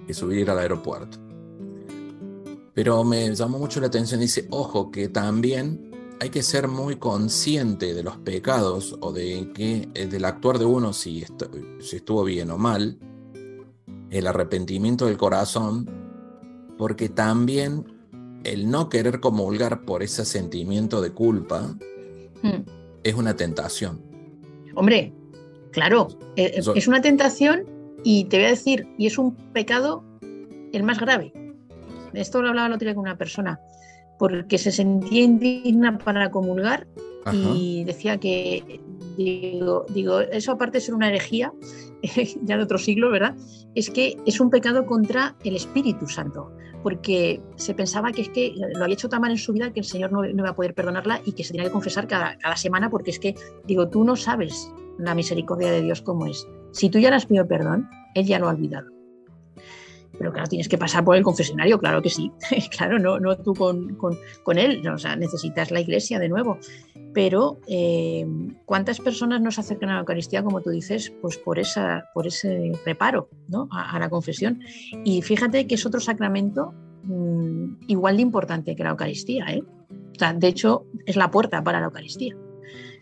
[0.07, 1.19] que subir al aeropuerto.
[2.75, 5.91] Pero me llamó mucho la atención, dice, ojo, que también
[6.21, 10.65] hay que ser muy consciente de los pecados o de que eh, del actuar de
[10.65, 11.25] uno si,
[11.81, 12.99] si estuvo bien o mal,
[14.11, 16.06] el arrepentimiento del corazón,
[16.79, 17.85] porque también
[18.45, 21.77] el no querer comulgar por ese sentimiento de culpa
[22.43, 22.63] hmm.
[23.03, 24.01] es una tentación.
[24.75, 25.13] Hombre,
[25.73, 27.65] claro, eh, es una tentación
[28.05, 30.05] y te voy a decir, y es un pecado
[30.73, 31.33] el más grave.
[32.13, 33.61] Esto lo hablaba el otro día con una persona,
[34.19, 36.87] porque se sentía indigna para comulgar
[37.33, 38.81] y decía que,
[39.17, 41.53] digo, digo, eso aparte de ser una herejía,
[42.43, 43.35] ya de otro siglo, ¿verdad?
[43.75, 46.53] Es que es un pecado contra el Espíritu Santo,
[46.87, 49.81] porque se pensaba que es que lo había hecho tan mal en su vida que
[49.81, 52.55] el Señor no, iba a poder perdonarla y que se tenía que confesar cada, cada
[52.55, 53.35] semana, porque es que,
[53.65, 56.47] digo, tú no sabes la misericordia de Dios como es.
[56.71, 58.96] Si tú ya le has pedido perdón, Él ya lo ha olvidado.
[60.19, 62.33] Pero claro, tienes que pasar por el confesionario, claro que sí.
[62.77, 66.59] claro, no, no tú con, con, él, o sea, necesitas la iglesia de nuevo.
[67.13, 68.27] Pero, eh,
[68.65, 72.73] ¿cuántas personas nos acercan a la Eucaristía, como tú dices, pues por, esa, por ese
[72.85, 73.69] reparo ¿no?
[73.71, 74.61] a, la confesión?
[75.05, 76.75] Y fíjate que es otro sacramento
[77.05, 79.47] mm, igual de importante que la Eucaristía.
[79.49, 79.63] ¿eh?
[79.91, 82.37] O sea, de hecho, es la puerta para la Eucaristía.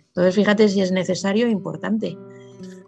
[0.08, 2.16] Entonces, fíjate si es necesario e importante.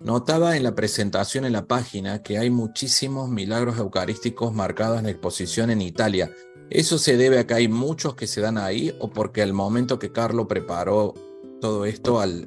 [0.06, 5.10] Notaba en la presentación en la página que hay muchísimos milagros eucarísticos marcados en la
[5.10, 6.30] exposición en Italia.
[6.70, 9.98] ¿Eso se debe a que hay muchos que se dan ahí o porque al momento
[9.98, 11.12] que Carlo preparó
[11.60, 12.46] todo esto, al,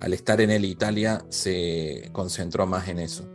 [0.00, 3.28] estar en el Italia, se concentró más en eso?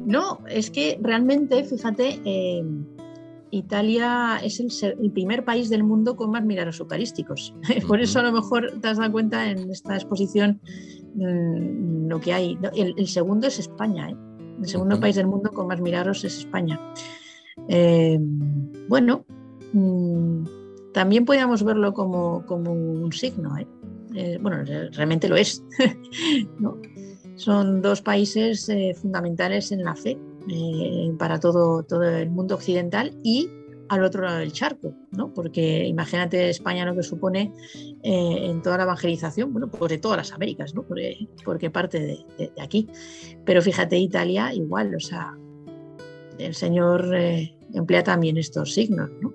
[0.00, 2.64] No, es que realmente, fíjate, eh,
[3.52, 7.54] Italia es el, primer país del mundo con más milagros eucarísticos.
[7.86, 10.60] Por eso a lo mejor te has dado cuenta en esta exposición
[11.14, 12.58] mm, lo que hay.
[12.74, 14.10] El, segundo es España.
[14.10, 14.16] ¿eh?
[14.60, 16.78] El segundo país del mundo con más milagros es España.
[17.68, 18.18] Eh,
[18.88, 19.24] bueno,
[19.72, 20.44] mm,
[20.92, 23.56] también podríamos verlo como, un signo.
[23.58, 24.38] ¿eh?
[24.40, 25.62] bueno, realmente lo es.
[27.36, 28.70] Son dos países
[29.00, 30.18] fundamentales en la fe
[31.18, 33.48] para todo, todo el mundo occidental y
[33.90, 35.34] al otro lado del charco, ¿no?
[35.34, 37.52] Porque imagínate España lo que supone
[38.04, 40.84] eh, en toda la evangelización, bueno, pues de todas las Américas, ¿no?
[40.84, 42.88] Porque, parte de, aquí.
[43.44, 45.36] Pero fíjate, Italia igual, o sea,
[46.38, 49.34] el Señor eh, emplea también estos signos, ¿no?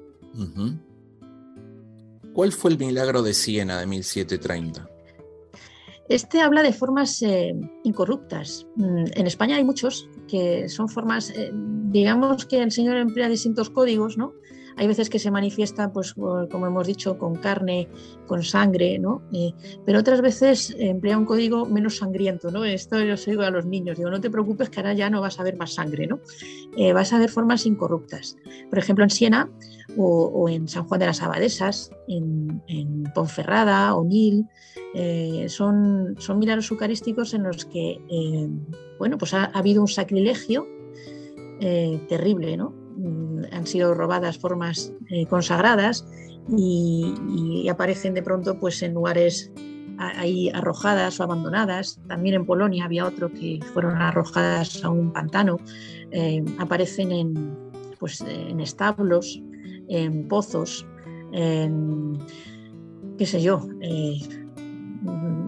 [2.31, 4.89] ¿Cuál fue el milagro de Siena de 1730?
[6.07, 8.67] Este habla de formas eh, incorruptas.
[8.75, 13.69] Mm, en España hay muchos que son formas, eh, digamos que el Señor emplea distintos
[13.69, 14.33] códigos, ¿no?
[14.77, 17.87] Hay veces que se manifiesta, pues, como hemos dicho, con carne,
[18.27, 19.21] con sangre, ¿no?
[19.33, 19.53] Eh,
[19.85, 22.65] pero otras veces emplea un código menos sangriento, ¿no?
[22.65, 25.21] Esto yo se digo a los niños, digo, no te preocupes que ahora ya no
[25.21, 26.19] vas a ver más sangre, ¿no?
[26.93, 28.35] vas a ver formas incorruptas.
[28.69, 29.49] Por ejemplo, en Siena
[29.97, 32.61] o, en San Juan de las Abadesas, en,
[33.13, 34.45] Ponferrada, Onil,
[34.93, 38.49] eh, son, son milagros eucarísticos en los que eh,
[38.97, 40.67] bueno, pues ha, habido un sacrilegio
[41.59, 42.73] eh, terrible, ¿no?
[42.97, 44.93] Mm, han sido robadas formas
[45.29, 46.05] consagradas
[46.55, 49.51] y, aparecen de pronto pues, en lugares
[49.97, 51.99] ahí arrojadas o abandonadas.
[52.07, 55.57] También en Polonia había otro que fueron arrojadas a un pantano.
[56.59, 57.57] aparecen en,
[57.99, 59.41] pues, en establos,
[59.87, 60.85] en pozos,
[61.31, 62.17] en,
[63.17, 64.17] qué sé yo, eh,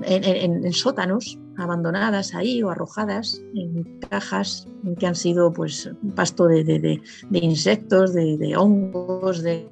[0.05, 4.67] en, sótanos abandonadas ahí o arrojadas en cajas
[4.99, 7.01] que han sido pues pasto de,
[7.31, 9.69] insectos, de, hongos, de,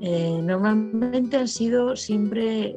[0.00, 2.74] eh, normalmente han sido siempre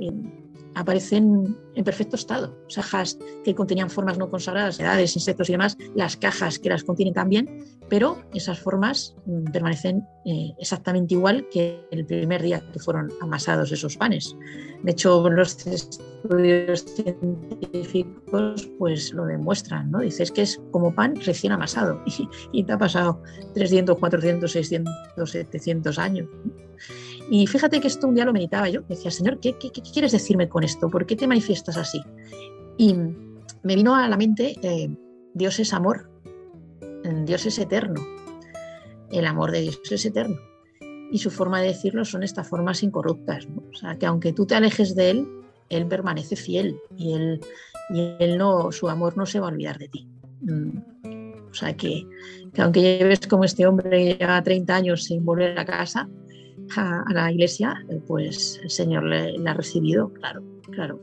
[0.76, 2.58] aparecen en perfecto estado.
[2.74, 7.14] Cajas que contenían formas no consagradas, edades, insectos y demás, las cajas que las contienen
[7.14, 13.12] también, pero esas formas mm, permanecen eh, exactamente igual que el primer día que fueron
[13.22, 14.36] amasados esos panes.
[14.84, 20.00] De hecho, los estudios científicos pues lo demuestran, ¿no?
[20.00, 22.02] Dices que es como pan recién amasado
[22.52, 23.22] y, te ha pasado
[23.54, 24.94] 300, 400, 600,
[25.26, 26.28] 700 años.
[27.30, 29.56] Y fíjate que esto un día lo meditaba yo, decía, Señor, ¿qué,
[29.94, 30.90] quieres decirme con esto?
[30.90, 32.02] ¿Por qué te manifiestas así?
[32.78, 34.90] Y me vino a la mente, eh,
[35.34, 36.10] Dios es amor,
[37.26, 38.02] Dios es eterno,
[39.12, 40.38] el amor de Dios es eterno.
[41.12, 43.48] Y su forma de decirlo son estas formas incorruptas.
[43.72, 45.28] O sea, que aunque tú te alejes de Él,
[45.70, 47.42] Él permanece fiel y Él,
[47.90, 50.08] y él no, su amor no se va a olvidar de ti.
[50.42, 50.78] Mm.
[51.50, 52.06] O sea, que,
[52.54, 56.08] que aunque lleves como este hombre lleva 30 años sin volver a casa,
[56.76, 61.00] a, la iglesia, eh, pues el Señor le, ha recibido, claro, claro.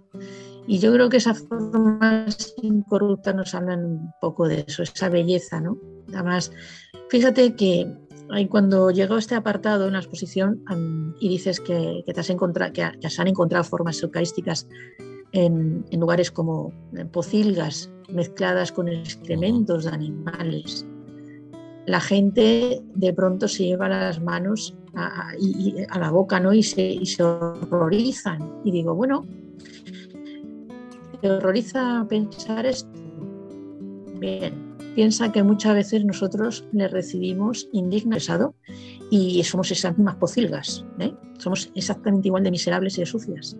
[0.66, 5.60] Y yo creo que esas formas incorruptas nos hablan un poco de eso, esa belleza,
[5.60, 5.78] ¿no?
[6.08, 6.50] Además,
[7.08, 7.86] fíjate que
[8.48, 10.64] cuando llegó este apartado en la exposición
[11.20, 14.66] y dices que, te has encontrado, que, se han encontrado formas eucarísticas
[15.30, 16.72] en, en lugares como
[17.12, 20.84] pocilgas mezcladas con excrementos de animales,
[21.86, 25.32] la gente de pronto se lleva las manos a,
[25.98, 26.52] la boca ¿no?
[26.52, 28.60] y, se, se horrorizan.
[28.64, 29.24] Y digo, bueno,
[31.20, 32.90] ¿te horroriza pensar esto?
[34.18, 38.54] Bien, piensa que muchas veces nosotros le recibimos indignado
[39.10, 41.14] y somos esas mismas pocilgas, ¿eh?
[41.38, 43.56] somos exactamente igual de miserables y de sucias.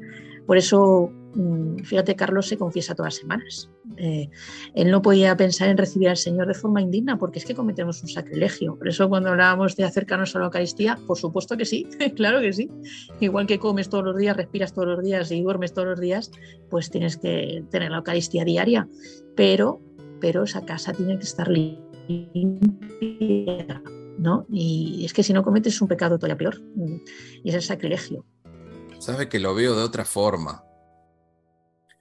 [0.46, 3.70] Por eso, mm, fíjate, Carlos se confiesa todas las semanas.
[3.96, 4.28] Eh,
[4.74, 8.02] él no podía pensar en recibir al Señor de forma indigna porque es que cometemos
[8.02, 8.76] un sacrilegio.
[8.76, 11.86] Por eso cuando hablábamos de acercarnos a la Eucaristía, por supuesto que sí,
[12.16, 12.70] claro que sí.
[13.20, 16.30] Igual que comes todos los días, respiras todos los días y duermes todos los días,
[16.70, 18.88] pues tienes que tener la Eucaristía diaria.
[19.34, 19.80] Pero,
[20.20, 21.86] pero esa casa tiene que estar limpia.
[24.18, 24.46] ¿no?
[24.50, 26.62] Y es que si no cometes un pecado todavía peor,
[27.42, 28.24] y es el sacrilegio.
[28.98, 30.64] Sabe que lo veo de otra forma.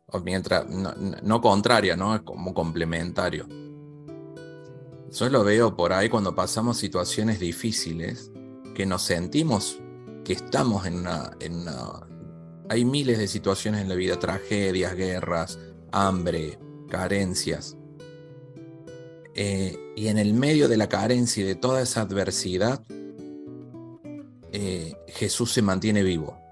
[0.08, 2.24] O mientras, no, contraria, ¿no?
[2.24, 3.48] Como complementario.
[5.12, 8.32] Yo lo veo por ahí cuando pasamos situaciones difíciles,
[8.74, 9.80] que nos sentimos
[10.24, 11.32] que estamos en una.
[12.70, 15.60] Hay miles de situaciones en la vida, tragedias, guerras,
[15.92, 16.60] hambre,
[16.90, 17.78] carencias.
[19.36, 22.82] Eh, y en el medio de la carencia y de toda esa adversidad,
[24.52, 26.45] eh, Jesús se mantiene vivo.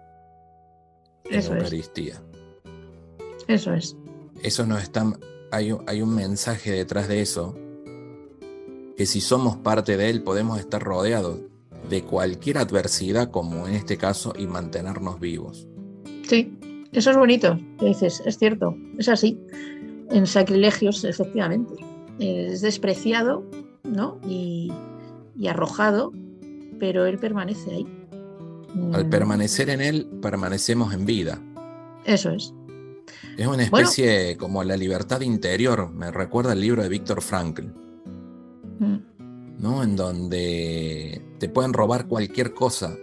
[1.29, 2.21] Eso Eucaristía.
[3.47, 3.95] Eso es.
[4.41, 5.05] Eso nos está.
[5.51, 7.55] Hay, hay un mensaje detrás de eso.
[8.95, 11.39] Que si somos parte de él, podemos estar rodeados
[11.89, 15.67] de cualquier adversidad, como en este caso, y mantenernos vivos.
[16.27, 16.57] Sí,
[16.91, 19.39] eso es bonito, dices, es cierto, es así.
[20.11, 21.73] En sacrilegios, efectivamente
[22.19, 23.43] es despreciado
[23.83, 24.19] ¿no?
[24.27, 24.71] y,
[25.47, 26.11] arrojado,
[26.79, 27.87] pero él permanece ahí.
[28.93, 29.09] Al mm.
[29.09, 31.41] permanecer en él, permanecemos en vida.
[32.05, 32.53] Eso es.
[33.37, 37.63] Es una especie como la libertad interior, me recuerda el libro de Víctor Frankl,
[38.79, 38.97] mm.
[39.59, 39.83] ¿no?
[39.83, 42.95] En donde te pueden robar cualquier cosa,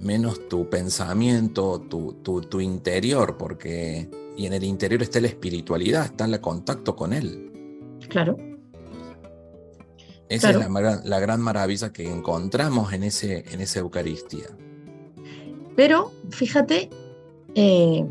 [0.00, 6.24] menos tu pensamiento, tu, tu interior, porque y en el interior está la espiritualidad, está
[6.24, 7.98] el contacto con él.
[8.08, 8.36] Claro.
[10.30, 10.58] Esa es
[11.04, 14.46] la, gran maravilla que encontramos en, ese, en esa Eucaristía.
[15.74, 16.88] Pero, fíjate,
[17.56, 18.06] eh,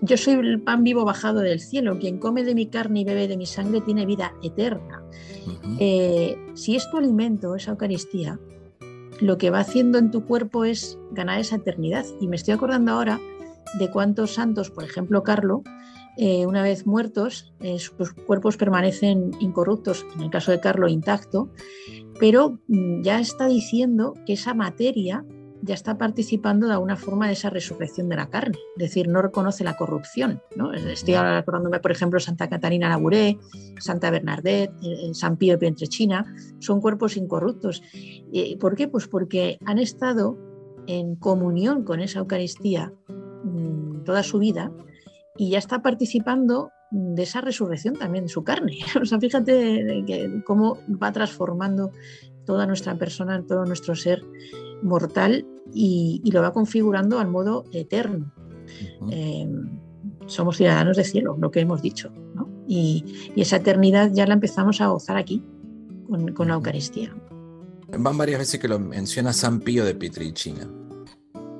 [0.00, 2.00] yo soy el pan vivo bajado del cielo.
[2.00, 5.04] Quien come de mi carne y bebe de mi sangre tiene vida eterna.
[5.78, 8.40] Eh, si es tu alimento, esa Eucaristía,
[9.20, 12.06] lo que va haciendo en tu cuerpo es ganar esa eternidad.
[12.20, 13.20] Y me estoy acordando ahora
[13.78, 15.62] de cuántos santos, por ejemplo, Carlo,
[16.16, 21.50] eh, una vez muertos, eh, sus cuerpos permanecen incorruptos, en el caso de Carlos intacto,
[22.18, 25.24] pero mm, ya está diciendo que esa materia
[25.62, 29.20] ya está participando de alguna forma de esa resurrección de la carne, es decir, no
[29.20, 30.42] reconoce la corrupción.
[30.56, 30.72] ¿no?
[30.72, 33.38] Estoy acordándome, por ejemplo, Santa Catarina Labouré,
[33.78, 37.82] Santa Bernadette, eh, San Pío de Pietrechina, son cuerpos incorruptos.
[38.58, 38.88] ¿Por qué?
[38.88, 40.38] Pues porque han estado
[40.86, 42.92] en comunión con esa Eucaristía
[43.44, 44.72] mm, toda su vida
[45.40, 48.76] y ya está participando de esa resurrección también de su carne.
[49.00, 50.04] O sea, fíjate
[50.44, 51.92] cómo va transformando
[52.44, 54.22] toda nuestra persona, todo nuestro ser
[54.82, 58.34] mortal y, lo va configurando al modo eterno.
[59.10, 59.50] Eh,
[60.26, 62.12] somos ciudadanos de cielo, lo que hemos dicho.
[62.68, 65.42] Y, esa eternidad ya la empezamos a gozar aquí,
[66.34, 67.16] con, la Eucaristía.
[67.98, 70.68] Van varias veces que lo menciona San Pío de Pietrelcina.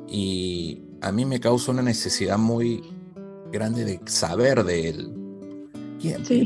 [0.07, 3.00] Y a mí me causa una necesidad muy
[3.51, 5.21] grande de saber de él.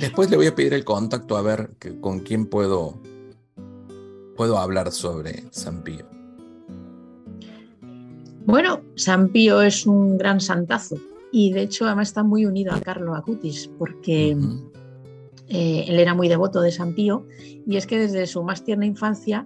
[0.01, 1.71] Después le voy a pedir el contacto a ver
[2.01, 3.01] con quién puedo,
[4.37, 6.07] puedo hablar sobre San Pío.
[8.47, 10.97] Bueno, San Pío es un gran santazo
[11.33, 14.37] y de hecho además está muy unido a Carlo Acutis porque
[15.49, 17.27] eh, él era muy devoto de San Pío
[17.67, 19.45] y es que desde su más tierna infancia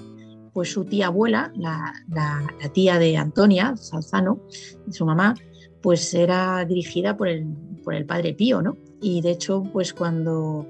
[0.53, 4.41] pues su tía abuela, la, la tía de Antonia Salzano,
[4.91, 5.37] su mamá,
[5.83, 7.47] pues era dirigida por el,
[7.85, 8.77] por el padre Pío, ¿no?
[9.01, 10.67] Y de hecho, pues cuando,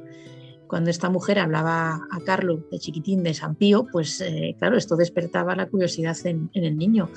[0.66, 4.96] cuando esta mujer hablaba a Carlos de chiquitín de San Pío, pues eh, claro, esto
[4.96, 7.10] despertaba la curiosidad en, el niño.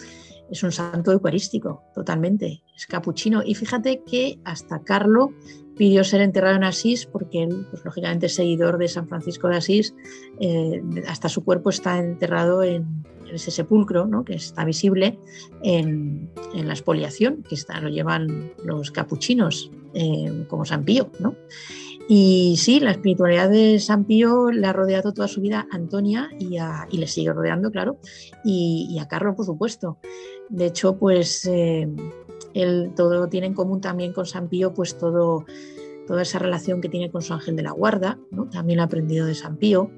[0.49, 3.41] Es un santo eucarístico, totalmente, es capuchino.
[3.45, 5.30] Y fíjate que hasta Carlos
[5.77, 9.57] pidió ser enterrado en Asís porque él, pues, lógicamente, es seguidor de San Francisco de
[9.57, 9.93] Asís,
[10.39, 14.23] eh, hasta su cuerpo está enterrado en, ese sepulcro ¿no?
[14.23, 15.17] que está visible
[15.63, 21.09] en, la expoliación, que está, lo llevan los capuchinos, eh, como San Pío.
[21.19, 21.35] ¿no?
[22.13, 26.29] Y sí, la espiritualidad de San Pío le ha rodeado toda su vida a Antonia
[26.39, 27.99] y, le sigue rodeando, claro,
[28.43, 29.97] y, a Carlos, por supuesto.
[30.49, 31.87] De hecho, pues eh,
[32.53, 35.45] él todo tiene en común también con San Pío, pues todo,
[36.05, 38.49] toda esa relación que tiene con su ángel de la guarda, ¿no?
[38.49, 39.89] también ha aprendido de San Pío.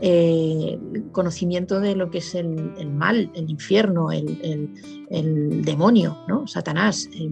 [0.00, 0.78] Eh,
[1.12, 2.48] conocimiento de lo que es el,
[2.90, 6.46] mal, el infierno, el, demonio, ¿no?
[6.46, 7.08] Satanás.
[7.14, 7.30] Eh,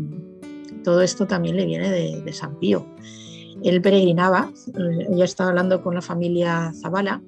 [0.84, 2.86] todo esto también le viene de, San Pío.
[3.62, 4.52] él peregrinaba,
[5.10, 7.22] ya estaba hablando con la familia Zavala,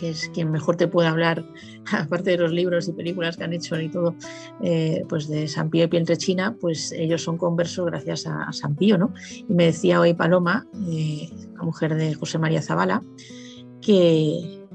[0.00, 1.44] que es quien mejor te puede hablar,
[1.92, 4.16] aparte de los libros y películas que han hecho y todo,
[4.62, 8.96] eh, pues de San Pío y Pieltrechina, pues ellos son conversos gracias a, San Pío,
[8.96, 9.12] ¿no?
[9.48, 13.02] Y me decía hoy Paloma, eh, la mujer de José María Zavala,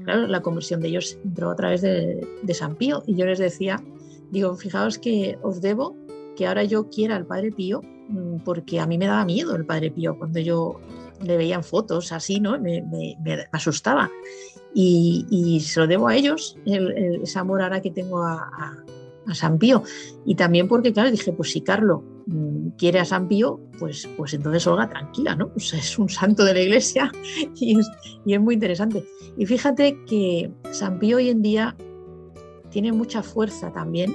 [0.04, 3.02] claro, la conversión de ellos entró a través de, de San Pío.
[3.06, 3.82] Y yo les decía,
[4.30, 5.96] digo, fijaos que os debo
[6.36, 9.66] que ahora yo quiera al Padre Pío, mm, porque a mí me daba miedo el
[9.66, 10.78] Padre Pío cuando yo
[11.22, 12.58] le veía en fotos así, ¿no?
[12.60, 12.84] Me,
[13.52, 14.10] asustaba.
[14.74, 18.84] Y, se lo debo a ellos, el, ese amor ahora que tengo a,
[19.34, 19.82] San Pío.
[20.24, 24.34] Y también porque, claro, dije, pues si Carlos mm, quiere a San Pío, pues, pues
[24.34, 25.48] entonces Olga tranquila, ¿no?
[25.48, 27.10] Pues es un santo de la iglesia
[27.56, 27.90] y es,
[28.24, 29.04] y muy interesante.
[29.36, 31.76] Y fíjate que San Pío hoy en día
[32.70, 34.14] tiene mucha fuerza también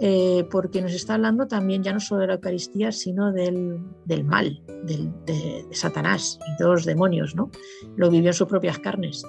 [0.00, 3.78] eh, porque nos está hablando también ya no solo de la Eucaristía, sino del,
[4.24, 7.50] mal, de, de, Satanás y de los demonios, ¿no?
[7.96, 9.24] Lo vivió en sus propias carnes.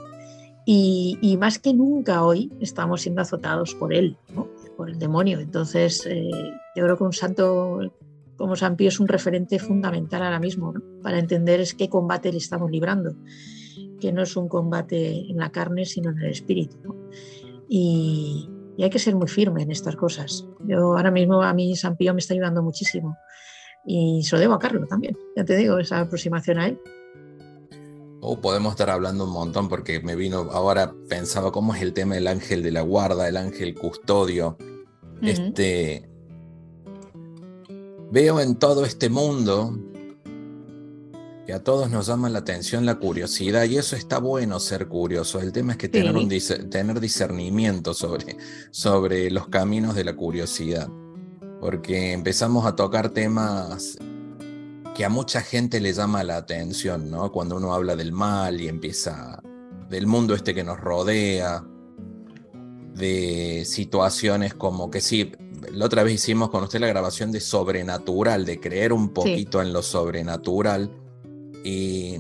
[0.68, 4.18] Y, más que nunca hoy estamos siendo azotados por él,
[4.76, 5.40] por el demonio.
[5.40, 6.30] Entonces, eh,
[6.76, 7.80] yo creo que un santo
[8.38, 12.38] como San Pío es un referente fundamental ahora mismo para entender es qué combate le
[12.38, 13.16] estamos librando,
[14.00, 16.78] que no es un combate en la carne, sino en el espíritu.
[17.70, 20.46] Y, hay que ser muy firme en estas cosas.
[20.68, 23.16] Yo ahora mismo a mí San Pío me está ayudando muchísimo
[23.86, 26.80] y se lo debo a Carlos también, ya te digo, esa aproximación a él.
[28.28, 32.16] O podemos estar hablando un montón porque me vino ahora, pensaba cómo es el tema
[32.16, 34.58] del ángel de la guarda, el ángel custodio.
[35.22, 36.10] Este.
[38.12, 39.78] Veo en todo este mundo
[41.46, 45.40] que a todos nos llama la atención la curiosidad y eso está bueno ser curioso.
[45.40, 48.38] El tema es que tener, un tener discernimiento sobre,
[48.72, 50.90] sobre los caminos de la curiosidad,
[51.62, 54.00] porque empezamos a tocar temas
[54.96, 57.32] que a mucha gente le llama la atención, ¿no?
[57.32, 59.42] Cuando uno habla del mal y empieza
[59.90, 61.64] del mundo este que nos rodea,
[62.96, 65.34] de situaciones como que sí,
[65.74, 69.74] la otra vez hicimos con usted la grabación de sobrenatural, de creer un poquito en
[69.74, 70.90] lo sobrenatural.
[71.66, 72.18] Y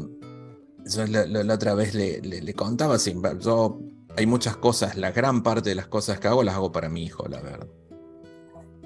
[0.86, 3.80] yo la, otra vez le, le, contaba, así, yo
[4.18, 7.04] hay muchas cosas, la gran parte de las cosas que hago las hago para mi
[7.04, 7.68] hijo, la verdad.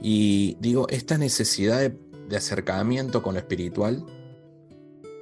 [0.02, 4.06] Y digo, esta necesidad de de acercamiento con lo espiritual,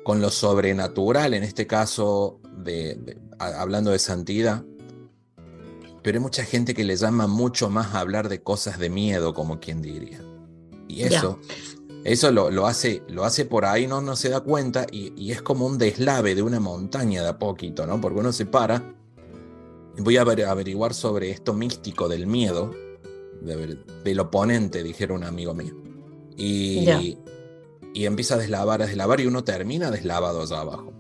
[0.04, 4.64] con lo sobrenatural, en este caso, de, hablando de santidad,
[6.04, 9.34] pero hay mucha gente que le llama mucho más a hablar de cosas de miedo,
[9.34, 10.22] como quien diría.
[10.88, 11.40] Y eso,
[12.04, 15.66] eso lo, hace, lo hace por ahí, no, no se da cuenta, y, es como
[15.66, 18.00] un deslave de una montaña de a poquito, ¿no?
[18.00, 18.96] Porque uno se para,
[19.98, 22.74] y voy a averiguar sobre esto místico del miedo,
[23.42, 25.87] del oponente, dijeron un amigo mío.
[26.38, 27.18] Y,
[27.94, 30.94] y empieza a deslavar, a deslavar y uno termina deslavado allá abajo.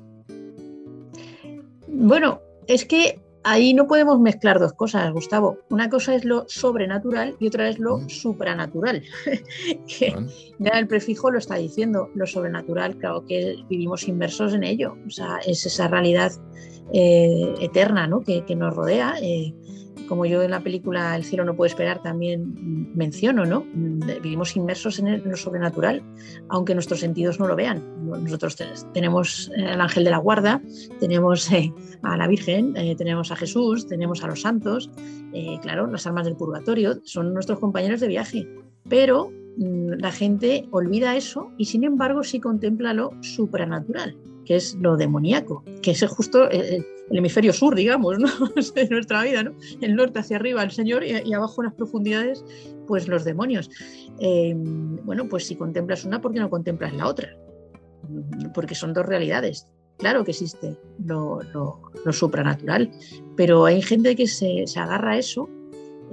[1.88, 5.60] Bueno, es que ahí no podemos mezclar dos cosas, Gustavo.
[5.70, 8.10] Una cosa es lo sobrenatural y otra es lo mm.
[8.10, 9.04] supranatural.
[10.60, 14.98] ya el prefijo lo está diciendo, lo sobrenatural, claro que vivimos inmersos en ello.
[15.06, 16.32] O sea, es esa realidad
[16.94, 18.22] eh, eterna ¿no?
[18.22, 19.16] que, que, nos rodea.
[19.22, 19.54] Eh,
[20.08, 23.66] como yo en la película El cielo no puede esperar también menciono, ¿no?
[24.22, 26.04] Vivimos inmersos en, lo sobrenatural,
[26.50, 27.84] aunque nuestros sentidos no lo vean.
[28.08, 28.56] Nosotros
[28.94, 30.62] tenemos al ángel de la guarda,
[31.00, 34.90] tenemos eh, a la Virgen, eh, tenemos a Jesús, tenemos a los santos,
[35.34, 38.48] eh, claro, las almas del purgatorio, son nuestros compañeros de viaje,
[38.90, 44.16] pero mm, la gente olvida eso y sin embargo sí contempla lo supranatural
[44.48, 48.30] que es lo demoníaco, que es justo el, hemisferio sur, digamos, ¿no?
[48.76, 49.52] de nuestra vida.
[49.82, 52.46] El norte hacia arriba el Señor y, abajo en las profundidades,
[52.88, 53.70] pues los demonios.
[54.20, 57.38] Em, bueno, pues si contemplas una, ¿por qué no contemplas la otra?
[58.54, 59.68] Porque son dos realidades.
[59.98, 61.42] Claro que existe lo,
[62.12, 62.90] supranatural,
[63.36, 65.50] pero hay gente que se, agarra a eso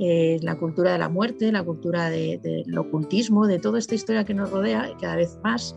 [0.01, 4.35] eh, la cultura de la muerte, la cultura del ocultismo, de toda esta historia que
[4.35, 5.77] nos rodea, cada vez más,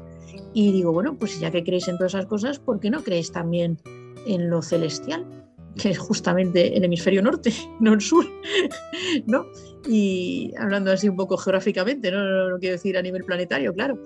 [0.59, 3.31] y digo, bueno, pues ya que creéis en todas esas cosas, ¿por qué no creéis
[3.31, 3.77] también
[4.25, 5.23] en lo celestial?
[5.79, 8.25] que es justamente el hemisferio norte, no el sur,
[9.27, 9.45] ¿no?
[9.87, 13.99] Y hablando así un poco geográficamente, no, no, no quiero decir a nivel planetario, claro,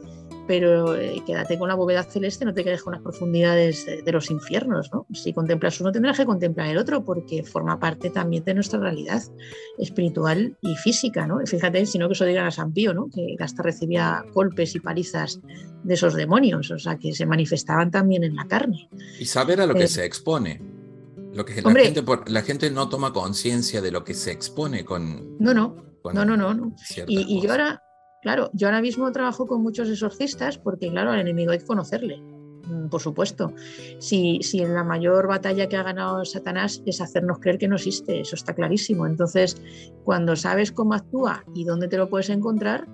[0.47, 4.29] pero eh, quédate con la bóveda celeste, no te quedes con las profundidades de, los
[4.31, 5.05] infiernos, ¿no?
[5.13, 9.21] Si contemplas uno, tendrás que contemplar el otro, porque forma parte también de nuestra realidad
[9.77, 11.39] espiritual y física, ¿no?
[11.45, 13.09] fíjate, si no que eso digan a San Pío, ¿no?
[13.09, 15.39] Que hasta recibía golpes y palizas
[15.83, 18.89] de esos demonios, o sea, que se manifestaban también en la carne.
[19.19, 20.61] Y saber a lo que eh, se expone.
[21.33, 25.37] Lo que la, gente, la gente no toma conciencia de lo que se expone con...
[25.39, 25.75] No, no,
[26.13, 26.75] no, no, no,
[27.07, 27.81] Y, y yo ahora
[28.21, 32.21] Claro, yo ahora mismo trabajo con muchos exorcistas porque, claro, al enemigo hay que conocerle.
[32.67, 33.53] mm, por supuesto.
[33.99, 38.21] Si, si la mayor batalla que ha ganado Satanás es hacernos creer que no existe,
[38.21, 39.07] eso está clarísimo.
[39.07, 39.57] Entonces,
[40.03, 42.87] cuando sabes cómo actúa y dónde te lo puedes encontrar,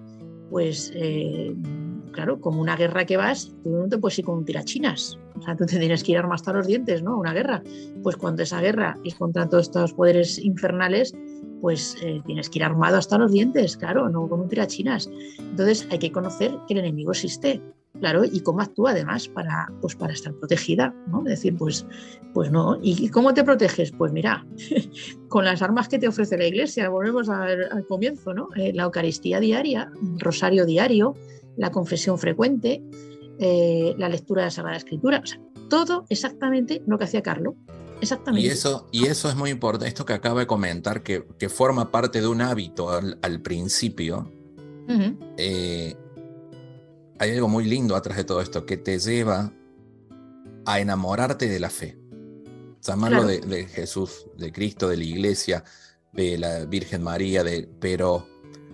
[0.50, 1.54] pues eh,
[2.14, 5.20] claro, como una guerra que vas, tú no te puedes ir con tirachinas.
[5.36, 7.18] O sea, tú te tienes que ir armado hasta los dientes, ¿no?
[7.20, 7.62] Una guerra.
[8.02, 11.14] Pues cuando esa guerra es contra todos estos poderes infernales,
[11.62, 15.10] pues eh, tienes que ir armado hasta los dientes, claro, no con un tirachinas.
[15.40, 17.62] Entonces hay que conocer que el enemigo existe,
[18.00, 21.20] claro, y cómo actúa además para, pues, para estar protegida, ¿no?
[21.20, 21.86] Es decir, pues,
[22.34, 22.78] pues no.
[22.82, 23.92] ¿Y cómo te proteges?
[23.92, 24.46] Pues mira,
[25.30, 28.50] con las armas que te ofrece la iglesia, volvemos al comienzo, ¿no?
[28.56, 31.16] Eh, la Eucaristía diaria, rosario diario,
[31.58, 32.84] la confesión frecuente,
[33.40, 35.40] eh, la lectura de la Sagrada Escritura, o sea,
[35.70, 37.56] todo exactamente lo que hacía Carlos.
[38.02, 38.48] Exactamente.
[38.48, 41.92] Y eso, y eso es muy importante, esto que acaba de comentar, que, que forma
[41.92, 44.32] parte de un hábito al, principio.
[45.38, 45.96] Eh,
[47.20, 49.52] hay algo muy lindo atrás de todo esto que te lleva
[50.66, 51.98] a enamorarte de la fe.
[52.82, 55.64] Llamarlo de, Jesús, de Cristo, de la iglesia,
[56.14, 58.28] de la Virgen María, de, pero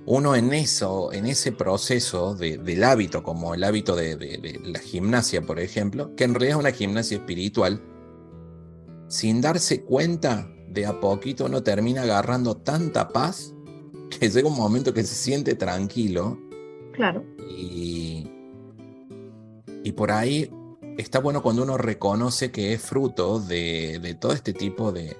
[0.05, 5.41] uno en eso, en ese proceso del hábito, como el hábito de, de, la gimnasia,
[5.41, 7.81] por ejemplo, que en realidad es una gimnasia espiritual,
[9.13, 13.53] sin darse cuenta, de a poquito uno termina agarrando tanta paz
[14.09, 16.39] que llega un momento que se siente tranquilo.
[16.93, 17.23] Claro.
[17.47, 18.27] Y,
[19.83, 20.49] y por ahí
[20.97, 25.15] está bueno cuando uno reconoce que es fruto de, todo este tipo de,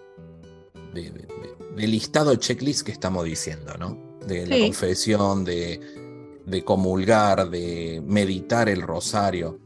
[0.96, 4.18] de, listado checklist que estamos diciendo, ¿no?
[4.26, 5.80] De la confesión, de,
[6.66, 9.60] comulgar, de meditar el rosario.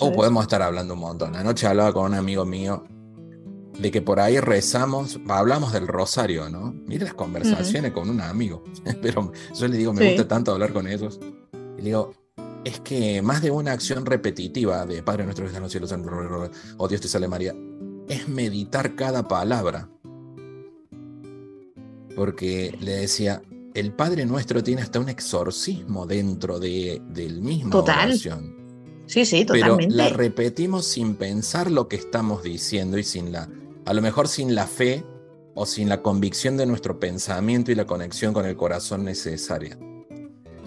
[0.00, 1.36] o podemos estar hablando un montón.
[1.36, 2.86] Anoche hablaba con un amigo mío
[3.78, 6.74] de que por ahí rezamos, hablamos del rosario, ¿no?
[6.86, 8.64] Mira las conversaciones con un amigo,
[9.02, 11.18] pero yo le digo, me gusta tanto hablar con ellos.
[11.78, 12.12] Y le digo,
[12.64, 15.92] es que más de una acción repetitiva de Padre nuestro que está en los cielos,
[16.76, 17.54] o Dios te sale María,
[18.08, 19.88] es meditar cada palabra.
[22.14, 23.42] Porque le decía,
[23.74, 28.10] el Padre nuestro tiene hasta un exorcismo dentro de, del mismo Total.
[28.10, 28.62] oración.
[29.06, 29.86] Sí, sí, totalmente.
[29.86, 33.48] Pero la repetimos sin pensar lo que estamos diciendo y sin la
[33.84, 35.04] a lo mejor sin la fe
[35.54, 39.78] o sin la convicción de nuestro pensamiento y la conexión con el corazón necesaria.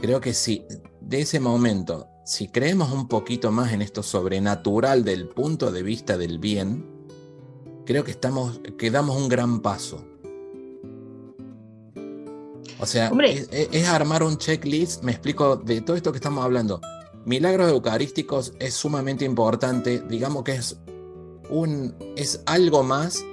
[0.02, 0.66] Creo que si
[1.02, 6.18] de ese momento, si creemos un poquito más en esto sobrenatural del punto de vista
[6.18, 6.86] del bien,
[7.86, 10.06] creo que estamos, que damos un gran paso.
[12.80, 16.82] O sea, es, es, armar un checklist, me explico, de todo esto que estamos hablando.
[17.24, 20.78] Milagros eucarísticos es sumamente importante, digamos que es
[21.50, 23.24] un, es algo más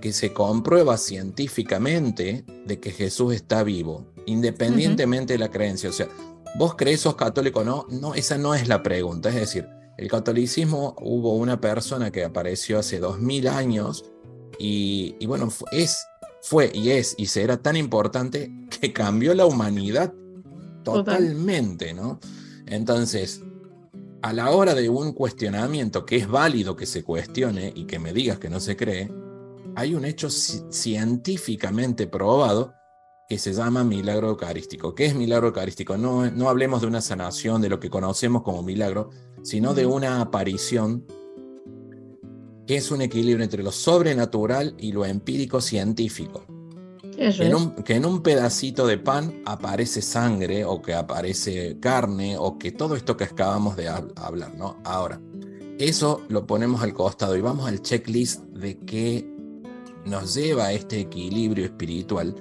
[0.00, 5.90] que se comprueba científicamente de que Jesús está vivo, independientemente de la creencia.
[5.90, 6.08] O sea,
[6.56, 9.28] vos crees sos católico o no, no, esa no es la pregunta.
[9.28, 9.68] Es decir,
[9.98, 14.04] el catolicismo hubo una persona que apareció hace dos mil años
[14.58, 16.06] y, bueno, es,
[16.42, 18.50] fue y es y será tan importante
[18.80, 20.12] que cambió la humanidad
[20.84, 22.18] totalmente, ¿no?
[22.66, 23.42] Entonces,
[24.22, 28.12] a la hora de un cuestionamiento que es válido que se cuestione y que me
[28.12, 29.10] digas que no se cree,
[29.76, 32.74] hay un hecho científicamente probado
[33.28, 34.94] que se llama milagro eucarístico.
[34.94, 35.96] ¿Qué es milagro eucarístico?
[35.96, 39.10] No, no hablemos de una sanación, de lo que conocemos como milagro,
[39.42, 41.06] sino de una aparición
[42.66, 46.44] que es un equilibrio entre lo sobrenatural y lo empírico científico
[47.84, 52.96] que, en un, pedacito de pan aparece sangre o que aparece carne o que todo
[52.96, 54.78] esto que acabamos de hablar, ¿no?
[54.84, 55.20] Ahora,
[55.78, 59.28] eso lo ponemos al costado y vamos al checklist de qué
[60.06, 62.34] nos lleva a este equilibrio espiritual.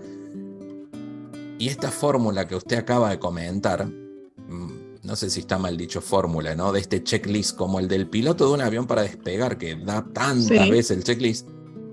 [1.57, 4.71] Y esta fórmula que usted acaba de comentar, mm,
[5.03, 6.71] no sé si está mal dicho fórmula, ¿no?
[6.71, 10.69] De este checklist como el del piloto de un avión para despegar, que da tantas
[10.69, 11.49] veces el checklist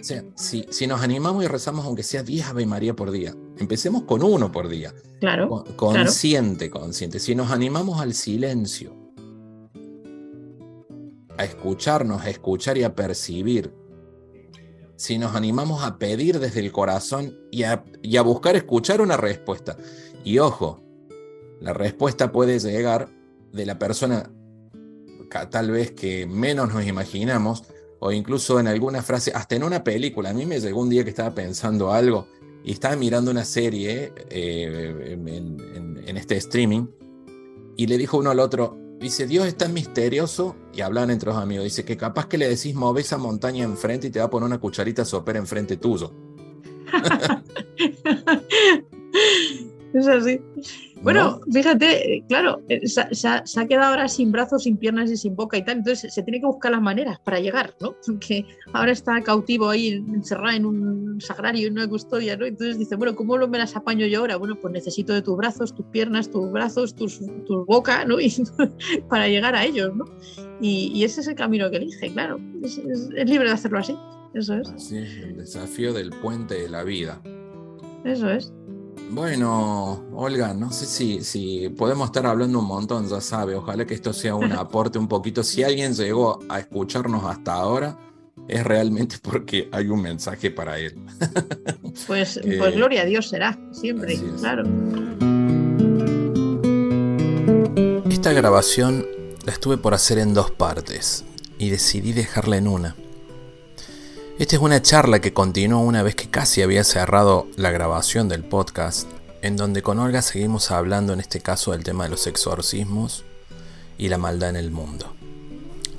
[0.06, 4.22] sea, si, nos animamos y rezamos aunque sea 10 Ave María por día, empecemos con
[4.22, 4.94] uno por día.
[5.20, 5.64] Claro.
[5.76, 7.18] consciente, consciente.
[7.18, 8.94] Si nos animamos al silencio,
[11.36, 13.72] a escucharnos, a escuchar y a percibir,
[14.96, 19.16] si nos animamos a pedir desde el corazón y a, y a buscar escuchar una
[19.16, 19.76] respuesta.
[20.24, 20.82] Y ojo,
[21.60, 23.08] la respuesta puede llegar
[23.52, 24.30] de la persona
[25.50, 27.64] tal vez que menos nos imaginamos,
[28.06, 30.30] o incluso en alguna frase, hasta en una película.
[30.30, 32.28] A mí me llegó un día que estaba pensando algo
[32.62, 35.18] y estaba mirando una serie eh,
[36.06, 36.86] en, este streaming
[37.76, 41.36] y le dijo uno al otro, dice, Dios es tan misterioso, y hablan entre los
[41.36, 44.30] amigos, dice que capaz que le decís, move esa montaña enfrente y te va a
[44.30, 46.12] poner una cucharita sopera enfrente tuyo.
[49.94, 50.40] es así.
[51.02, 55.56] Bueno, fíjate, claro, eh, se, ha quedado ahora sin brazos, sin piernas y sin boca
[55.56, 57.94] y tal, entonces se tiene que buscar las maneras para llegar, ¿no?
[58.06, 62.46] Porque ahora está cautivo ahí, encerrado en un sagrario, en una custodia, ¿no?
[62.46, 64.36] Entonces dice, bueno, ¿cómo me las apaño yo ahora?
[64.36, 68.16] Bueno, pues necesito de tus brazos, tus piernas, tus brazos, tus, tu boca, ¿no?
[68.26, 68.32] Y
[69.08, 70.04] para llegar a ellos, ¿no?
[70.60, 73.94] Y, ese es el camino que elige, claro, es, es libre de hacerlo así,
[74.34, 74.68] eso es.
[74.70, 77.20] Así es, el desafío del puente de la vida.
[78.04, 78.52] Eso es.
[79.10, 83.54] Bueno, Olga, no sé si, si podemos estar hablando un montón, ya sabe.
[83.54, 85.42] Ojalá que esto sea un aporte un poquito.
[85.42, 87.98] Si alguien llegó a escucharnos hasta ahora,
[88.48, 90.94] es realmente porque hay un mensaje para él.
[92.06, 94.64] Pues, pues gloria a Dios será, siempre, claro.
[98.10, 99.06] Esta grabación
[99.46, 101.24] la estuve por hacer en dos partes
[101.58, 102.96] y decidí dejarla en una.
[104.38, 108.44] Esta es una charla que continuó una vez que casi había cerrado la grabación del
[108.44, 109.08] podcast,
[109.40, 113.24] en donde con Olga seguimos hablando en este caso del tema de los exorcismos
[113.96, 115.06] y la maldad en el mundo.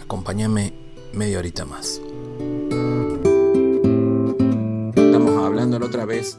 [0.04, 0.72] Acompáñame
[1.14, 2.00] media horita más.
[4.96, 6.38] Estamos hablando la otra vez,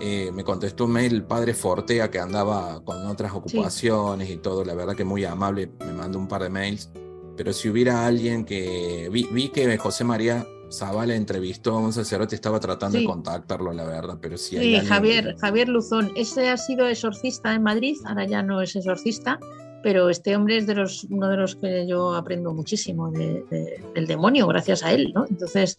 [0.00, 4.64] eh, me contestó un mail el padre Fortea que andaba con otras ocupaciones y todo,
[4.64, 6.88] la verdad que muy amable, me mandó un par de mails,
[7.36, 10.46] pero si hubiera alguien que vi, vi que José María
[10.78, 14.56] Zavala entrevistó a un sacerdote, estaba tratando de contactarlo, la verdad, pero sí.
[14.58, 16.10] Sí, Javier, Javier Luzón.
[16.16, 19.38] Ese ha sido exorcista en Madrid, ahora ya no es exorcista,
[19.82, 24.46] pero este hombre es de los, uno de los que yo aprendo muchísimo del demonio,
[24.46, 25.26] gracias a él, ¿no?
[25.28, 25.76] Entonces,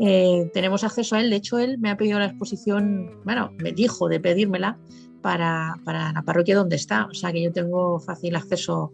[0.00, 1.30] eh, tenemos acceso a él.
[1.30, 4.78] De hecho, él me ha pedido la exposición, bueno, me dijo de pedírmela
[5.22, 8.92] para, para la parroquia donde está, o sea que yo tengo fácil acceso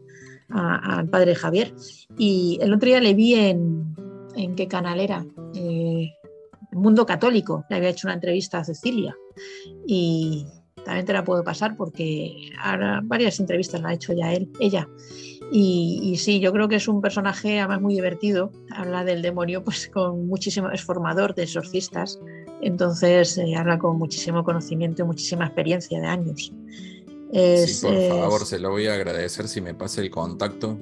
[0.51, 1.75] al padre Javier.
[2.19, 3.95] Y el otro día le vi en,
[4.35, 5.25] en qué canal era,
[5.55, 6.11] eh,
[6.73, 9.17] Mundo Católico, le había hecho una entrevista a Cecilia.
[9.87, 10.47] Y
[10.85, 14.89] también te la puedo pasar porque ahora varias entrevistas la ha hecho ya él, ella.
[15.53, 19.89] Y, sí, yo creo que es un personaje además muy divertido, habla del demonio pues
[19.89, 22.21] con muchísimo, es formador de exorcistas,
[22.63, 26.53] entonces eh, habla con muchísimo conocimiento y muchísima experiencia de años.
[27.33, 30.79] sí, por favor, se lo voy a agradecer si me pasa el contacto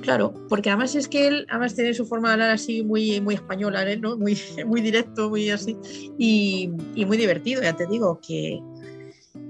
[0.00, 3.34] Claro, porque además es que él además tiene su forma de hablar así muy, muy
[3.34, 4.16] española, ¿no?
[4.16, 5.76] muy, muy directo, muy así,
[6.18, 6.68] y,
[7.06, 8.60] muy divertido, ya te digo, que,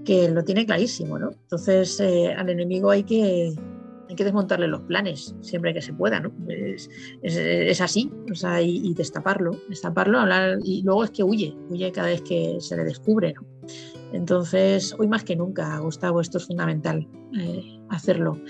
[0.04, 1.30] que lo tiene clarísimo, ¿no?
[1.30, 3.54] Entonces eh, al enemigo hay que,
[4.08, 6.32] hay que desmontarle los planes siempre que se pueda, ¿no?
[6.48, 6.88] Es,
[7.22, 12.08] es, así, o sea, y, destaparlo, destaparlo, hablar, y luego es que huye, huye cada
[12.08, 13.46] vez que se le descubre, ¿no?
[14.12, 17.06] Entonces, hoy más que nunca, Gustavo, esto es fundamental,
[17.38, 18.40] eh, hacerlo.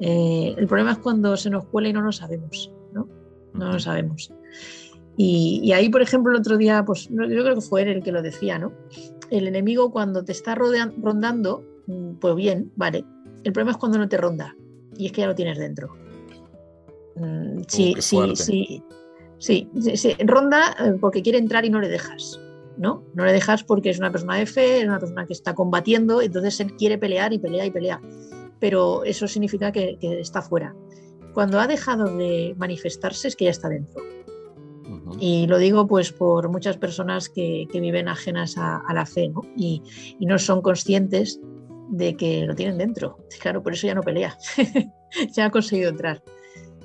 [0.00, 3.08] Eh, el problema es cuando se nos cuela y no lo sabemos, ¿no?
[3.54, 4.32] No lo sabemos.
[5.18, 8.12] Y, ahí, por ejemplo, el otro día, pues yo creo que fue él el que
[8.12, 8.72] lo decía, ¿no?
[9.30, 13.04] El enemigo cuando te está rondando, mm, pues bien, vale.
[13.42, 14.54] El problema es cuando no te ronda
[14.98, 15.96] y es que ya lo tienes dentro.
[17.14, 18.82] Mm, sí, sí, sí,
[19.38, 22.38] sí, sí, ronda eh, porque quiere entrar y no le dejas.
[22.76, 23.02] ¿no?
[23.14, 26.60] No le dejas porque es una persona fe, es una persona que está combatiendo, entonces
[26.60, 28.02] él quiere pelear y pelea y pelea
[28.60, 30.74] pero eso significa que, está fuera.
[31.34, 34.02] Cuando ha dejado de manifestarse es que ya está dentro.
[35.20, 39.82] Y lo digo pues por muchas personas que, viven ajenas a, la fe Y,
[40.20, 41.40] no son conscientes
[41.90, 43.18] de que lo tienen dentro.
[43.40, 44.36] Claro, por eso ya no pelea,
[45.34, 46.22] ya ha conseguido entrar.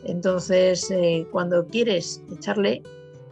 [0.04, 2.82] Entonces, eh, cuando quieres echarle,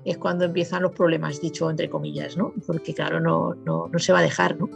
[0.06, 2.54] es cuando empiezan los problemas, dicho entre comillas, ¿no?
[2.66, 4.70] Porque claro, no, no, no se va a dejar, ¿no?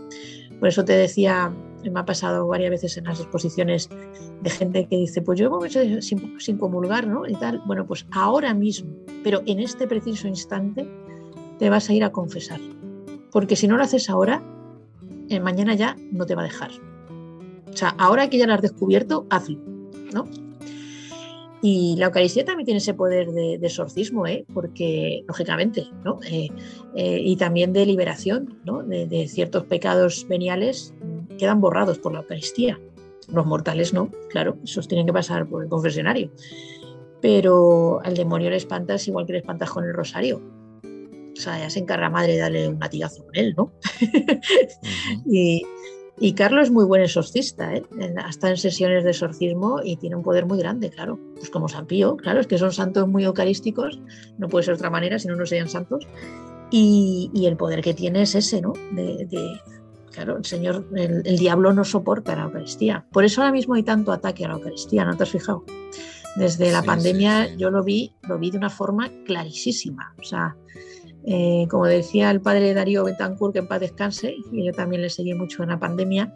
[0.59, 1.53] Por eso te decía
[1.91, 3.89] me ha pasado varias veces en las exposiciones
[4.41, 7.27] de gente que dice, pues yo voy sin, sin comulgar, ¿no?
[7.27, 7.61] Y tal.
[7.65, 8.91] Bueno, pues ahora mismo,
[9.23, 10.87] pero en este preciso instante,
[11.59, 12.59] te vas a ir a confesar.
[13.31, 14.43] Porque si no lo haces ahora,
[15.29, 16.71] eh, mañana ya no te va a dejar.
[17.71, 19.57] O sea, ahora que ya lo has descubierto, hazlo,
[20.13, 20.27] ¿no?
[21.65, 24.45] Y la Eucaristía también tiene ese poder de, exorcismo, ¿eh?
[24.53, 26.19] porque, lógicamente, ¿no?
[26.29, 26.49] Eh,
[26.93, 28.83] eh, y también de liberación ¿no?
[28.83, 30.93] de, ciertos pecados veniales
[31.37, 32.79] quedan borrados por la Eucaristía.
[33.27, 36.31] Los mortales no, claro, esos tienen que pasar por el confesionario.
[37.21, 40.41] Pero al demonio le espantas igual que le espantas con el rosario.
[40.83, 43.71] O sea, ya se encarga madre de darle un latigazo con él, ¿no?
[45.25, 45.63] y,
[46.19, 47.83] y Carlos es muy buen exorcista, ¿eh?
[48.23, 51.19] hasta en sesiones de exorcismo y tiene un poder muy grande, claro.
[51.35, 53.99] Pues como San Pío, claro, es que son santos muy eucarísticos,
[54.37, 56.07] no puede ser de otra manera si no, no serían santos.
[56.69, 58.73] Y, el poder que tiene es ese, ¿no?
[58.93, 59.27] De,
[60.13, 63.05] claro, el Señor, el, diablo no soporta la Eucaristía.
[63.11, 65.65] Por eso ahora mismo hay tanto ataque a la Eucaristía, ¿no te has fijado?
[66.35, 70.15] Desde la pandemia yo lo vi, lo vi de una forma clarísima.
[70.19, 70.55] O sea,
[71.25, 75.09] eh, como decía el padre Darío Betancourt, que en paz descanse, y yo también le
[75.09, 76.33] seguí mucho en la pandemia,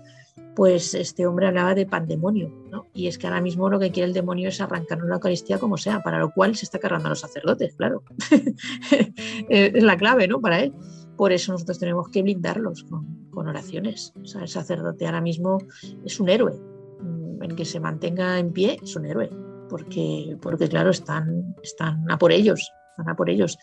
[0.55, 2.87] pues este hombre hablaba de pandemonio, ¿no?
[2.93, 5.77] Y es que ahora mismo lo que quiere el demonio es arrancarnos la Eucaristía como
[5.77, 8.03] sea, para lo cual se está cargando a los sacerdotes, claro.
[9.49, 10.41] es la clave, ¿no?
[10.41, 10.73] Para él.
[11.17, 14.13] Por eso nosotros tenemos que blindarlos con, con oraciones.
[14.21, 15.57] O sea, el sacerdote ahora mismo
[16.05, 16.53] es un héroe.
[17.01, 19.29] Mm, el que se mantenga en pie es un héroe,
[19.69, 23.57] porque, porque claro, están, están a por ellos, están a por ellos.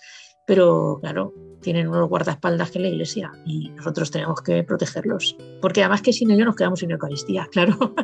[0.46, 5.36] Pero claro, tienen unos guardaespaldas que la iglesia y nosotros tenemos que protegerlos.
[5.62, 7.94] Porque además que sin ellos nos quedamos sin Eucaristía, claro.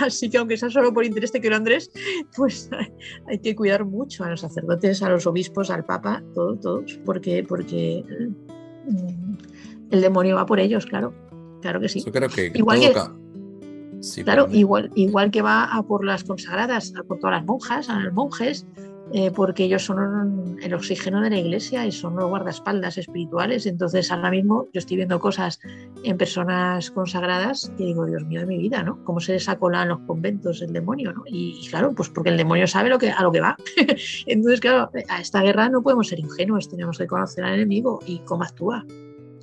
[0.00, 1.90] Así que aunque sea solo por interés de que lo Andrés,
[2.36, 2.68] pues
[3.28, 7.44] hay que cuidar mucho a los sacerdotes, a los obispos, al Papa, todos, todos, porque,
[7.48, 8.04] porque
[9.90, 11.14] el demonio va por ellos, claro.
[11.62, 12.02] Claro que sí.
[12.04, 17.02] Yo creo que igual que, claro, igual, igual que va a por las consagradas, a
[17.02, 18.66] por todas las monjas, a los monjes,
[19.18, 23.64] eh, porque ellos son el oxígeno de la iglesia y son los guardaespaldas espirituales.
[23.64, 25.58] Entonces, ahora mismo yo estoy viendo cosas
[26.04, 29.02] en personas consagradas que digo, Dios mío de mi vida, ¿no?
[29.04, 31.22] ¿Cómo se desacola en los conventos el demonio, ¿no?
[31.24, 33.56] Y, claro, pues porque el demonio sabe lo que, a lo que va.
[34.26, 38.18] Entonces, claro, a esta guerra no podemos ser ingenuos, tenemos que conocer al enemigo y
[38.18, 38.84] cómo actúa.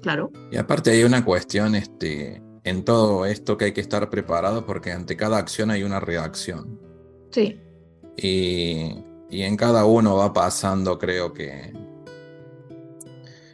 [0.04, 0.32] Claro.
[0.52, 4.92] Y aparte hay una cuestión este, en todo esto que hay que estar preparado porque
[4.92, 6.80] ante cada acción hay una reacción.
[7.32, 7.60] Sí.
[8.16, 9.04] Y
[9.34, 11.74] y en cada uno va pasando, creo que,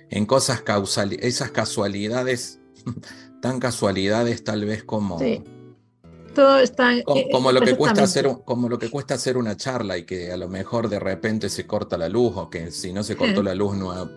[0.09, 2.59] en cosas causales, esas casualidades,
[3.41, 5.19] tan casualidades tal vez como...
[6.35, 10.03] Todo está como, lo que cuesta hacer como lo que cuesta hacer una charla y
[10.03, 13.15] que a lo mejor de repente se corta la luz o que si no se
[13.17, 14.09] cortó la luz no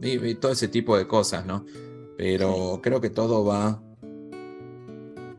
[0.00, 1.66] y, todo ese tipo de cosas no
[2.16, 3.82] pero creo que todo va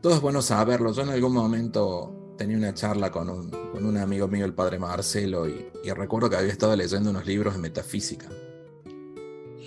[0.02, 0.92] todo es bueno saberlo.
[0.92, 4.78] Yo en algún momento tenía una charla con un, con un amigo mío, el padre
[4.78, 8.28] Marcelo, y, recuerdo que había estado leyendo unos libros de metafísica.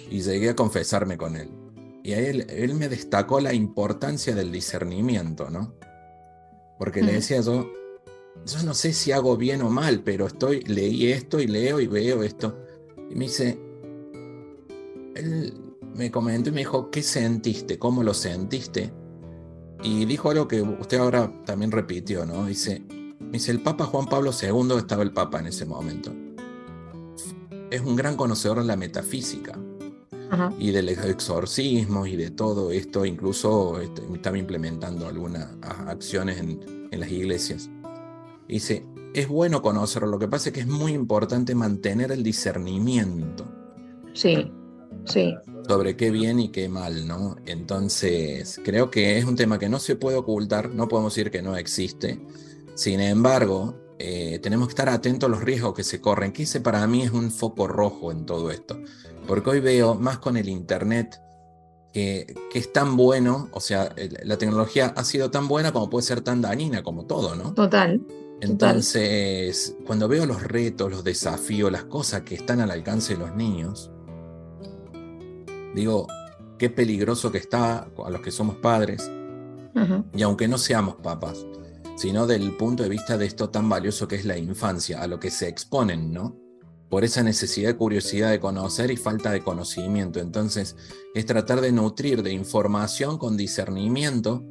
[0.09, 1.49] Y llegué a confesarme con él.
[2.03, 5.73] Y a él, él me destacó la importancia del discernimiento, ¿no?
[6.77, 7.15] Porque le mm.
[7.15, 7.71] decía yo,
[8.45, 11.87] yo no sé si hago bien o mal, pero estoy, leí esto y leo y
[11.87, 12.59] veo esto.
[13.09, 13.59] Y me dice,
[15.15, 15.53] él
[15.95, 17.79] me comentó y me dijo, ¿qué sentiste?
[17.79, 18.91] ¿Cómo lo sentiste?
[19.83, 22.45] Y dijo algo que usted ahora también repitió, ¿no?
[22.45, 22.83] Dice,
[23.31, 26.11] dice, el Papa Juan Pablo II estaba el Papa en ese momento.
[27.69, 29.59] Es un gran conocedor de la metafísica
[30.59, 36.99] y del exorcismo y de todo esto, incluso este, estaba implementando algunas acciones en, en
[36.99, 37.69] las iglesias.
[38.47, 43.45] Dice, es bueno conocerlo, lo que pasa es que es muy importante mantener el discernimiento.
[44.13, 44.51] Sí,
[45.05, 45.35] sí
[45.67, 47.37] sobre qué bien y qué mal, ¿no?
[47.45, 51.41] Entonces, creo que es un tema que no se puede ocultar, no podemos decir que
[51.41, 52.19] no existe.
[52.75, 56.61] Sin embargo, eh, tenemos que estar atentos a los riesgos que se corren, que ese
[56.61, 58.79] para mí es un foco rojo en todo esto.
[59.27, 61.21] Porque hoy veo más con el Internet
[61.93, 66.03] que, que, es tan bueno, o sea, la tecnología ha sido tan buena como puede
[66.05, 67.53] ser tan dañina, como todo, ¿no?
[67.53, 68.01] Total.
[68.41, 73.33] Entonces, cuando veo los retos, los desafíos, las cosas que están al alcance de los
[73.35, 73.91] niños,
[75.75, 76.07] digo,
[76.57, 79.11] qué peligroso que está a los que somos padres,
[80.13, 81.45] y aunque no seamos papas,
[81.97, 85.19] sino del punto de vista de esto tan valioso que es la infancia, a lo
[85.19, 86.35] que se exponen, ¿no?
[86.89, 90.19] Por esa necesidad de curiosidad de conocer y falta de conocimiento.
[90.19, 90.77] Entonces,
[91.13, 94.45] es tratar de nutrir de información con discernimiento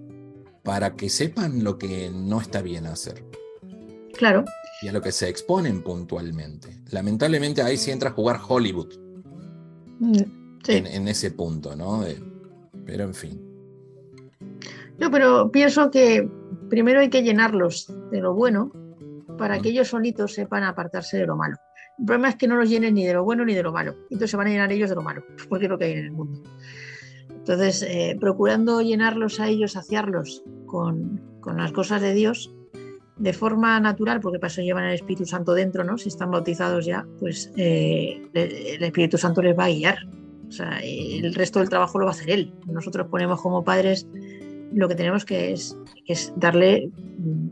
[0.63, 3.25] para que sepan lo que no está bien hacer.
[4.15, 4.45] Claro.
[4.83, 6.83] Y a lo que se exponen puntualmente.
[6.91, 8.95] Lamentablemente ahí sí entra a jugar Hollywood.
[10.01, 12.05] Mm en, ese punto, ¿no?
[12.85, 13.41] pero en fin.
[14.99, 16.29] No, pero pienso que
[16.69, 18.73] primero hay que llenarlos de lo bueno
[19.39, 21.57] para que ellos solitos sepan apartarse de lo malo.
[21.99, 23.95] El problema es que no los llenen ni de lo bueno ni de lo malo.
[24.05, 26.05] Entonces se van a llenar ellos de lo malo, porque es lo que hay en
[26.05, 26.43] el mundo.
[27.31, 32.55] Entonces, eh, procurando llenarlos a ellos, saciarlos con, con, las cosas de Dios
[33.17, 35.99] de forma natural, porque para eso llevan el Espíritu Santo dentro, ¿no?
[35.99, 39.99] Si están bautizados ya, pues eh, el Espíritu Santo les va a guiar
[40.49, 42.53] o sea, el resto del trabajo lo va a hacer él.
[42.67, 44.07] Nosotros ponemos como padres
[44.73, 45.77] lo que tenemos que es,
[46.07, 46.91] es darle,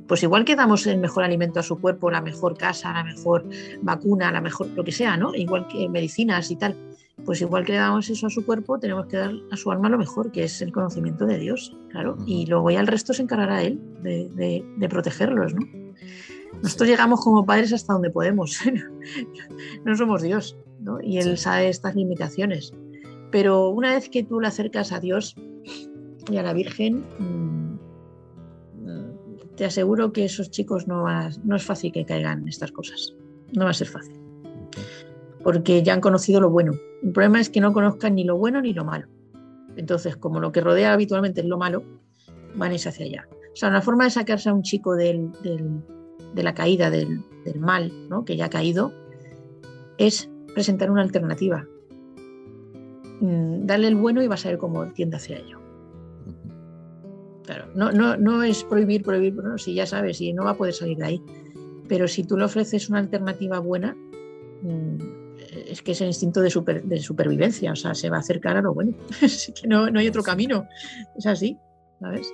[0.08, 3.46] pues igual que damos el mejor alimento a su cuerpo, la mejor casa, la mejor
[3.80, 5.34] vacuna, la mejor, lo que sea, ¿no?
[5.34, 6.76] Igual que medicinas y tal.
[7.24, 9.88] Pues igual que le damos eso a su cuerpo, tenemos que dar a su alma
[9.88, 12.16] lo mejor, que es el conocimiento de Dios, claro.
[12.26, 15.62] Y luego ya el resto se encargará él de, de protegerlos, ¿no?
[16.62, 18.58] Nosotros llegamos como padres hasta donde podemos.
[19.84, 21.00] no somos Dios, ¿no?
[21.00, 22.72] Y él sabe estas limitaciones.
[23.30, 25.36] Pero una vez que tú le acercas a Dios
[26.30, 27.78] y a la Virgen, mm,
[29.56, 31.04] te aseguro que esos chicos no,
[31.44, 33.14] no es fácil que caigan estas cosas.
[33.52, 34.16] No va a ser fácil.
[35.42, 36.72] Porque ya han conocido lo bueno.
[37.02, 39.08] El problema es que no conozcan ni lo bueno ni lo malo.
[39.76, 41.82] Entonces, como lo que rodea habitualmente es lo malo,
[42.54, 43.28] van a irse hacia allá.
[43.52, 45.30] O sea, una forma de sacarse a un chico del,
[46.34, 47.22] de la caída, del,
[47.58, 48.24] mal, ¿no?
[48.24, 48.92] que ya ha caído,
[49.98, 51.66] es presentar una alternativa.
[53.20, 55.60] Mm, dale el bueno y vas a ver cómo tiende hacia ello.
[57.44, 60.56] Claro, no, no, no es prohibir, prohibir, no, si ya sabes, y no va a
[60.56, 61.22] poder salir de ahí.
[61.88, 63.96] Pero si tú le ofreces una alternativa buena,
[64.62, 64.96] mm,
[65.68, 68.62] es que es el instinto de, de, supervivencia, o sea, se va a acercar a
[68.62, 68.94] lo bueno.
[69.22, 70.66] es que no, no hay otro camino.
[71.16, 71.58] Es así,
[72.00, 72.32] ¿sabes?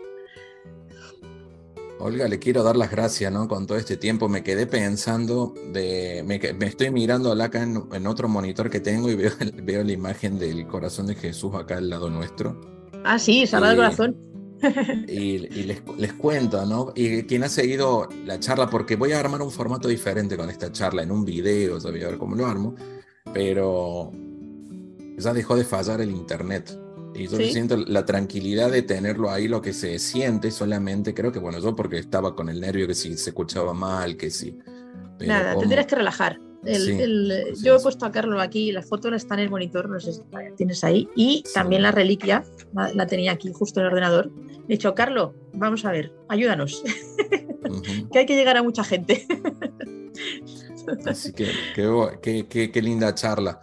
[2.00, 3.48] Olga, le quiero dar las gracias, ¿no?
[3.48, 8.70] Con todo este tiempo me quedé pensando de, me, estoy mirando acá en, otro monitor
[8.70, 12.60] que tengo y veo, veo la imagen del corazón de Jesús acá al lado nuestro.
[13.04, 14.16] Ah, sí, Sagrado Corazón.
[15.08, 16.92] Y, les, les, cuento, ¿no?
[16.96, 20.72] Y quien ha seguido la charla, porque voy a armar un formato diferente con esta
[20.72, 22.74] charla, en un video, voy a ver cómo lo armo,
[23.32, 24.10] pero
[25.16, 26.76] ya dejó de fallar el internet.
[27.18, 31.38] Y yo siento la tranquilidad de tenerlo ahí, lo que se siente solamente, creo que
[31.38, 34.56] bueno, yo porque estaba con el nervio que si se escuchaba mal, que si...
[35.20, 36.38] Nada, tendrías que relajar.
[36.64, 40.22] yo he puesto a Carlos aquí, la foto está en el monitor, no sé si
[40.30, 44.30] la tienes ahí, y también la reliquia, la, tenía aquí justo en el ordenador.
[44.68, 46.84] He dicho, Carlos, vamos a ver, ayúdanos,
[48.12, 49.26] que hay que llegar a mucha gente.
[51.04, 51.50] Así que
[52.72, 53.60] qué linda charla.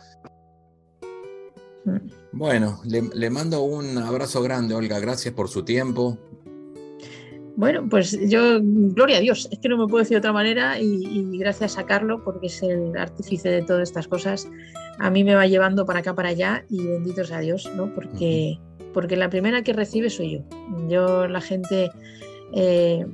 [1.86, 2.15] Mm.
[2.36, 5.00] Bueno, le, mando un abrazo grande, Olga.
[5.00, 6.18] Gracias por su tiempo.
[7.56, 10.78] Bueno, pues yo, gloria a Dios, es que no me puedo decir de otra manera
[10.78, 14.50] y, gracias a Carlos, porque es el artífice de todas estas cosas,
[15.00, 17.96] a mí me va llevando para acá, para allá y bendito sea Dios, ¿no?
[17.96, 18.60] Porque,
[18.94, 20.40] porque la primera que recibe soy yo.
[20.90, 21.90] Yo, la gente,
[22.52, 23.06] eh,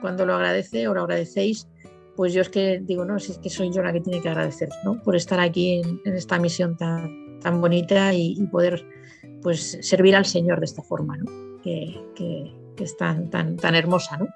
[0.00, 1.66] cuando lo agradece o lo agradecéis,
[2.14, 4.28] pues yo es que digo, no, si es que soy yo la que tiene que
[4.28, 5.02] agradecer, ¿no?
[5.02, 8.86] Por estar aquí en, en esta misión tan, tan bonita y, poder
[9.42, 11.60] pues servir al Señor de esta forma, ¿no?
[11.62, 12.00] que,
[12.78, 14.16] es tan, tan, tan hermosa.
[14.16, 14.26] ¿no?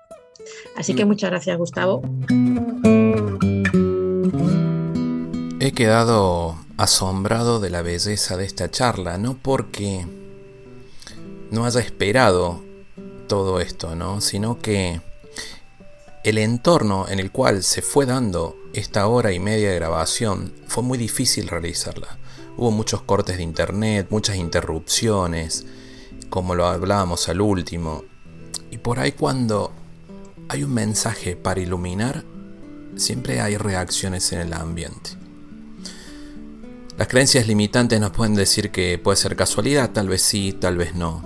[0.76, 1.08] Así que mm.
[1.08, 2.02] muchas gracias, Gustavo.
[5.58, 10.06] He quedado asombrado de la belleza de esta charla, no porque
[11.50, 12.62] no haya esperado
[13.28, 14.20] todo esto, ¿no?
[14.20, 15.00] sino que
[16.22, 20.82] el entorno en el cual se fue dando esta hora y media de grabación fue
[20.82, 22.18] muy difícil realizarla.
[22.56, 25.66] Hubo muchos cortes de internet, muchas interrupciones,
[26.30, 28.04] como lo hablábamos al último.
[28.70, 29.72] Y por ahí cuando
[30.48, 32.24] hay un mensaje para iluminar,
[32.96, 35.10] siempre hay reacciones en el ambiente.
[36.96, 40.94] Las creencias limitantes nos pueden decir que puede ser casualidad, tal vez sí, tal vez
[40.94, 41.22] no.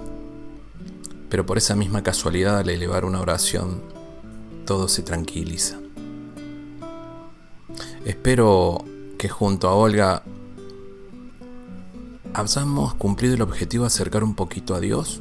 [1.28, 3.80] Pero por esa misma casualidad al elevar una oración,
[4.66, 5.78] todo se tranquiliza.
[8.04, 8.84] Espero
[9.16, 10.24] que junto a Olga
[12.34, 15.20] hayamos cumplido el objetivo de acercar un poquito a Dios,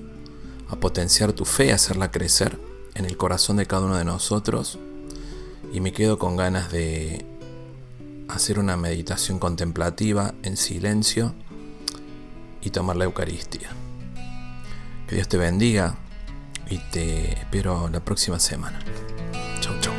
[0.69, 2.59] a potenciar tu fe, a hacerla crecer
[2.95, 4.77] en el corazón de cada uno de nosotros.
[5.73, 7.25] Y me quedo con ganas de
[8.27, 11.33] hacer una meditación contemplativa en silencio
[12.61, 13.69] y tomar la Eucaristía.
[15.07, 15.95] Que Dios te bendiga
[16.69, 18.79] y te espero la próxima semana.
[19.61, 19.98] Chau, chau.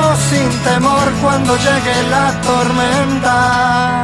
[0.31, 4.03] sin temor cuando llegue la tormenta.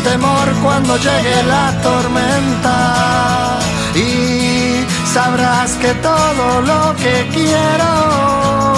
[0.00, 3.58] sin temor cuando llegue la tormenta.
[3.94, 8.74] Y sabrás que todo lo que quiero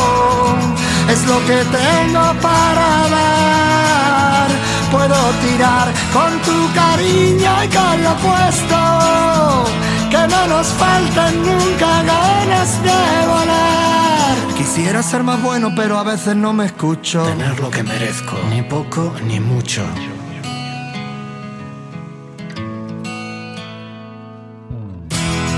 [1.09, 4.49] es lo que tengo para dar.
[4.90, 5.16] Puedo
[5.47, 9.65] tirar con tu cariño y con lo puesto,
[10.11, 14.36] que no nos falten nunca ganas de volar.
[14.57, 17.23] Quisiera ser más bueno, pero a veces no me escucho.
[17.24, 19.82] Tener lo que merezco, ni poco ni mucho.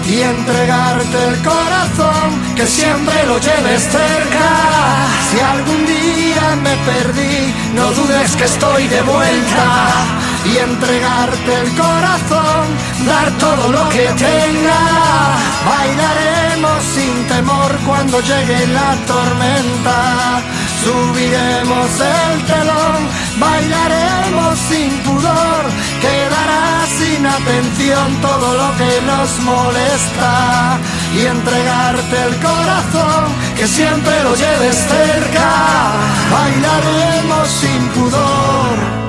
[0.07, 4.49] Y entregarte el corazón, que siempre lo lleves cerca.
[5.31, 9.67] Si algún día me perdí, no dudes que estoy de vuelta.
[10.45, 12.65] Y entregarte el corazón,
[13.07, 14.81] dar todo lo que tenga.
[15.67, 20.43] Bailaremos sin temor cuando llegue la tormenta.
[20.85, 23.09] Subiremos el telón,
[23.39, 25.62] bailaremos sin pudor,
[26.02, 30.78] quedará sin atención todo lo que nos molesta
[31.15, 33.24] y entregarte el corazón,
[33.56, 35.51] que siempre lo lleves cerca,
[36.31, 39.04] bailaremos sin pudor.